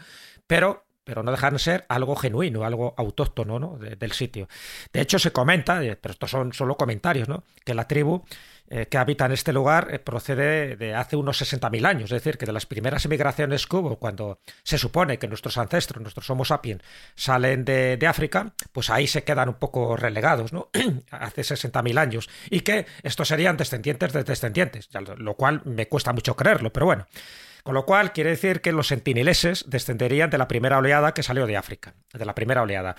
pero 0.48 0.86
pero 1.04 1.24
no 1.24 1.32
dejan 1.32 1.54
de 1.54 1.60
ser 1.60 1.86
algo 1.90 2.16
genuino, 2.16 2.64
algo 2.64 2.94
autóctono 2.98 3.60
¿no? 3.60 3.78
del 3.78 4.12
sitio. 4.12 4.48
De 4.94 5.02
hecho, 5.02 5.20
se 5.20 5.32
comenta, 5.32 5.84
eh, 5.84 5.96
pero 5.96 6.14
estos 6.14 6.32
son 6.32 6.54
solo 6.54 6.78
comentarios, 6.78 7.28
¿no? 7.28 7.44
que 7.66 7.74
la 7.74 7.88
tribu 7.88 8.24
eh, 8.74 8.86
que 8.86 8.98
habita 8.98 9.26
en 9.26 9.34
este 9.34 9.52
lugar 9.52 9.90
eh, 9.92 10.00
procede 10.00 10.78
de 10.78 10.96
hace 10.96 11.18
unos 11.18 11.42
60.000 11.42 11.86
años, 11.86 12.04
es 12.06 12.24
decir, 12.24 12.38
que 12.38 12.46
de 12.46 12.54
las 12.54 12.66
primeras 12.66 13.04
emigraciones 13.04 13.68
que 13.68 13.76
hubo, 13.76 13.98
cuando 13.98 14.40
se 14.64 14.78
supone 14.78 15.20
que 15.20 15.28
nuestros 15.28 15.58
ancestros, 15.58 16.02
nuestros 16.02 16.30
Homo 16.30 16.46
sapiens, 16.46 16.82
salen 17.14 17.66
de, 17.66 17.98
de 17.98 18.08
África, 18.08 18.54
pues 18.72 18.90
ahí 18.90 19.08
se 19.08 19.26
quedan 19.26 19.50
un 19.50 19.56
poco 19.56 19.98
relegados, 19.98 20.54
¿no? 20.54 20.70
hace 21.12 21.42
60.000 21.42 22.00
años, 22.00 22.30
y 22.50 22.62
que 22.62 22.86
estos 23.04 23.28
serían 23.28 23.58
descendientes 23.58 24.14
de 24.14 24.24
descendientes, 24.24 24.88
lo 25.18 25.36
cual 25.36 25.62
me 25.66 25.90
cuesta 25.90 26.14
mucho 26.14 26.38
creerlo, 26.38 26.72
pero 26.72 26.86
bueno. 26.86 27.08
Con 27.64 27.76
lo 27.76 27.86
cual 27.86 28.14
quiere 28.14 28.32
decir 28.32 28.62
que 28.62 28.72
los 28.72 28.88
sentineleses 28.88 29.66
descenderían 29.68 30.30
de 30.30 30.38
la 30.38 30.48
primera 30.48 30.78
oleada 30.78 31.14
que 31.14 31.24
salió 31.24 31.46
de 31.48 31.58
África, 31.58 31.94
de 32.14 32.26
la 32.26 32.36
primera 32.36 32.62
oleada. 32.62 32.96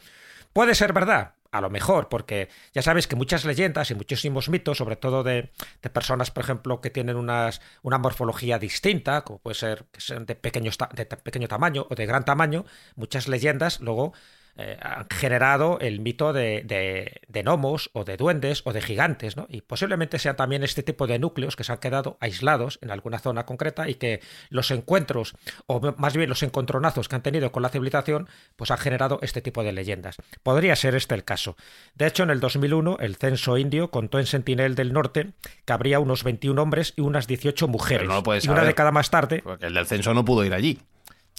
¿Puede 0.52 0.74
ser 0.74 0.92
verdad? 0.92 1.34
A 1.50 1.60
lo 1.60 1.68
mejor, 1.68 2.08
porque 2.08 2.48
ya 2.72 2.80
sabes 2.80 3.06
que 3.06 3.14
muchas 3.14 3.44
leyendas 3.44 3.90
y 3.90 3.94
muchísimos 3.94 4.48
mitos, 4.48 4.78
sobre 4.78 4.96
todo 4.96 5.22
de, 5.22 5.50
personas, 5.92 6.30
por 6.30 6.44
ejemplo, 6.44 6.80
que 6.80 6.88
tienen 6.88 7.16
unas, 7.16 7.60
una 7.82 7.98
morfología 7.98 8.58
distinta, 8.58 9.22
como 9.22 9.38
puede 9.38 9.54
ser 9.54 9.84
que 9.92 10.00
sean 10.00 10.24
de, 10.24 10.34
pequeños, 10.34 10.78
de 10.94 11.04
pequeño 11.04 11.48
tamaño 11.48 11.86
o 11.90 11.94
de 11.94 12.06
gran 12.06 12.24
tamaño, 12.24 12.64
muchas 12.96 13.28
leyendas 13.28 13.80
luego 13.80 14.14
eh, 14.56 14.76
han 14.80 15.06
generado 15.08 15.78
el 15.80 16.00
mito 16.00 16.32
de, 16.32 16.62
de, 16.64 17.42
gnomos 17.42 17.90
o 17.94 18.04
de 18.04 18.16
duendes 18.16 18.62
o 18.64 18.72
de 18.72 18.82
gigantes, 18.82 19.36
¿no? 19.36 19.46
Y 19.48 19.62
posiblemente 19.62 20.18
sean 20.18 20.36
también 20.36 20.62
este 20.62 20.82
tipo 20.82 21.06
de 21.06 21.18
núcleos 21.18 21.56
que 21.56 21.64
se 21.64 21.72
han 21.72 21.78
quedado 21.78 22.18
aislados 22.20 22.78
en 22.82 22.90
alguna 22.90 23.18
zona 23.18 23.46
concreta 23.46 23.88
y 23.88 23.94
que 23.94 24.20
los 24.50 24.70
encuentros, 24.70 25.34
o 25.66 25.80
más 25.96 26.16
bien 26.16 26.28
los 26.28 26.42
encontronazos 26.42 27.08
que 27.08 27.16
han 27.16 27.22
tenido 27.22 27.50
con 27.52 27.62
la 27.62 27.70
civilización, 27.70 28.28
pues 28.56 28.70
han 28.70 28.78
generado 28.78 29.18
este 29.22 29.40
tipo 29.40 29.62
de 29.62 29.72
leyendas. 29.72 30.16
Podría 30.42 30.76
ser 30.76 30.94
este 30.94 31.14
el 31.14 31.24
caso. 31.24 31.56
De 31.94 32.06
hecho, 32.06 32.22
en 32.22 32.30
el 32.30 32.40
2001, 32.40 32.98
el 33.00 33.16
censo 33.16 33.58
indio 33.58 33.90
contó 33.90 34.18
en 34.18 34.26
Sentinel 34.26 34.74
del 34.74 34.92
Norte 34.92 35.32
que 35.64 35.72
habría 35.72 35.98
unos 35.98 36.24
21 36.24 36.60
hombres 36.60 36.94
y 36.96 37.00
unas 37.00 37.26
18 37.26 37.68
mujeres. 37.68 38.08
No 38.08 38.22
y 38.42 38.48
una 38.48 38.64
década 38.64 38.92
más 38.92 39.10
tarde. 39.10 39.40
Porque 39.42 39.66
el 39.66 39.74
del 39.74 39.86
censo 39.86 40.14
no 40.14 40.24
pudo 40.24 40.44
ir 40.44 40.54
allí. 40.54 40.80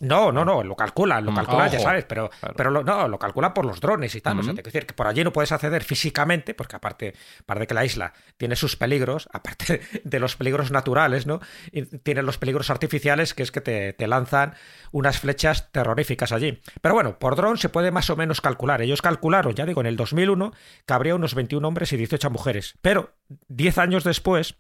No, 0.04 0.34
no, 0.34 0.44
no, 0.44 0.64
lo 0.64 0.76
calculan, 0.76 1.24
lo 1.24 1.32
mm, 1.32 1.36
calculan, 1.36 1.72
ya 1.72 1.80
sabes, 1.80 2.04
pero, 2.04 2.30
pero 2.58 2.70
lo, 2.70 2.84
no, 2.84 3.08
lo 3.08 3.18
calculan 3.18 3.54
por 3.54 3.66
los 3.66 3.80
drones 3.80 4.14
y 4.16 4.22
tal. 4.22 4.40
O 4.40 4.44
sea, 4.44 4.54
te 4.54 4.62
decir 4.62 4.86
que 4.86 4.94
por 4.94 5.08
allí 5.08 5.24
no 5.24 5.32
puedes 5.32 5.54
acceder 5.54 5.84
físicamente, 5.84 6.54
porque 6.54 6.76
aparte, 6.76 7.14
aparte 7.40 7.62
de 7.62 7.68
que 7.68 7.74
la 7.74 7.86
isla 7.86 8.12
tiene 8.36 8.58
sus 8.58 8.76
peligros, 8.76 9.30
aparte 9.34 9.82
de 10.04 10.20
los 10.20 10.36
peligros 10.36 10.72
naturales, 10.72 11.26
¿no? 11.26 11.40
Y 11.72 11.84
tiene 11.84 12.22
los 12.22 12.38
peligros 12.38 12.70
artificiales, 12.70 13.34
que 13.34 13.44
es 13.44 13.52
que 13.52 13.62
te, 13.62 13.94
te, 13.94 14.08
lanzan 14.08 14.56
unas 14.92 15.20
flechas 15.20 15.72
terroríficas 15.72 16.34
allí. 16.34 16.62
Pero 16.82 16.96
bueno, 16.96 17.18
por 17.18 17.38
dron 17.38 17.58
se 17.58 17.70
puede 17.70 17.92
más 17.92 18.10
o 18.10 18.18
menos 18.18 18.42
calcular. 18.42 18.82
Ellos 18.82 19.02
calcularon, 19.02 19.56
ya 19.56 19.66
digo, 19.66 19.80
en 19.80 19.88
el 19.88 19.96
2001, 19.96 20.52
que 20.86 20.94
habría 20.94 21.16
unos 21.16 21.34
21 21.34 21.66
hombres 21.66 21.94
y 21.94 21.98
18 21.98 22.30
mujeres. 22.30 22.76
Pero 22.82 23.14
10 23.48 23.78
años 23.78 24.04
después 24.04 24.58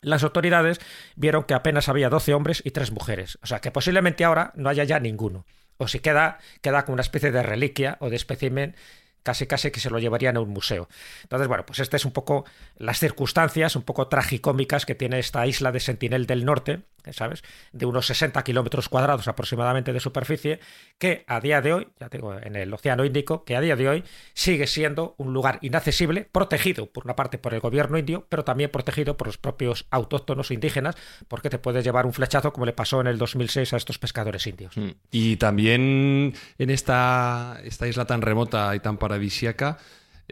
las 0.00 0.22
autoridades 0.22 0.80
vieron 1.14 1.44
que 1.44 1.54
apenas 1.54 1.88
había 1.88 2.08
12 2.08 2.34
hombres 2.34 2.62
y 2.64 2.70
3 2.70 2.92
mujeres. 2.92 3.38
O 3.42 3.46
sea, 3.46 3.60
que 3.60 3.70
posiblemente 3.70 4.24
ahora 4.24 4.52
no 4.54 4.68
haya 4.68 4.84
ya 4.84 5.00
ninguno. 5.00 5.46
O 5.78 5.88
si 5.88 6.00
queda, 6.00 6.38
queda 6.62 6.84
como 6.84 6.94
una 6.94 7.02
especie 7.02 7.32
de 7.32 7.42
reliquia 7.42 7.96
o 8.00 8.10
de 8.10 8.16
espécimen 8.16 8.76
casi 9.22 9.48
casi 9.48 9.72
que 9.72 9.80
se 9.80 9.90
lo 9.90 9.98
llevarían 9.98 10.36
a 10.36 10.40
un 10.40 10.50
museo. 10.50 10.88
Entonces, 11.24 11.48
bueno, 11.48 11.66
pues 11.66 11.80
estas 11.80 12.02
es 12.02 12.04
un 12.04 12.12
poco 12.12 12.44
las 12.76 13.00
circunstancias 13.00 13.74
un 13.74 13.82
poco 13.82 14.06
tragicómicas 14.06 14.86
que 14.86 14.94
tiene 14.94 15.18
esta 15.18 15.44
isla 15.48 15.72
de 15.72 15.80
Sentinel 15.80 16.26
del 16.26 16.44
Norte, 16.44 16.82
¿sabes? 17.12 17.42
De 17.72 17.86
unos 17.86 18.06
60 18.06 18.42
kilómetros 18.42 18.88
cuadrados 18.88 19.28
aproximadamente 19.28 19.92
de 19.92 20.00
superficie, 20.00 20.60
que 20.98 21.24
a 21.26 21.40
día 21.40 21.60
de 21.60 21.72
hoy, 21.72 21.88
ya 22.00 22.08
tengo 22.08 22.34
en 22.38 22.56
el 22.56 22.72
Océano 22.72 23.04
Índico, 23.04 23.44
que 23.44 23.56
a 23.56 23.60
día 23.60 23.76
de 23.76 23.88
hoy 23.88 24.04
sigue 24.34 24.66
siendo 24.66 25.14
un 25.18 25.32
lugar 25.32 25.58
inaccesible, 25.62 26.28
protegido 26.30 26.86
por 26.86 27.04
una 27.04 27.16
parte 27.16 27.38
por 27.38 27.54
el 27.54 27.60
gobierno 27.60 27.98
indio, 27.98 28.26
pero 28.28 28.44
también 28.44 28.70
protegido 28.70 29.16
por 29.16 29.26
los 29.26 29.38
propios 29.38 29.86
autóctonos 29.90 30.50
indígenas, 30.50 30.96
porque 31.28 31.50
te 31.50 31.58
puedes 31.58 31.84
llevar 31.84 32.06
un 32.06 32.12
flechazo 32.12 32.52
como 32.52 32.66
le 32.66 32.72
pasó 32.72 33.00
en 33.00 33.06
el 33.06 33.18
2006 33.18 33.72
a 33.72 33.76
estos 33.76 33.98
pescadores 33.98 34.46
indios. 34.46 34.76
Mm. 34.76 34.90
Y 35.10 35.36
también 35.36 36.34
en 36.58 36.70
esta, 36.70 37.60
esta 37.64 37.86
isla 37.86 38.06
tan 38.06 38.22
remota 38.22 38.74
y 38.74 38.80
tan 38.80 38.96
paradisiaca, 38.96 39.78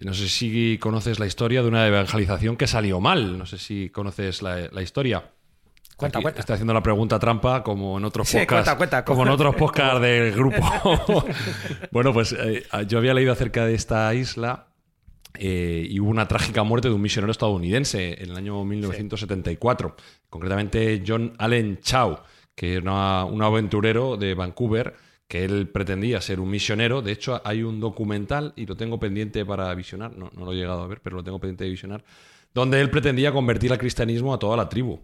no 0.02 0.12
sé 0.12 0.28
si 0.28 0.78
conoces 0.78 1.18
la 1.18 1.26
historia 1.26 1.62
de 1.62 1.68
una 1.68 1.86
evangelización 1.86 2.56
que 2.56 2.66
salió 2.66 3.00
mal. 3.00 3.38
No 3.38 3.46
sé 3.46 3.58
si 3.58 3.90
conoces 3.90 4.42
la 4.42 4.82
historia. 4.82 5.33
Cuenta, 5.96 6.20
cuenta. 6.20 6.40
Estoy 6.40 6.54
haciendo 6.54 6.74
la 6.74 6.82
pregunta 6.82 7.18
trampa 7.18 7.62
como 7.62 7.98
en 7.98 8.04
otros 8.04 8.30
podcasts. 8.30 9.04
como 9.04 9.22
en 9.22 9.28
otros 9.28 9.54
podcasts 9.54 10.00
del 10.00 10.32
grupo. 10.32 10.60
bueno, 11.92 12.12
pues 12.12 12.32
eh, 12.32 12.64
yo 12.88 12.98
había 12.98 13.14
leído 13.14 13.32
acerca 13.32 13.64
de 13.64 13.74
esta 13.74 14.12
isla 14.14 14.66
eh, 15.38 15.86
y 15.88 16.00
hubo 16.00 16.10
una 16.10 16.26
trágica 16.26 16.62
muerte 16.62 16.88
de 16.88 16.94
un 16.94 17.02
misionero 17.02 17.30
estadounidense 17.30 18.22
en 18.22 18.30
el 18.30 18.36
año 18.36 18.64
1974. 18.64 19.96
Concretamente 20.28 21.02
John 21.06 21.34
Allen 21.38 21.78
Chow, 21.80 22.18
que 22.54 22.74
era 22.74 23.24
un 23.24 23.42
aventurero 23.42 24.16
de 24.16 24.34
Vancouver 24.34 24.94
que 25.28 25.44
él 25.44 25.68
pretendía 25.68 26.20
ser 26.20 26.40
un 26.40 26.50
misionero. 26.50 27.02
De 27.02 27.12
hecho, 27.12 27.40
hay 27.44 27.62
un 27.62 27.80
documental, 27.80 28.52
y 28.56 28.66
lo 28.66 28.76
tengo 28.76 28.98
pendiente 28.98 29.44
para 29.44 29.74
visionar, 29.74 30.16
no, 30.16 30.30
no 30.34 30.44
lo 30.44 30.52
he 30.52 30.56
llegado 30.56 30.82
a 30.82 30.86
ver, 30.86 31.00
pero 31.00 31.16
lo 31.16 31.24
tengo 31.24 31.40
pendiente 31.40 31.64
de 31.64 31.70
visionar, 31.70 32.04
donde 32.52 32.80
él 32.80 32.90
pretendía 32.90 33.32
convertir 33.32 33.72
al 33.72 33.78
cristianismo 33.78 34.34
a 34.34 34.38
toda 34.38 34.56
la 34.56 34.68
tribu. 34.68 35.00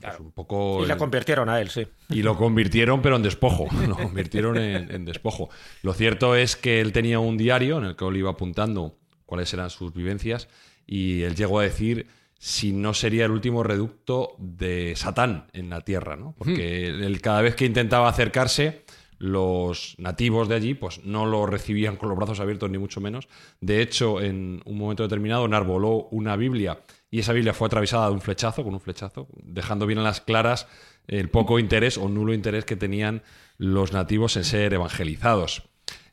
Pues 0.00 0.20
un 0.20 0.30
poco 0.30 0.84
y 0.84 0.86
le 0.86 0.96
convirtieron 0.96 1.48
a 1.48 1.60
él, 1.60 1.68
sí. 1.68 1.86
Y 2.08 2.22
lo 2.22 2.36
convirtieron, 2.36 3.02
pero 3.02 3.16
en 3.16 3.22
despojo. 3.22 3.66
Lo 3.88 3.96
convirtieron 3.96 4.56
en, 4.56 5.04
despojo. 5.04 5.50
Lo 5.82 5.92
cierto 5.92 6.36
es 6.36 6.56
que 6.56 6.80
él 6.80 6.92
tenía 6.92 7.18
un 7.18 7.36
diario 7.36 7.78
en 7.78 7.84
el 7.84 7.96
que 7.96 8.06
él 8.06 8.16
iba 8.16 8.30
apuntando 8.30 8.96
cuáles 9.26 9.52
eran 9.52 9.70
sus 9.70 9.92
vivencias 9.92 10.48
y 10.86 11.22
él 11.22 11.34
llegó 11.34 11.58
a 11.58 11.64
decir 11.64 12.06
si 12.38 12.72
no 12.72 12.94
sería 12.94 13.24
el 13.24 13.30
último 13.30 13.62
reducto 13.62 14.36
de 14.38 14.94
Satán 14.96 15.46
en 15.52 15.70
la 15.70 15.80
tierra, 15.80 16.16
¿no? 16.16 16.34
Porque 16.36 16.86
él, 16.86 17.20
cada 17.20 17.40
vez 17.40 17.54
que 17.54 17.64
intentaba 17.64 18.08
acercarse, 18.08 18.84
los 19.18 19.94
nativos 19.98 20.48
de 20.48 20.54
allí 20.56 20.74
pues 20.74 21.04
no 21.04 21.24
lo 21.24 21.46
recibían 21.46 21.96
con 21.96 22.08
los 22.08 22.18
brazos 22.18 22.40
abiertos 22.40 22.70
ni 22.70 22.78
mucho 22.78 23.00
menos. 23.00 23.28
De 23.60 23.80
hecho, 23.80 24.20
en 24.20 24.60
un 24.64 24.78
momento 24.78 25.02
determinado 25.02 25.46
enarboló 25.46 26.08
una 26.10 26.36
Biblia 26.36 26.80
y 27.14 27.20
esa 27.20 27.32
Biblia 27.32 27.54
fue 27.54 27.68
atravesada 27.68 28.08
de 28.08 28.12
un 28.12 28.20
flechazo, 28.20 28.64
con 28.64 28.74
un 28.74 28.80
flechazo, 28.80 29.28
dejando 29.44 29.86
bien 29.86 30.00
a 30.00 30.02
las 30.02 30.20
claras 30.20 30.66
el 31.06 31.30
poco 31.30 31.60
interés 31.60 31.96
o 31.96 32.08
nulo 32.08 32.34
interés 32.34 32.64
que 32.64 32.74
tenían 32.74 33.22
los 33.56 33.92
nativos 33.92 34.36
en 34.36 34.42
ser 34.42 34.74
evangelizados. 34.74 35.62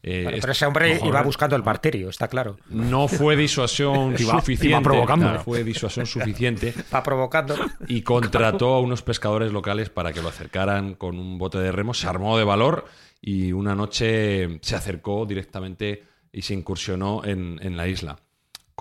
Eh, 0.04 0.38
pero 0.39 0.52
ese 0.52 0.68
hombre 0.68 0.99
iba 1.04 1.24
buscando 1.24 1.56
el 1.56 1.64
martirio, 1.64 2.08
está 2.08 2.28
claro. 2.28 2.58
No 2.70 3.08
fue 3.08 3.36
disuasión 3.36 4.16
suficiente. 4.20 4.84
provocando. 4.84 5.39
fue 5.39 5.64
disuasión 5.64 6.06
suficiente. 6.06 6.72
Va 6.93 7.02
provocando. 7.02 7.56
Y 7.88 8.04
contrató 8.04 8.76
a 8.76 8.80
unos 8.80 9.02
pescadores 9.02 9.52
locales 9.52 9.89
para 9.89 10.14
que 10.14 10.22
lo 10.22 10.30
acercaran 10.30 10.93
con 10.93 11.18
un 11.18 11.39
bote 11.39 11.58
de 11.58 11.72
remo. 11.72 11.95
Se 11.95 12.06
armó 12.06 12.38
de 12.38 12.43
valor 12.43 12.86
y 13.20 13.54
una 13.54 13.74
noche 13.74 14.60
se 14.62 14.76
acercó 14.76 15.26
directamente 15.26 16.04
y 16.32 16.43
se 16.43 16.54
incursionó 16.54 17.26
en, 17.26 17.60
en 17.64 17.76
la 17.76 17.88
isla. 17.88 18.20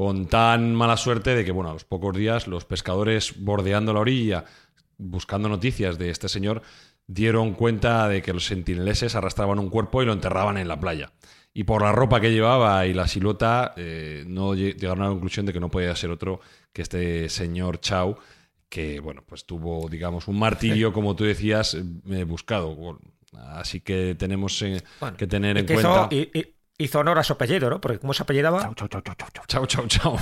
Con 0.01 0.27
tan 0.29 0.75
mala 0.75 0.97
suerte 0.97 1.35
de 1.35 1.45
que, 1.45 1.53
bueno, 1.53 1.71
a 1.71 1.73
los 1.75 1.85
pocos 1.85 2.17
días 2.17 2.47
los 2.47 2.65
pescadores 2.65 3.35
bordeando 3.39 3.93
la 3.93 4.01
orilla, 4.01 4.45
buscando 4.97 5.47
noticias 5.49 5.99
de 5.99 6.09
este 6.09 6.29
señor, 6.31 6.63
dieron 7.07 7.53
cuenta 7.53 8.09
de 8.09 8.23
que 8.23 8.33
los 8.33 8.47
sentineleses 8.47 9.15
arrastraban 9.15 9.59
un 9.59 9.69
cuerpo 9.69 10.03
y 10.03 10.07
lo 10.07 10.15
enterraban 10.15 10.57
en 10.57 10.69
la 10.69 10.81
playa. 10.81 11.13
Y 11.53 11.65
por 11.65 11.83
la 11.83 11.93
ropa 11.93 12.19
que 12.23 12.33
llevaba 12.33 12.87
y 12.87 12.95
la 12.95 13.09
silueta, 13.09 13.75
eh, 13.77 14.25
no 14.27 14.55
lle- 14.55 14.75
llegaron 14.75 15.03
a 15.03 15.07
la 15.09 15.11
conclusión 15.11 15.45
de 15.45 15.53
que 15.53 15.61
no 15.61 15.71
podía 15.71 15.95
ser 15.97 16.11
otro 16.11 16.41
que 16.73 16.81
este 16.83 17.29
señor 17.29 17.81
Chau, 17.81 18.17
que, 18.71 19.01
bueno, 19.01 19.23
pues 19.27 19.45
tuvo, 19.45 19.87
digamos, 19.91 20.29
un 20.29 20.39
martirio, 20.39 20.93
como 20.95 21.15
tú 21.15 21.25
decías, 21.25 21.77
eh, 22.09 22.25
buscado. 22.25 22.99
Así 23.37 23.81
que 23.81 24.15
tenemos 24.19 24.63
eh, 24.63 24.83
Bueno, 25.01 25.17
que 25.19 25.27
tener 25.27 25.59
en 25.59 25.67
que 25.67 25.75
cuenta... 25.75 26.09
hizo, 26.11 26.15
y- 26.17 26.39
y- 26.39 26.55
hizo 26.81 26.99
honor 26.99 27.19
a 27.19 27.23
su 27.25 27.33
apellido, 27.33 27.71
¿no? 27.71 27.81
Porque 27.81 27.99
¿cómo 27.99 28.13
se 28.15 28.23
apellidaba? 28.23 28.71
Chau, 29.47 29.67
chau, 29.67 29.87
chau. 29.87 30.17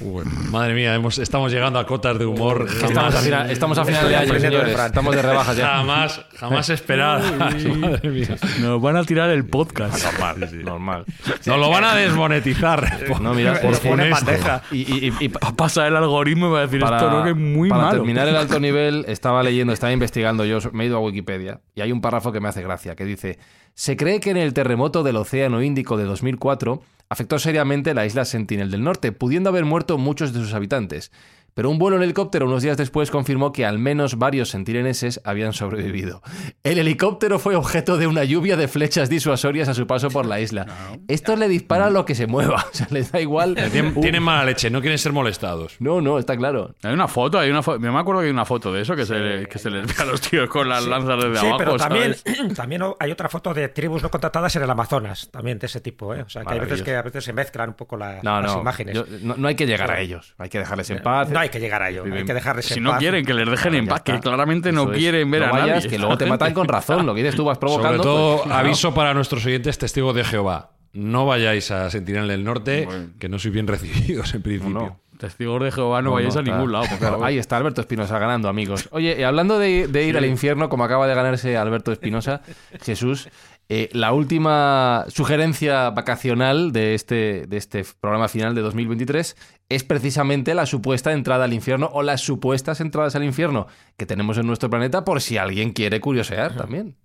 Uy, 0.00 0.24
madre 0.50 0.74
mía, 0.74 0.94
hemos- 0.94 1.18
estamos 1.18 1.52
llegando 1.52 1.78
a 1.78 1.86
cotas 1.86 2.18
de 2.18 2.26
humor 2.26 2.66
Estamos 2.68 2.94
jamás, 2.94 3.14
a 3.14 3.18
final, 3.20 3.50
estamos 3.50 3.78
a 3.78 3.84
final 3.84 4.00
Estoy 4.00 4.10
de 4.12 4.16
año, 4.16 4.40
señores. 4.40 4.74
Fran. 4.74 4.86
Estamos 4.86 5.16
de 5.16 5.22
rebajas 5.22 5.56
ya. 5.56 5.68
jamás, 5.76 6.20
jamás 6.38 6.70
esperadas. 6.70 7.32
Madre 7.76 8.08
mía. 8.10 8.36
Nos 8.60 8.80
van 8.82 8.96
a 8.96 9.04
tirar 9.04 9.30
el 9.30 9.44
podcast. 9.46 10.02
Normal, 10.04 10.64
normal. 10.64 11.04
Nos 11.46 11.58
lo 11.58 11.70
van 11.70 11.84
a 11.84 11.94
desmonetizar. 11.94 13.06
No, 13.20 13.34
mira, 13.34 13.54
Por 13.60 13.72
por 13.72 13.80
pone 13.80 14.04
honesto. 14.04 14.26
bandeja. 14.26 14.62
Y, 14.70 14.78
y- 14.92 15.08
y- 15.08 15.24
y 15.24 15.28
pa- 15.28 15.40
Va 15.42 15.48
a 15.50 15.56
pasar 15.56 15.86
el 15.88 15.96
algoritmo 15.96 16.48
y 16.48 16.50
va 16.52 16.58
a 16.58 16.62
decir 16.62 16.82
esto 16.82 17.10
no 17.10 17.24
que 17.24 17.30
es 17.30 17.36
muy 17.36 17.68
para 17.68 17.82
malo. 17.84 17.96
terminar 17.98 18.28
el 18.28 18.36
alto 18.36 18.60
nivel, 18.60 19.04
estaba 19.08 19.42
leyendo, 19.42 19.72
estaba 19.72 19.92
investigando 19.92 20.44
yo, 20.44 20.58
me 20.72 20.84
he 20.84 20.86
ido 20.88 20.96
a 20.96 21.00
Wikipedia 21.00 21.60
y 21.74 21.80
hay 21.80 21.92
un 21.92 22.00
párrafo 22.00 22.32
que 22.32 22.40
me 22.40 22.48
hace 22.48 22.62
gracia, 22.62 22.94
que 22.94 23.04
dice, 23.04 23.38
se 23.76 23.94
cree 23.98 24.20
que 24.20 24.30
en 24.30 24.38
el 24.38 24.54
terremoto 24.54 25.02
del 25.02 25.16
Océano 25.16 25.62
Índico 25.62 25.98
de 25.98 26.04
2004 26.04 26.80
afectó 27.10 27.38
seriamente 27.38 27.92
la 27.92 28.06
isla 28.06 28.24
Sentinel 28.24 28.70
del 28.70 28.82
Norte, 28.82 29.12
pudiendo 29.12 29.50
haber 29.50 29.66
muerto 29.66 29.98
muchos 29.98 30.32
de 30.32 30.40
sus 30.40 30.54
habitantes. 30.54 31.12
Pero 31.56 31.70
un 31.70 31.78
vuelo 31.78 31.96
en 31.96 32.02
helicóptero 32.02 32.44
unos 32.44 32.62
días 32.62 32.76
después 32.76 33.10
confirmó 33.10 33.50
que 33.50 33.64
al 33.64 33.78
menos 33.78 34.18
varios 34.18 34.50
sentineneses 34.50 35.22
habían 35.24 35.54
sobrevivido. 35.54 36.20
El 36.62 36.76
helicóptero 36.78 37.38
fue 37.38 37.56
objeto 37.56 37.96
de 37.96 38.06
una 38.06 38.24
lluvia 38.24 38.58
de 38.58 38.68
flechas 38.68 39.08
disuasorias 39.08 39.66
a 39.66 39.72
su 39.72 39.86
paso 39.86 40.10
por 40.10 40.26
la 40.26 40.38
isla. 40.38 40.66
Estos 41.08 41.38
le 41.38 41.48
disparan 41.48 41.94
lo 41.94 42.04
que 42.04 42.14
se 42.14 42.26
mueva, 42.26 42.66
o 42.72 42.74
sea, 42.74 42.86
les 42.90 43.10
da 43.10 43.22
igual. 43.22 43.54
Tienen, 43.72 43.94
tienen 43.98 44.22
mala 44.22 44.44
leche, 44.44 44.68
no 44.68 44.82
quieren 44.82 44.98
ser 44.98 45.12
molestados. 45.14 45.76
No, 45.78 46.02
no, 46.02 46.18
está 46.18 46.36
claro. 46.36 46.74
Hay 46.82 46.92
una 46.92 47.08
foto, 47.08 47.38
hay 47.38 47.48
una 47.48 47.62
foto. 47.62 47.82
Yo 47.82 47.90
me 47.90 47.98
acuerdo 48.00 48.20
que 48.20 48.26
hay 48.26 48.32
una 48.32 48.44
foto 48.44 48.70
de 48.70 48.82
eso 48.82 48.94
que, 48.94 49.06
se, 49.06 49.46
que 49.50 49.58
se 49.58 49.70
les 49.70 49.86
ve 49.86 49.94
a 50.02 50.04
los 50.04 50.20
tíos 50.20 50.50
con 50.50 50.68
las 50.68 50.84
lanzas 50.86 51.16
desde 51.16 51.36
Sí, 51.40 51.46
abajo. 51.46 51.58
pero 51.58 51.76
también, 51.78 52.14
¿sabes? 52.14 52.54
también 52.54 52.82
hay 53.00 53.10
otra 53.10 53.30
foto 53.30 53.54
de 53.54 53.70
tribus 53.70 54.02
no 54.02 54.10
contratadas 54.10 54.54
en 54.56 54.62
el 54.62 54.68
Amazonas, 54.70 55.30
también 55.32 55.58
de 55.58 55.64
ese 55.68 55.80
tipo, 55.80 56.14
¿eh? 56.14 56.20
O 56.20 56.28
sea, 56.28 56.44
que 56.44 56.52
hay 56.52 56.60
veces 56.60 56.82
que 56.82 56.94
a 56.96 57.00
veces 57.00 57.24
se 57.24 57.32
mezclan 57.32 57.70
un 57.70 57.76
poco 57.76 57.96
la- 57.96 58.20
No, 58.22 58.42
las 58.42 58.54
no, 58.54 58.60
imágenes. 58.60 58.94
yo- 58.94 59.06
no, 59.22 59.36
no 59.38 59.48
hay 59.48 59.54
que 59.54 59.66
llegar 59.66 59.90
a 59.90 60.00
ellos, 60.00 60.34
hay 60.36 60.50
que 60.50 60.58
dejarles 60.58 60.90
en 60.90 61.02
paz. 61.02 61.30
No 61.30 61.45
hay 61.46 61.50
que 61.50 61.60
llegar 61.60 61.82
a 61.82 61.90
ello, 61.90 62.04
hay 62.04 62.24
que 62.24 62.34
dejarles 62.34 62.66
Si 62.66 62.74
en 62.74 62.82
no 62.84 62.90
paz. 62.90 62.98
quieren 63.00 63.24
que 63.24 63.34
les 63.34 63.48
dejen 63.48 63.74
en 63.74 63.86
paz, 63.86 64.02
que 64.02 64.20
claramente 64.20 64.70
no 64.72 64.92
es. 64.92 64.98
quieren 64.98 65.30
ver 65.30 65.42
No 65.42 65.46
a 65.48 65.50
vayas, 65.52 65.76
nadie. 65.76 65.88
que 65.90 65.98
luego 65.98 66.16
te 66.18 66.26
matan 66.26 66.52
con 66.54 66.68
razón, 66.68 67.06
lo 67.06 67.14
que 67.14 67.22
dices 67.22 67.34
tú 67.36 67.44
vas 67.44 67.56
Sobre 67.58 67.72
provocando. 67.72 68.02
todo, 68.02 68.42
pues, 68.42 68.54
aviso 68.54 68.92
para 68.94 69.14
nuestros 69.14 69.44
oyentes 69.46 69.78
testigos 69.78 70.14
de 70.14 70.24
Jehová. 70.24 70.70
No 70.92 71.26
vayáis 71.26 71.70
a 71.70 71.90
Sentinel 71.90 72.26
del 72.28 72.42
Norte, 72.44 72.88
que 73.18 73.28
no 73.28 73.38
sois 73.38 73.52
bien 73.52 73.66
recibidos 73.66 74.34
en 74.34 74.42
principio. 74.42 74.70
No. 74.78 75.00
Testigos 75.18 75.62
de 75.62 75.72
Jehová 75.72 76.02
no, 76.02 76.10
No, 76.10 76.14
vayáis 76.16 76.34
no, 76.34 76.40
a 76.40 76.42
está- 76.42 76.54
ningún 76.56 76.72
lado, 76.72 76.84
por 76.90 76.98
claro, 76.98 77.14
favor. 77.14 77.26
ahí 77.28 77.38
está 77.38 77.56
Alberto 77.56 77.80
Espinosa 77.80 78.18
ganando, 78.18 78.48
amigos. 78.50 78.86
Oye, 78.92 79.16
y 79.18 79.22
hablando 79.22 79.58
de, 79.58 79.88
de 79.88 80.04
ir 80.04 80.16
al 80.18 80.26
infierno, 80.26 80.68
como 80.68 80.84
acaba 80.84 81.06
de 81.06 81.14
ganarse 81.14 81.56
Alberto 81.56 81.90
Espinosa, 81.90 82.42
Jesús, 82.82 83.28
eh, 83.68 83.88
la 83.92 84.12
última 84.12 85.04
sugerencia 85.08 85.90
vacacional 85.90 86.72
de 86.72 86.94
este, 86.94 87.46
de 87.46 87.56
este 87.56 87.84
programa 88.00 88.28
final 88.28 88.54
de 88.54 88.60
2023 88.62 89.36
es 89.68 89.82
precisamente 89.84 90.54
la 90.54 90.66
supuesta 90.66 91.12
entrada 91.12 91.44
al 91.44 91.52
infierno 91.52 91.90
o 91.92 92.02
las 92.02 92.20
supuestas 92.20 92.80
entradas 92.80 93.16
al 93.16 93.24
infierno 93.24 93.66
que 93.96 94.06
tenemos 94.06 94.38
en 94.38 94.46
nuestro 94.46 94.70
planeta 94.70 95.04
por 95.04 95.20
si 95.20 95.36
alguien 95.38 95.72
quiere 95.72 96.00
curiosear 96.00 96.54
también. 96.56 96.96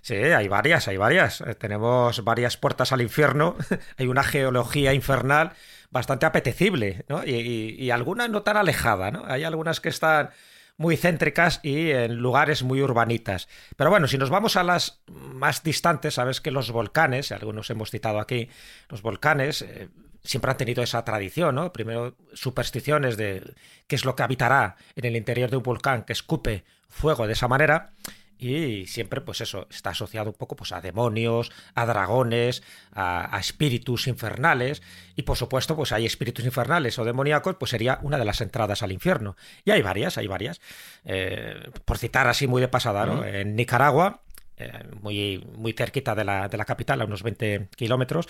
Sí, 0.00 0.14
hay 0.14 0.46
varias, 0.48 0.86
hay 0.88 0.96
varias. 0.96 1.40
Eh, 1.40 1.54
tenemos 1.56 2.22
varias 2.24 2.56
puertas 2.56 2.92
al 2.92 3.02
infierno. 3.02 3.56
hay 3.98 4.06
una 4.06 4.22
geología 4.22 4.94
infernal 4.94 5.52
bastante 5.90 6.24
apetecible, 6.26 7.04
¿no? 7.08 7.24
Y, 7.24 7.30
y- 7.34 7.74
y 7.84 7.90
alguna 7.90 8.28
no 8.28 8.42
tan 8.42 8.56
alejada, 8.56 9.10
¿no? 9.10 9.24
Hay 9.26 9.42
algunas 9.44 9.80
que 9.80 9.88
están 9.88 10.30
muy 10.76 10.96
céntricas 10.96 11.60
y 11.62 11.90
en 11.90 12.16
lugares 12.16 12.62
muy 12.62 12.82
urbanitas. 12.82 13.48
Pero 13.76 13.90
bueno, 13.90 14.08
si 14.08 14.18
nos 14.18 14.30
vamos 14.30 14.56
a 14.56 14.62
las 14.62 15.02
más 15.08 15.62
distantes, 15.62 16.14
sabes 16.14 16.40
que 16.40 16.50
los 16.50 16.70
volcanes, 16.70 17.32
algunos 17.32 17.70
hemos 17.70 17.90
citado 17.90 18.20
aquí, 18.20 18.48
los 18.88 19.02
volcanes 19.02 19.62
eh, 19.62 19.88
siempre 20.22 20.50
han 20.50 20.56
tenido 20.56 20.82
esa 20.82 21.04
tradición, 21.04 21.54
¿no? 21.54 21.72
Primero 21.72 22.16
supersticiones 22.34 23.16
de 23.16 23.54
qué 23.86 23.96
es 23.96 24.04
lo 24.04 24.16
que 24.16 24.22
habitará 24.22 24.76
en 24.94 25.04
el 25.04 25.16
interior 25.16 25.50
de 25.50 25.56
un 25.56 25.62
volcán 25.62 26.04
que 26.04 26.12
escupe 26.12 26.64
fuego 26.88 27.26
de 27.26 27.32
esa 27.32 27.48
manera. 27.48 27.92
Y 28.38 28.86
siempre, 28.86 29.20
pues 29.20 29.40
eso, 29.40 29.66
está 29.70 29.90
asociado 29.90 30.30
un 30.30 30.36
poco 30.36 30.56
pues, 30.56 30.72
a 30.72 30.80
demonios, 30.80 31.50
a 31.74 31.86
dragones, 31.86 32.62
a, 32.92 33.34
a 33.34 33.40
espíritus 33.40 34.06
infernales. 34.06 34.82
Y 35.14 35.22
por 35.22 35.36
supuesto, 35.36 35.76
pues 35.76 35.92
hay 35.92 36.06
espíritus 36.06 36.44
infernales 36.44 36.98
o 36.98 37.04
demoníacos, 37.04 37.56
pues 37.56 37.70
sería 37.70 37.98
una 38.02 38.18
de 38.18 38.24
las 38.24 38.40
entradas 38.40 38.82
al 38.82 38.92
infierno. 38.92 39.36
Y 39.64 39.70
hay 39.70 39.82
varias, 39.82 40.18
hay 40.18 40.26
varias. 40.26 40.60
Eh, 41.04 41.70
por 41.84 41.98
citar 41.98 42.26
así 42.28 42.46
muy 42.46 42.60
de 42.60 42.68
pasada, 42.68 43.06
¿no? 43.06 43.24
En 43.24 43.56
Nicaragua, 43.56 44.22
eh, 44.58 44.72
muy, 45.02 45.46
muy 45.56 45.72
cerquita 45.72 46.14
de 46.14 46.24
la, 46.24 46.48
de 46.48 46.56
la 46.56 46.64
capital, 46.64 47.00
a 47.02 47.04
unos 47.04 47.22
20 47.22 47.68
kilómetros, 47.76 48.26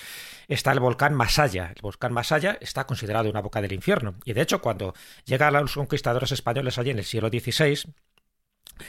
está 0.48 0.72
el 0.72 0.80
volcán 0.80 1.14
Masaya. 1.14 1.72
El 1.74 1.82
volcán 1.82 2.12
Masaya 2.12 2.58
está 2.60 2.84
considerado 2.84 3.30
una 3.30 3.40
boca 3.40 3.62
del 3.62 3.72
infierno. 3.72 4.16
Y 4.24 4.32
de 4.32 4.42
hecho, 4.42 4.60
cuando 4.60 4.94
llegan 5.24 5.54
los 5.54 5.74
conquistadores 5.74 6.32
españoles 6.32 6.78
allí 6.78 6.90
en 6.90 6.98
el 6.98 7.04
siglo 7.04 7.28
XVI, 7.28 7.92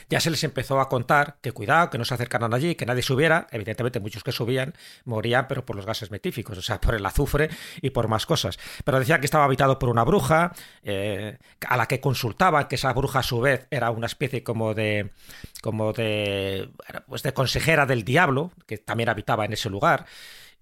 ya 0.09 0.19
se 0.19 0.29
les 0.29 0.43
empezó 0.43 0.79
a 0.79 0.89
contar 0.89 1.37
que 1.41 1.51
cuidado, 1.51 1.89
que 1.89 1.97
no 1.97 2.05
se 2.05 2.13
acercaran 2.13 2.53
allí, 2.53 2.75
que 2.75 2.85
nadie 2.85 3.01
subiera. 3.01 3.47
Evidentemente, 3.51 3.99
muchos 3.99 4.23
que 4.23 4.31
subían 4.31 4.73
morían, 5.05 5.47
pero 5.47 5.65
por 5.65 5.75
los 5.75 5.85
gases 5.85 6.11
metíficos, 6.11 6.57
o 6.57 6.61
sea, 6.61 6.79
por 6.81 6.95
el 6.95 7.05
azufre 7.05 7.49
y 7.81 7.89
por 7.91 8.07
más 8.07 8.25
cosas. 8.25 8.57
Pero 8.83 8.99
decían 8.99 9.19
que 9.19 9.25
estaba 9.25 9.45
habitado 9.45 9.79
por 9.79 9.89
una 9.89 10.03
bruja, 10.03 10.53
eh, 10.83 11.37
a 11.67 11.77
la 11.77 11.87
que 11.87 11.99
consultaban, 11.99 12.67
que 12.67 12.75
esa 12.75 12.93
bruja 12.93 13.19
a 13.19 13.23
su 13.23 13.39
vez 13.39 13.67
era 13.71 13.91
una 13.91 14.07
especie 14.07 14.43
como 14.43 14.73
de, 14.73 15.11
como 15.61 15.93
de, 15.93 16.69
pues 17.07 17.23
de 17.23 17.33
consejera 17.33 17.85
del 17.85 18.03
diablo, 18.03 18.51
que 18.65 18.77
también 18.77 19.09
habitaba 19.09 19.45
en 19.45 19.53
ese 19.53 19.69
lugar. 19.69 20.05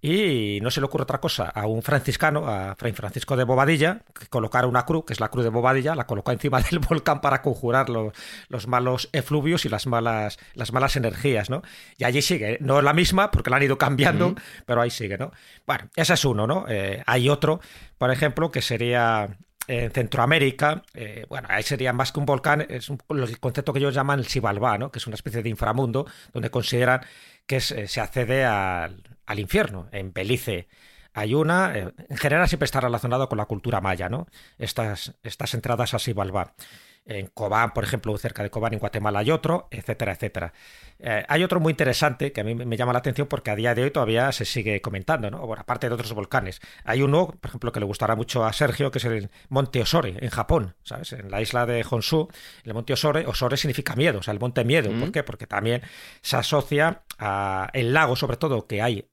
Y 0.02 0.60
no 0.62 0.70
se 0.70 0.80
le 0.80 0.86
ocurre 0.86 1.02
otra 1.04 1.20
cosa 1.20 1.44
a 1.48 1.66
un 1.66 1.82
franciscano, 1.82 2.46
a 2.46 2.76
Fray 2.76 2.92
Francisco 2.92 3.34
de 3.36 3.44
Bobadilla, 3.44 4.02
que 4.18 4.26
colocara 4.26 4.66
una 4.66 4.84
cruz, 4.84 5.04
que 5.06 5.12
es 5.14 5.20
la 5.20 5.30
cruz 5.30 5.42
de 5.44 5.50
Bobadilla, 5.50 5.94
la 5.94 6.06
colocó 6.06 6.32
encima 6.32 6.60
del 6.70 6.78
volcán 6.80 7.20
para 7.20 7.42
conjurar 7.42 7.88
los, 7.88 8.12
los 8.48 8.66
malos 8.68 9.08
efluvios 9.12 9.64
y 9.64 9.68
las 9.68 9.86
malas, 9.86 10.38
las 10.54 10.72
malas 10.72 10.96
energías, 10.96 11.50
¿no? 11.50 11.62
Y 11.96 12.04
allí 12.04 12.20
sigue, 12.22 12.58
no 12.60 12.78
es 12.78 12.84
la 12.84 12.92
misma, 12.92 13.30
porque 13.30 13.50
la 13.50 13.56
han 13.56 13.62
ido 13.62 13.78
cambiando, 13.78 14.34
pero 14.66 14.82
ahí 14.82 14.90
sigue, 14.90 15.16
¿no? 15.18 15.32
Bueno, 15.66 15.88
ese 15.96 16.14
es 16.14 16.24
uno, 16.24 16.46
¿no? 16.46 16.66
Eh, 16.68 17.02
hay 17.06 17.28
otro, 17.28 17.60
por 17.98 18.10
ejemplo, 18.10 18.50
que 18.50 18.62
sería 18.62 19.28
en 19.68 19.90
Centroamérica, 19.90 20.82
eh, 20.94 21.26
bueno, 21.28 21.48
ahí 21.50 21.64
sería 21.64 21.92
más 21.92 22.12
que 22.12 22.20
un 22.20 22.26
volcán, 22.26 22.64
es 22.68 22.88
un- 22.88 23.00
el 23.10 23.40
concepto 23.40 23.72
que 23.72 23.80
ellos 23.80 23.94
llaman 23.94 24.20
el 24.20 24.26
Xibalbá, 24.28 24.78
¿no? 24.78 24.92
que 24.92 25.00
es 25.00 25.06
una 25.08 25.14
especie 25.16 25.42
de 25.42 25.48
inframundo 25.48 26.06
donde 26.32 26.50
consideran 26.50 27.00
que 27.46 27.56
es- 27.56 27.70
eh, 27.72 27.88
se 27.88 28.00
accede 28.00 28.44
al, 28.44 29.02
al 29.26 29.38
infierno. 29.38 29.88
En 29.92 30.12
Belice 30.12 30.68
hay 31.16 31.32
una, 31.32 31.74
eh, 31.74 31.92
en 32.10 32.16
general 32.18 32.46
siempre 32.46 32.66
está 32.66 32.78
relacionado 32.78 33.26
con 33.30 33.38
la 33.38 33.46
cultura 33.46 33.80
maya, 33.80 34.10
¿no? 34.10 34.26
Estas, 34.58 35.14
estas 35.22 35.54
entradas 35.54 35.94
a 35.94 35.98
Xibalbá. 35.98 36.52
En 37.06 37.28
Cobán, 37.28 37.72
por 37.72 37.84
ejemplo, 37.84 38.16
cerca 38.18 38.42
de 38.42 38.50
Cobán, 38.50 38.74
en 38.74 38.80
Guatemala 38.80 39.20
hay 39.20 39.30
otro, 39.30 39.66
etcétera, 39.70 40.12
etcétera. 40.12 40.52
Eh, 40.98 41.24
hay 41.26 41.42
otro 41.42 41.58
muy 41.58 41.70
interesante 41.70 42.32
que 42.32 42.42
a 42.42 42.44
mí 42.44 42.54
me 42.54 42.76
llama 42.76 42.92
la 42.92 42.98
atención 42.98 43.28
porque 43.28 43.50
a 43.50 43.56
día 43.56 43.74
de 43.74 43.84
hoy 43.84 43.90
todavía 43.90 44.30
se 44.32 44.44
sigue 44.44 44.82
comentando, 44.82 45.30
¿no? 45.30 45.38
Bueno, 45.46 45.62
aparte 45.62 45.88
de 45.88 45.94
otros 45.94 46.12
volcanes. 46.12 46.60
Hay 46.84 47.00
uno, 47.00 47.28
por 47.28 47.48
ejemplo, 47.48 47.72
que 47.72 47.80
le 47.80 47.86
gustará 47.86 48.14
mucho 48.14 48.44
a 48.44 48.52
Sergio, 48.52 48.90
que 48.90 48.98
es 48.98 49.04
el 49.06 49.30
Monte 49.48 49.80
Osore, 49.80 50.16
en 50.20 50.28
Japón, 50.28 50.74
¿sabes? 50.82 51.14
En 51.14 51.30
la 51.30 51.40
isla 51.40 51.64
de 51.64 51.82
Honshu, 51.88 52.28
el 52.64 52.74
Monte 52.74 52.92
Osore, 52.92 53.24
Osore 53.26 53.56
significa 53.56 53.96
miedo, 53.96 54.18
o 54.18 54.22
sea, 54.22 54.34
el 54.34 54.40
monte 54.40 54.64
miedo. 54.64 54.90
¿Por 55.00 55.12
qué? 55.12 55.22
Porque 55.22 55.46
también 55.46 55.80
se 56.20 56.36
asocia 56.36 57.04
a 57.18 57.70
el 57.72 57.94
lago, 57.94 58.16
sobre 58.16 58.36
todo, 58.36 58.66
que 58.66 58.82
hay 58.82 59.08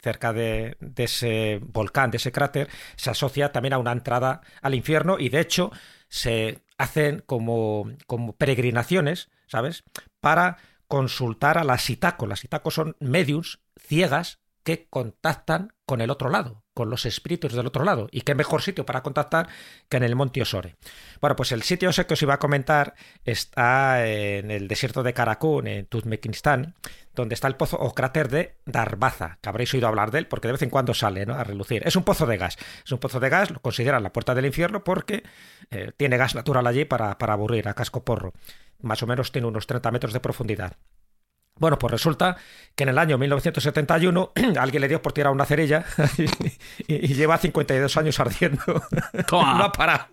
cerca 0.00 0.32
de, 0.32 0.76
ese 0.96 1.60
volcán, 1.62 2.10
de 2.10 2.16
ese 2.16 2.32
cráter, 2.32 2.68
se 2.96 3.10
asocia 3.10 3.52
también 3.52 3.74
a 3.74 3.78
una 3.78 3.92
entrada 3.92 4.40
al 4.62 4.74
infierno 4.74 5.18
y 5.18 5.28
de 5.28 5.40
hecho 5.40 5.70
se 6.08 6.62
hacen 6.78 7.22
como, 7.26 7.90
como 8.06 8.34
peregrinaciones, 8.36 9.30
¿sabes? 9.46 9.84
Para 10.20 10.58
consultar 10.88 11.58
a 11.58 11.64
las 11.64 11.82
sitacos. 11.82 12.28
Las 12.28 12.40
sitacos 12.40 12.74
son 12.74 12.96
mediums 13.00 13.60
ciegas 13.78 14.40
que 14.62 14.86
contactan 14.88 15.72
con 15.86 16.00
el 16.00 16.10
otro 16.10 16.30
lado. 16.30 16.63
Con 16.74 16.90
los 16.90 17.06
espíritus 17.06 17.52
del 17.52 17.66
otro 17.66 17.84
lado. 17.84 18.08
Y 18.10 18.22
qué 18.22 18.34
mejor 18.34 18.60
sitio 18.60 18.84
para 18.84 19.02
contactar 19.02 19.48
que 19.88 19.96
en 19.96 20.02
el 20.02 20.16
Monte 20.16 20.42
Osore. 20.42 20.76
Bueno, 21.20 21.36
pues 21.36 21.52
el 21.52 21.62
sitio 21.62 21.88
ese 21.88 22.06
que 22.06 22.14
os 22.14 22.22
iba 22.22 22.34
a 22.34 22.38
comentar 22.38 22.94
está 23.24 24.06
en 24.06 24.50
el 24.50 24.68
desierto 24.68 25.02
de 25.02 25.14
Karakun, 25.14 25.68
en 25.68 25.86
Turkmenistán, 25.86 26.74
donde 27.14 27.34
está 27.34 27.46
el 27.48 27.56
pozo 27.56 27.78
o 27.78 27.94
cráter 27.94 28.28
de 28.28 28.56
Darbaza, 28.66 29.38
que 29.40 29.48
habréis 29.48 29.72
oído 29.72 29.86
hablar 29.86 30.10
de 30.10 30.18
él 30.18 30.26
porque 30.26 30.48
de 30.48 30.52
vez 30.52 30.62
en 30.62 30.70
cuando 30.70 30.92
sale 30.94 31.24
¿no? 31.24 31.34
a 31.34 31.44
relucir. 31.44 31.82
Es 31.86 31.96
un 31.96 32.02
pozo 32.02 32.26
de 32.26 32.36
gas. 32.36 32.58
Es 32.84 32.90
un 32.90 32.98
pozo 32.98 33.20
de 33.20 33.28
gas, 33.28 33.50
lo 33.50 33.60
consideran 33.60 34.02
la 34.02 34.12
puerta 34.12 34.34
del 34.34 34.46
infierno 34.46 34.82
porque 34.82 35.22
eh, 35.70 35.92
tiene 35.96 36.16
gas 36.16 36.34
natural 36.34 36.66
allí 36.66 36.84
para, 36.84 37.16
para 37.18 37.34
aburrir 37.34 37.68
a 37.68 37.74
casco 37.74 38.04
porro. 38.04 38.32
Más 38.82 39.02
o 39.02 39.06
menos 39.06 39.30
tiene 39.32 39.46
unos 39.46 39.66
30 39.66 39.90
metros 39.92 40.12
de 40.12 40.20
profundidad. 40.20 40.76
Bueno, 41.56 41.78
pues 41.78 41.92
resulta 41.92 42.36
que 42.74 42.82
en 42.82 42.88
el 42.88 42.98
año 42.98 43.16
1971 43.16 44.32
alguien 44.58 44.80
le 44.80 44.88
dio 44.88 45.00
por 45.00 45.12
tirar 45.12 45.32
una 45.32 45.44
cerilla 45.44 45.84
y, 46.88 46.94
y 46.94 47.14
lleva 47.14 47.38
52 47.38 47.96
años 47.96 48.18
ardiendo. 48.18 48.62
Toma. 49.28 49.58
No 49.58 49.64
ha 49.64 49.72
parado. 49.72 50.06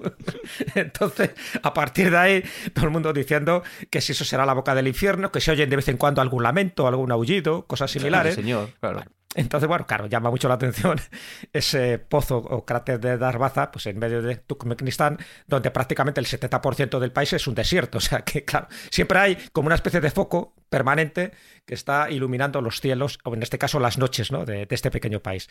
Entonces, 0.75 1.31
a 1.63 1.73
partir 1.73 2.11
de 2.11 2.17
ahí, 2.17 2.43
todo 2.73 2.85
el 2.85 2.91
mundo 2.91 3.11
diciendo 3.11 3.63
que 3.89 4.01
si 4.01 4.11
eso 4.11 4.23
será 4.23 4.45
la 4.45 4.53
boca 4.53 4.75
del 4.75 4.87
infierno, 4.87 5.31
que 5.31 5.41
se 5.41 5.51
oyen 5.51 5.69
de 5.69 5.75
vez 5.75 5.87
en 5.87 5.97
cuando 5.97 6.21
algún 6.21 6.43
lamento, 6.43 6.87
algún 6.87 7.11
aullido, 7.11 7.65
cosas 7.65 7.89
similares. 7.89 8.35
Sí, 8.35 8.41
señor, 8.41 8.69
claro. 8.79 9.03
Entonces, 9.33 9.67
bueno, 9.67 9.85
claro, 9.87 10.07
llama 10.07 10.29
mucho 10.29 10.47
la 10.47 10.55
atención 10.55 10.99
ese 11.53 11.99
pozo 11.99 12.37
o 12.37 12.65
cráter 12.65 12.99
de 12.99 13.17
Darbaza, 13.17 13.71
pues 13.71 13.85
en 13.85 13.97
medio 13.97 14.21
de 14.21 14.35
Turkmenistán, 14.35 15.17
donde 15.47 15.71
prácticamente 15.71 16.19
el 16.19 16.27
70% 16.27 16.99
del 16.99 17.11
país 17.11 17.33
es 17.33 17.47
un 17.47 17.55
desierto. 17.55 17.97
O 17.97 18.01
sea 18.01 18.21
que, 18.21 18.43
claro, 18.43 18.67
siempre 18.89 19.19
hay 19.19 19.37
como 19.53 19.67
una 19.67 19.75
especie 19.75 20.01
de 20.01 20.11
foco 20.11 20.53
permanente 20.71 21.31
que 21.65 21.75
está 21.75 22.09
iluminando 22.09 22.61
los 22.61 22.81
cielos, 22.81 23.19
o 23.23 23.33
en 23.35 23.43
este 23.43 23.57
caso 23.57 23.79
las 23.79 23.97
noches, 23.97 24.31
¿no? 24.31 24.45
De, 24.45 24.65
de 24.65 24.75
este 24.75 24.89
pequeño 24.89 25.19
país. 25.19 25.47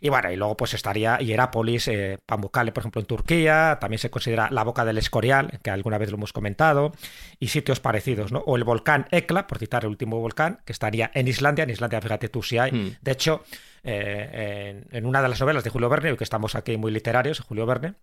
Y 0.00 0.08
bueno, 0.08 0.32
y 0.32 0.36
luego 0.36 0.56
pues 0.56 0.72
estaría 0.74 1.18
Hierápolis, 1.18 1.88
eh, 1.88 2.18
Pamukkale, 2.24 2.72
por 2.72 2.82
ejemplo, 2.82 3.00
en 3.00 3.06
Turquía, 3.06 3.78
también 3.80 3.98
se 3.98 4.10
considera 4.10 4.48
la 4.50 4.62
boca 4.64 4.84
del 4.84 4.96
Escorial, 4.96 5.58
que 5.62 5.70
alguna 5.70 5.98
vez 5.98 6.10
lo 6.10 6.16
hemos 6.16 6.32
comentado, 6.32 6.92
y 7.38 7.48
sitios 7.48 7.80
parecidos, 7.80 8.32
¿no? 8.32 8.38
O 8.46 8.56
el 8.56 8.64
volcán 8.64 9.06
Hekla, 9.10 9.46
por 9.46 9.58
citar 9.58 9.84
el 9.84 9.90
último 9.90 10.18
volcán, 10.20 10.60
que 10.64 10.72
estaría 10.72 11.10
en 11.14 11.28
Islandia. 11.28 11.64
En 11.64 11.70
Islandia, 11.70 12.00
fíjate 12.00 12.28
tú 12.28 12.42
si 12.42 12.58
hay. 12.58 12.70
Hmm. 12.70 12.96
De 13.00 13.10
hecho, 13.10 13.42
eh, 13.82 14.86
en, 14.90 14.96
en 14.96 15.04
una 15.04 15.20
de 15.20 15.28
las 15.28 15.40
novelas 15.40 15.64
de 15.64 15.70
Julio 15.70 15.88
Verne, 15.88 16.16
que 16.16 16.24
estamos 16.24 16.54
aquí 16.54 16.76
muy 16.76 16.92
literarios, 16.92 17.40
Julio 17.40 17.66
Verne, 17.66 17.94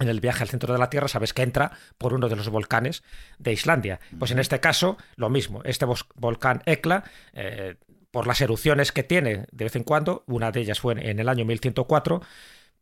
en 0.00 0.08
el 0.08 0.20
viaje 0.20 0.42
al 0.42 0.48
centro 0.48 0.72
de 0.72 0.78
la 0.78 0.90
Tierra, 0.90 1.08
sabes 1.08 1.32
que 1.32 1.42
entra 1.42 1.72
por 1.98 2.14
uno 2.14 2.28
de 2.28 2.36
los 2.36 2.48
volcanes 2.48 3.02
de 3.38 3.52
Islandia. 3.52 4.00
Pues 4.18 4.30
en 4.30 4.38
este 4.38 4.60
caso, 4.60 4.96
lo 5.16 5.30
mismo. 5.30 5.62
Este 5.64 5.86
volcán 6.16 6.62
Hekla, 6.66 7.04
eh, 7.32 7.76
por 8.10 8.26
las 8.26 8.40
erupciones 8.40 8.92
que 8.92 9.02
tiene 9.02 9.46
de 9.50 9.64
vez 9.64 9.76
en 9.76 9.84
cuando, 9.84 10.24
una 10.26 10.50
de 10.50 10.60
ellas 10.60 10.80
fue 10.80 10.94
en 10.94 11.18
el 11.18 11.28
año 11.28 11.44
1104, 11.44 12.22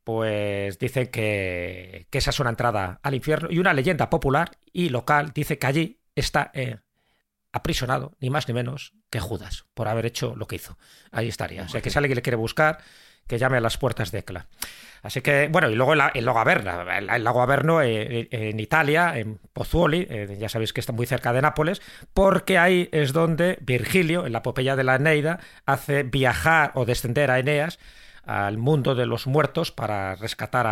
pues 0.05 0.79
dicen 0.79 1.09
que, 1.09 2.07
que 2.11 2.19
esa 2.19 2.31
es 2.31 2.41
una 2.41 2.51
entrada 2.51 2.99
al 3.03 3.15
infierno. 3.15 3.49
Y 3.51 3.59
una 3.59 3.73
leyenda 3.73 4.11
popular 4.11 4.53
y 4.73 4.89
local 4.89 5.33
dice 5.35 5.59
que 5.59 5.67
allí 5.67 6.01
está 6.15 6.51
eh, 6.55 6.79
aprisionado, 7.53 8.17
ni 8.21 8.31
más 8.31 8.49
ni 8.49 8.55
menos 8.55 8.95
que 9.11 9.21
Judas, 9.21 9.67
por 9.75 9.89
haber 9.89 10.07
hecho 10.07 10.35
lo 10.37 10.47
que 10.47 10.57
hizo. 10.57 10.79
Ahí 11.11 11.29
estaría. 11.29 11.65
O 11.65 11.69
sea 11.69 11.83
que 11.83 11.91
si 11.91 11.99
alguien 11.99 12.17
le 12.17 12.23
quiere 12.23 12.37
buscar, 12.37 12.79
que 13.27 13.39
llame 13.39 13.59
a 13.59 13.61
las 13.61 13.79
puertas 13.79 14.11
de 14.11 14.21
Ecla. 14.21 14.47
Así 15.03 15.21
que, 15.21 15.49
bueno, 15.49 15.69
y 15.69 15.75
luego 15.75 15.95
el, 15.95 16.03
el 16.15 16.25
lago 16.25 16.39
Averna, 16.39 16.97
el, 16.97 17.25
lago 17.25 17.43
Averno 17.43 17.83
en 17.83 18.61
Italia, 18.61 19.19
en 19.19 19.41
Pozzuoli, 19.53 20.07
eh, 20.09 20.37
ya 20.39 20.49
sabéis 20.49 20.73
que 20.73 20.81
está 20.81 20.93
muy 20.93 21.07
cerca 21.07 21.33
de 21.33 21.43
Nápoles, 21.43 21.83
porque 22.15 22.57
ahí 22.57 22.89
es 22.93 23.13
donde 23.13 23.59
Virgilio, 23.63 24.27
en 24.27 24.33
la 24.33 24.39
epopeya 24.39 24.77
de 24.77 24.85
la 24.85 24.95
Eneida, 24.95 25.41
hace 25.67 26.05
viajar 26.05 26.71
o 26.75 26.85
descender 26.85 27.33
a 27.33 27.41
Eneas 27.41 27.81
al 28.25 28.59
mundo 28.59 28.95
de 28.95 29.07
los 29.07 29.27
muertos 29.27 29.73
para 29.73 30.15
rescatar 30.15 30.67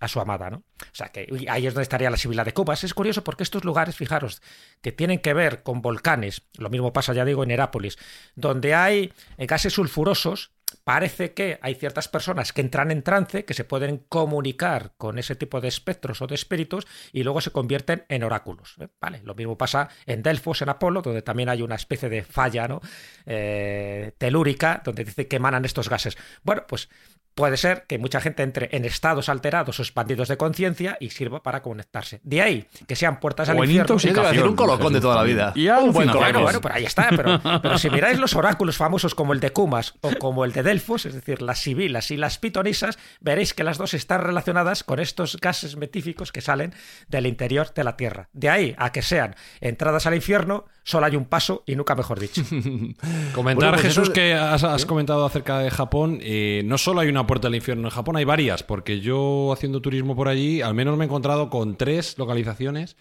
a, 0.00 0.08
su 0.08 0.20
amada, 0.20 0.50
¿no? 0.50 0.56
O 0.56 0.94
sea 0.94 1.10
que 1.10 1.28
ahí 1.48 1.66
es 1.66 1.74
donde 1.74 1.84
estaría 1.84 2.10
la 2.10 2.16
Sibila 2.16 2.42
de 2.42 2.52
Cubas. 2.52 2.82
Es 2.82 2.94
curioso 2.94 3.22
porque 3.22 3.44
estos 3.44 3.64
lugares, 3.64 3.94
fijaros, 3.94 4.42
que 4.82 4.90
tienen 4.90 5.20
que 5.20 5.32
ver 5.32 5.62
con 5.62 5.82
volcanes, 5.82 6.42
lo 6.58 6.68
mismo 6.68 6.92
pasa, 6.92 7.12
ya 7.12 7.24
digo, 7.24 7.44
en 7.44 7.52
Herápolis, 7.52 7.96
donde 8.34 8.74
hay 8.74 9.12
gases 9.38 9.74
sulfurosos, 9.74 10.50
parece 10.76 11.32
que 11.34 11.58
hay 11.62 11.74
ciertas 11.74 12.08
personas 12.08 12.52
que 12.52 12.60
entran 12.60 12.90
en 12.90 13.02
trance, 13.02 13.44
que 13.44 13.54
se 13.54 13.64
pueden 13.64 13.98
comunicar 14.08 14.92
con 14.96 15.18
ese 15.18 15.36
tipo 15.36 15.60
de 15.60 15.68
espectros 15.68 16.22
o 16.22 16.26
de 16.26 16.34
espíritus 16.34 16.86
y 17.12 17.22
luego 17.22 17.40
se 17.40 17.50
convierten 17.50 18.04
en 18.08 18.22
oráculos. 18.22 18.76
¿eh? 18.80 18.88
Vale, 19.00 19.20
lo 19.24 19.34
mismo 19.34 19.58
pasa 19.58 19.88
en 20.06 20.22
Delfos, 20.22 20.62
en 20.62 20.68
Apolo, 20.68 21.02
donde 21.02 21.22
también 21.22 21.48
hay 21.48 21.62
una 21.62 21.74
especie 21.74 22.08
de 22.08 22.22
falla 22.22 22.68
¿no? 22.68 22.80
Eh, 23.24 24.12
telúrica, 24.18 24.82
donde 24.84 25.04
dice 25.04 25.28
que 25.28 25.36
emanan 25.36 25.64
estos 25.64 25.88
gases. 25.88 26.16
Bueno, 26.42 26.64
pues 26.66 26.88
puede 27.36 27.58
ser 27.58 27.84
que 27.86 27.98
mucha 27.98 28.20
gente 28.20 28.42
entre 28.42 28.70
en 28.72 28.86
estados 28.86 29.28
alterados 29.28 29.78
o 29.78 29.82
expandidos 29.82 30.28
de 30.28 30.38
conciencia 30.38 30.96
y 30.98 31.10
sirva 31.10 31.42
para 31.42 31.62
conectarse. 31.62 32.18
De 32.24 32.40
ahí 32.40 32.66
que 32.88 32.96
sean 32.96 33.20
puertas 33.20 33.50
al 33.50 33.58
infierno. 33.58 33.94
Decir 33.96 34.42
un 34.42 34.56
colocón 34.56 34.94
de 34.94 35.00
toda 35.02 35.16
la 35.16 35.22
vida. 35.22 35.52
Y 35.54 35.68
un 35.68 35.92
buen. 35.92 36.10
Bueno, 36.10 36.40
bueno, 36.40 36.60
pero 36.62 36.74
ahí 36.74 36.84
está. 36.84 37.10
Pero, 37.10 37.40
pero 37.62 37.76
si 37.76 37.90
miráis 37.90 38.18
los 38.18 38.34
oráculos 38.34 38.78
famosos 38.78 39.14
como 39.14 39.34
el 39.34 39.40
de 39.40 39.50
Cumas 39.50 39.94
o 40.00 40.12
como 40.18 40.46
el 40.46 40.52
de 40.52 40.62
Delfos, 40.62 41.04
es 41.04 41.14
decir, 41.14 41.42
las 41.42 41.58
sibilas 41.58 42.10
y 42.10 42.16
las 42.16 42.38
pitonisas, 42.38 42.98
veréis 43.20 43.52
que 43.52 43.64
las 43.64 43.76
dos 43.76 43.92
están 43.92 44.22
relacionadas 44.22 44.82
con 44.82 44.98
estos 44.98 45.36
gases 45.36 45.76
metíficos 45.76 46.32
que 46.32 46.40
salen 46.40 46.74
del 47.08 47.26
interior 47.26 47.72
de 47.74 47.84
la 47.84 47.98
Tierra. 47.98 48.30
De 48.32 48.48
ahí 48.48 48.74
a 48.78 48.92
que 48.92 49.02
sean 49.02 49.36
entradas 49.60 50.06
al 50.06 50.14
infierno, 50.14 50.64
solo 50.86 51.04
hay 51.04 51.16
un 51.16 51.24
paso 51.24 51.64
y 51.66 51.74
nunca 51.74 51.96
mejor 51.96 52.20
dicho. 52.20 52.42
Comentar, 53.34 53.70
Bueno, 53.70 53.72
pues 53.72 53.82
Jesús, 53.82 54.08
que 54.08 54.34
has, 54.34 54.62
has 54.62 54.86
comentado 54.86 55.26
acerca 55.26 55.58
de 55.58 55.70
Japón. 55.70 56.20
eh, 56.22 56.62
no 56.64 56.78
solo 56.78 57.00
hay 57.00 57.08
una 57.08 57.26
puerta 57.26 57.48
al 57.48 57.56
infierno 57.56 57.88
en 57.88 57.90
Japón, 57.90 58.16
hay 58.16 58.24
varias, 58.24 58.62
porque 58.62 59.00
yo 59.00 59.52
haciendo 59.52 59.82
turismo 59.82 60.14
por 60.14 60.28
allí, 60.28 60.62
al 60.62 60.74
menos 60.74 60.96
me 60.96 61.04
he 61.04 61.06
encontrado 61.06 61.50
con 61.50 61.76
tres 61.76 62.16
localizaciones 62.18 62.96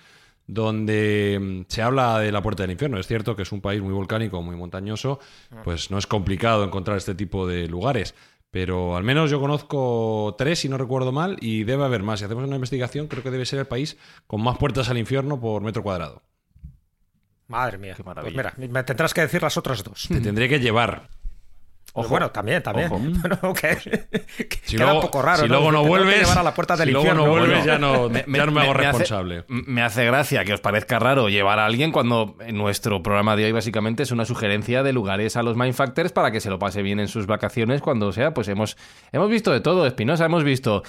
donde 0.47 1.39
mm, 1.39 1.71
se 1.71 1.83
habla 1.83 2.19
de 2.19 2.31
la 2.31 2.41
puerta 2.41 2.63
del 2.63 2.71
infierno. 2.71 2.99
Es 2.99 3.05
cierto 3.05 3.35
que 3.35 3.43
es 3.43 3.51
un 3.51 3.61
país 3.61 3.81
muy 3.83 3.93
volcánico, 3.93 4.41
muy 4.41 4.55
montañoso, 4.55 5.19
pues 5.63 5.91
no 5.91 5.99
es 5.99 6.07
complicado 6.07 6.63
encontrar 6.63 6.97
este 6.97 7.13
tipo 7.13 7.45
de 7.45 7.67
lugares. 7.67 8.15
Pero 8.49 8.95
al 8.95 9.03
menos 9.03 9.29
yo 9.29 9.39
conozco 9.39 10.33
tres, 10.39 10.59
si 10.59 10.69
no 10.69 10.77
recuerdo 10.79 11.11
mal, 11.11 11.37
y 11.39 11.65
debe 11.65 11.83
haber 11.83 12.01
más. 12.01 12.19
Si 12.19 12.25
hacemos 12.25 12.45
una 12.45 12.55
investigación, 12.55 13.07
creo 13.07 13.21
que 13.21 13.29
debe 13.29 13.45
ser 13.45 13.59
el 13.59 13.67
país 13.67 13.97
con 14.25 14.41
más 14.41 14.57
puertas 14.57 14.89
al 14.89 14.97
infierno 14.97 15.39
por 15.39 15.61
metro 15.61 15.83
cuadrado. 15.83 16.23
Madre 17.47 17.77
mía. 17.77 17.93
Pues 17.95 18.05
maravilla. 18.05 18.53
mira, 18.57 18.71
me 18.73 18.83
tendrás 18.83 19.13
que 19.13 19.21
decir 19.21 19.41
las 19.43 19.55
otras 19.57 19.83
dos. 19.83 20.07
Te 20.07 20.19
tendré 20.19 20.49
que 20.49 20.59
llevar. 20.59 21.07
Pues 21.93 22.09
bueno, 22.09 22.29
también, 22.29 22.61
también. 22.61 22.91
Ojo. 22.91 22.99
Bueno, 23.21 23.53
Si 24.65 24.75
queda 24.75 24.83
luego, 24.85 24.95
un 24.95 25.01
poco 25.05 25.21
raro. 25.21 25.43
si 25.43 25.47
¿no? 25.47 25.55
luego 25.55 25.71
no 25.71 25.81
Te 25.83 25.87
vuelves, 25.87 26.19
llevar 26.21 26.39
a 26.39 26.43
la 26.43 26.53
puerta 26.53 26.75
del 26.75 26.87
si 26.89 26.91
luego 26.93 27.13
no 27.13 27.25
vuelves, 27.25 27.49
Bueno, 27.59 27.65
ya 27.65 27.77
no, 27.79 28.09
Me- 28.09 28.25
ya 28.27 28.45
no 28.45 28.51
me 28.51 28.61
hago 28.63 28.73
responsable. 28.73 29.45
me 29.47 29.81
hace 29.81 30.03
gracia 30.03 30.43
que 30.43 30.53
os 30.53 30.59
parezca 30.59 30.99
raro 30.99 31.29
llevar 31.29 31.57
a 31.59 31.65
alguien 31.65 31.93
cuando 31.93 32.35
en 32.41 32.57
nuestro 32.57 33.01
programa 33.01 33.37
de 33.37 33.45
hoy 33.45 33.53
básicamente 33.53 34.03
es 34.03 34.11
una 34.11 34.25
sugerencia 34.25 34.83
de 34.83 34.91
lugares 34.91 35.37
a 35.37 35.43
los 35.43 35.55
Mindfactors 35.55 36.11
para 36.11 36.31
que 36.31 36.41
se 36.41 36.49
lo 36.49 36.59
pase 36.59 36.81
bien 36.81 36.99
en 36.99 37.07
sus 37.07 37.27
vacaciones 37.27 37.81
cuando 37.81 38.11
sea. 38.11 38.33
Pues 38.33 38.49
hemos, 38.49 38.75
hemos 39.13 39.29
visto 39.29 39.53
de 39.53 39.61
todo, 39.61 39.85
Espinosa. 39.87 40.25
Hemos 40.25 40.43
visto 40.43 40.83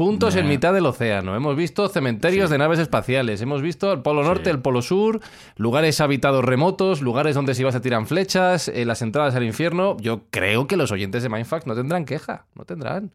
puntos 0.00 0.34
en 0.34 0.48
mitad 0.48 0.72
del 0.72 0.86
océano, 0.86 1.36
hemos 1.36 1.54
visto 1.56 1.86
cementerios 1.90 2.48
de 2.48 2.56
naves 2.56 2.78
espaciales, 2.78 3.42
hemos 3.42 3.60
visto 3.60 3.92
el 3.92 4.00
Polo 4.00 4.22
Norte, 4.22 4.48
el 4.48 4.58
Polo 4.60 4.80
Sur, 4.80 5.20
lugares 5.56 6.00
habitados 6.00 6.42
remotos, 6.42 7.02
lugares 7.02 7.34
donde 7.34 7.54
si 7.54 7.64
vas 7.64 7.74
a 7.74 7.82
tirar 7.82 8.06
flechas, 8.06 8.68
eh, 8.68 8.86
las 8.86 9.02
entradas 9.02 9.34
al 9.34 9.44
infierno. 9.44 9.98
Yo 10.00 10.22
creo 10.30 10.66
que 10.66 10.78
los 10.78 10.90
oyentes 10.90 11.22
de 11.22 11.28
Mindfact 11.28 11.66
no 11.66 11.74
tendrán 11.74 12.06
queja, 12.06 12.46
no 12.54 12.64
tendrán. 12.64 13.12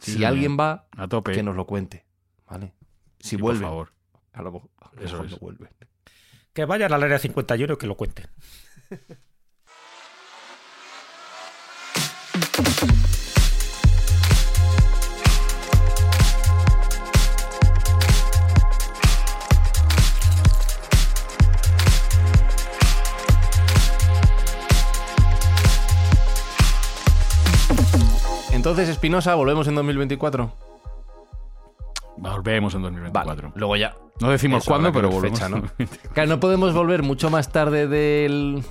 Si 0.00 0.24
alguien 0.24 0.56
va, 0.58 0.86
A 0.96 1.06
tope. 1.06 1.32
que 1.32 1.42
nos 1.42 1.54
lo 1.54 1.66
cuente. 1.66 2.06
¿Vale? 2.48 2.72
Si 3.20 3.30
Sí, 3.30 3.36
vuelve. 3.36 3.60
Por 3.60 3.68
favor. 3.68 3.92
A 4.32 4.40
lo 4.40 4.52
mejor, 4.52 4.70
a 4.80 4.88
lo 4.96 5.02
Eso 5.02 5.12
mejor 5.12 5.26
es. 5.26 5.32
no 5.32 5.38
vuelve. 5.38 5.68
Que 6.54 6.64
vayan 6.64 6.94
al 6.94 7.02
área 7.02 7.18
51 7.18 7.74
y 7.74 7.76
que 7.76 7.86
lo 7.86 7.94
cuenten. 7.98 8.26
Entonces, 28.62 28.90
Espinosa, 28.90 29.34
volvemos 29.34 29.66
en 29.66 29.74
2024. 29.74 30.52
Volvemos 32.16 32.72
en 32.76 32.82
2024. 32.82 33.34
Vale, 33.42 33.52
luego 33.56 33.74
ya. 33.74 33.96
No 34.20 34.30
decimos 34.30 34.64
cuándo, 34.64 34.92
pero 34.92 35.10
volvemos. 35.10 35.40
fecha, 35.40 35.48
¿no? 35.48 35.64
Claro, 36.14 36.28
no 36.28 36.38
podemos 36.38 36.72
volver 36.72 37.02
mucho 37.02 37.28
más 37.28 37.50
tarde 37.50 37.88
del. 37.88 38.62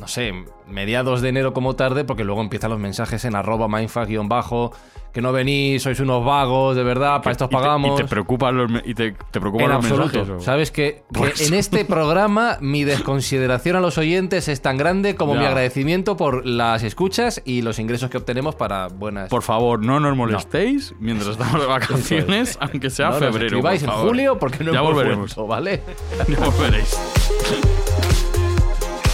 No 0.00 0.08
sé, 0.08 0.32
mediados 0.66 1.20
de 1.20 1.28
enero 1.28 1.52
como 1.52 1.76
tarde, 1.76 2.04
porque 2.04 2.24
luego 2.24 2.40
empiezan 2.40 2.70
los 2.70 2.80
mensajes 2.80 3.24
en 3.24 3.34
arroba 3.36 3.68
mindfuck-bajo, 3.68 4.72
que 5.12 5.20
no 5.20 5.32
venís, 5.32 5.82
sois 5.82 5.98
unos 6.00 6.24
vagos, 6.24 6.76
de 6.76 6.84
verdad, 6.84 7.18
para 7.20 7.32
esto 7.32 7.46
os 7.46 7.50
Y 7.50 7.54
te- 7.54 7.56
pagamos. 7.60 8.00
Y 8.00 8.02
te, 8.04 8.08
preocupan 8.08 8.56
los, 8.56 8.70
y 8.84 8.94
te, 8.94 9.10
te 9.12 9.40
preocupan 9.40 9.66
en 9.66 9.72
los 9.76 9.84
absoluto. 9.84 10.18
mensajes. 10.18 10.44
Sabes 10.44 10.70
que, 10.70 11.02
que 11.12 11.44
en 11.46 11.54
este 11.54 11.84
programa 11.84 12.58
mi 12.60 12.84
desconsideración 12.84 13.74
a 13.76 13.80
los 13.80 13.98
oyentes 13.98 14.46
es 14.46 14.62
tan 14.62 14.76
grande 14.76 15.16
como 15.16 15.34
Ya. 15.34 15.40
mi 15.40 15.46
agradecimiento 15.46 16.16
por 16.16 16.46
las 16.46 16.84
escuchas 16.84 17.42
y 17.44 17.62
los 17.62 17.80
ingresos 17.80 18.08
que 18.08 18.18
obtenemos 18.18 18.54
para 18.54 18.86
buenas. 18.86 19.28
Por 19.28 19.42
favor, 19.42 19.84
no 19.84 19.98
nos 19.98 20.16
molestéis 20.16 20.94
mientras 21.00 21.30
estamos 21.30 21.60
de 21.60 21.66
vacaciones, 21.66 22.56
aunque 22.60 22.88
sea 22.88 23.06
No 23.06 23.12
nos 23.18 23.20
febrero. 23.30 23.46
escribáis 23.46 23.80
por 23.82 23.88
en 23.88 23.94
favor. 23.94 24.08
julio 24.08 24.38
porque 24.38 24.62
no 24.64 24.72
ya 24.72 24.78
hemos 24.78 24.92
volveremos. 24.94 25.34
vuelto, 25.34 25.46
¿vale? 25.48 25.82
Ya 26.28 26.36
volveréis. 26.46 27.79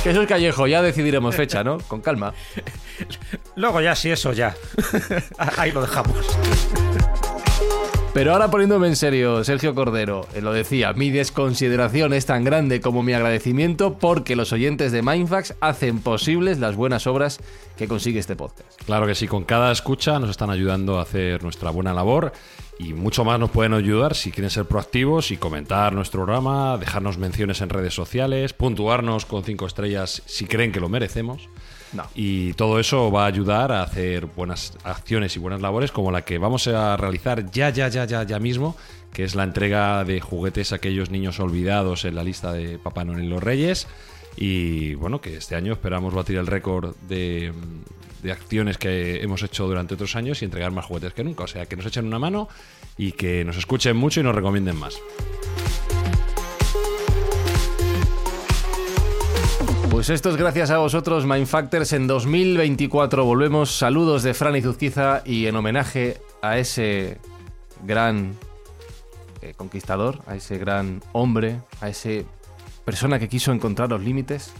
Jesús 0.07 0.27
Callejo, 0.29 0.69
ya 0.69 0.83
decidiremos 0.83 1.35
fecha, 1.35 1.65
¿no? 1.65 1.79
Con 1.79 2.01
calma. 2.01 2.33
Luego 3.57 3.81
ya, 3.81 3.97
sí, 3.97 4.09
eso 4.09 4.33
ya. 4.33 4.55
Ahí 5.57 5.73
lo 5.73 5.81
dejamos. 5.81 6.25
Pero 8.15 8.33
ahora 8.33 8.49
poniéndome 8.49 8.87
en 8.87 8.95
serio, 8.95 9.43
Sergio 9.43 9.75
Cordero, 9.75 10.29
eh, 10.33 10.41
lo 10.41 10.53
decía, 10.53 10.93
mi 10.93 11.11
desconsideración 11.11 12.13
es 12.13 12.25
tan 12.25 12.45
grande 12.45 12.81
como 12.81 13.03
mi 13.03 13.15
agradecimiento 13.15 13.99
porque 13.99 14.37
los 14.37 14.53
oyentes 14.53 14.93
de 14.93 15.03
Mindfax 15.03 15.55
hacen 15.61 15.99
posibles 15.99 16.61
las 16.61 16.77
buenas 16.77 17.09
obras 17.09 17.41
que 17.77 17.89
consigue 17.89 18.21
este 18.21 18.37
podcast. 18.37 18.81
Claro 18.85 19.09
que 19.09 19.17
sí, 19.17 19.27
con 19.27 19.43
cada 19.43 19.73
escucha 19.73 20.21
nos 20.21 20.31
están 20.31 20.51
ayudando 20.51 21.01
a 21.01 21.03
hacer 21.03 21.43
nuestra 21.43 21.71
buena 21.71 21.93
labor 21.93 22.33
y 22.79 22.93
mucho 22.93 23.25
más 23.25 23.41
nos 23.41 23.51
pueden 23.51 23.73
ayudar 23.73 24.15
si 24.15 24.31
quieren 24.31 24.51
ser 24.51 24.67
proactivos 24.67 25.31
y 25.31 25.37
comentar 25.37 25.95
nuestro 25.95 26.25
programa, 26.25 26.77
dejarnos 26.77 27.17
menciones 27.19 27.61
en 27.61 27.71
redes 27.71 27.95
sociales, 27.95 28.53
puntuarnos 28.53 29.25
con 29.25 29.45
cinco 29.45 29.67
estrellas 29.67 30.23
si 30.27 30.47
creen 30.47 30.73
que 30.73 30.81
lo 30.81 30.89
merecemos. 30.89 31.49
No. 31.93 32.05
Y 32.15 32.53
todo 32.55 32.79
eso 32.79 33.11
va 33.11 33.25
a 33.25 33.27
ayudar 33.27 33.73
a 33.73 33.83
hacer 33.83 34.27
buenas 34.27 34.77
acciones 34.85 35.35
y 35.37 35.39
buenas 35.39 35.63
labores 35.63 35.93
como 35.93 36.11
la 36.11 36.25
que 36.25 36.37
vamos 36.37 36.67
a 36.67 36.97
realizar 36.97 37.51
ya, 37.51 37.71
ya, 37.71 37.89
ya, 37.89 38.05
ya, 38.05 38.25
ya 38.25 38.39
mismo, 38.39 38.77
que 39.13 39.25
es 39.25 39.35
la 39.35 39.45
entrega 39.45 40.05
de 40.05 40.21
juguetes 40.21 40.73
a 40.73 40.77
aquellos 40.77 41.11
niños 41.11 41.41
olvidados 41.41 42.05
en 42.05 42.17
la 42.17 42.25
lista 42.25 42.53
de 42.53 42.79
Papá 42.79 43.05
Noel 43.05 43.25
y 43.25 43.29
los 43.29 43.43
Reyes. 43.43 43.87
Y 44.37 44.95
bueno, 44.95 45.23
que 45.23 45.37
este 45.37 45.55
año 45.55 45.73
esperamos 45.73 46.13
batir 46.13 46.37
el 46.37 46.47
récord 46.47 46.95
de, 47.09 47.55
de 48.27 48.33
acciones 48.33 48.77
que 48.77 49.23
hemos 49.23 49.43
hecho 49.43 49.67
durante 49.67 49.95
otros 49.95 50.17
años 50.17 50.43
y 50.43 50.45
entregar 50.45 50.73
más 50.73 50.85
juguetes 50.85 51.15
que 51.15 51.25
nunca. 51.25 51.45
O 51.45 51.47
sea, 51.47 51.67
que 51.67 51.77
nos 51.77 51.87
echen 51.87 52.07
una 52.07 52.19
mano 52.19 52.49
y 52.99 53.13
que 53.13 53.45
nos 53.45 53.57
escuchen 53.57 53.97
mucho 53.97 54.21
y 54.21 54.23
nos 54.25 54.35
recomienden 54.35 54.77
más. 54.77 54.99
Pues 59.91 60.11
esto 60.11 60.29
es 60.29 60.37
gracias 60.37 60.71
a 60.71 60.79
vosotros, 60.79 61.25
Mindfactors. 61.25 61.93
En 61.95 62.07
2024 62.07 63.25
volvemos. 63.25 63.71
Saludos 63.71 64.23
de 64.25 64.35
Fran 64.35 64.57
y 64.57 64.61
Zuzquiza 64.61 65.23
y 65.25 65.47
en 65.47 65.57
homenaje 65.57 66.21
a 66.43 66.59
ese 66.59 67.19
gran 67.85 68.37
eh, 69.41 69.55
conquistador, 69.57 70.19
a 70.27 70.35
ese 70.35 70.59
gran 70.59 71.01
hombre, 71.13 71.61
a 71.81 71.89
ese 71.89 72.27
persona 72.85 73.19
que 73.19 73.29
quiso 73.29 73.53
encontrar 73.53 73.89
los 73.89 74.03
límites. 74.03 74.53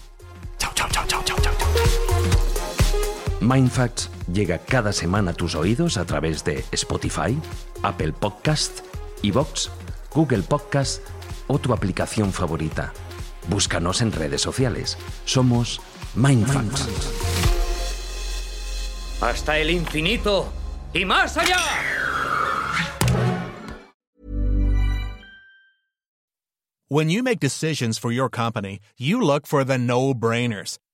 Mindfacts 3.47 4.11
llega 4.33 4.59
cada 4.59 4.93
semana 4.93 5.31
a 5.31 5.35
tus 5.35 5.55
oídos 5.55 5.99
a 5.99 6.05
través 6.05 6.43
de 6.43 6.65
Spotify, 6.73 7.39
Apple 7.85 8.13
Podcast, 8.13 8.81
Evox, 9.23 9.71
Google 10.13 10.43
Podcast 10.43 11.01
o 11.47 11.57
tu 11.61 11.73
aplicación 11.73 12.33
favorita. 12.33 12.93
Búscanos 13.49 14.01
en 14.03 14.11
redes 14.11 14.43
sociales. 14.43 14.99
Somos 15.27 15.81
Mindfacts. 16.17 16.89
Hasta 19.21 19.59
el 19.59 19.71
infinito 19.71 20.53
y 20.93 21.05
más 21.05 21.37
allá. 21.37 21.61
When 26.89 27.11
you 27.11 27.23
make 27.23 27.39
decisions 27.39 27.97
for 27.99 28.11
your 28.11 28.29
company, 28.29 28.81
you 28.99 29.21
look 29.21 29.47
for 29.47 29.65
the 29.65 29.79
no 29.79 30.15
brainers. 30.15 30.79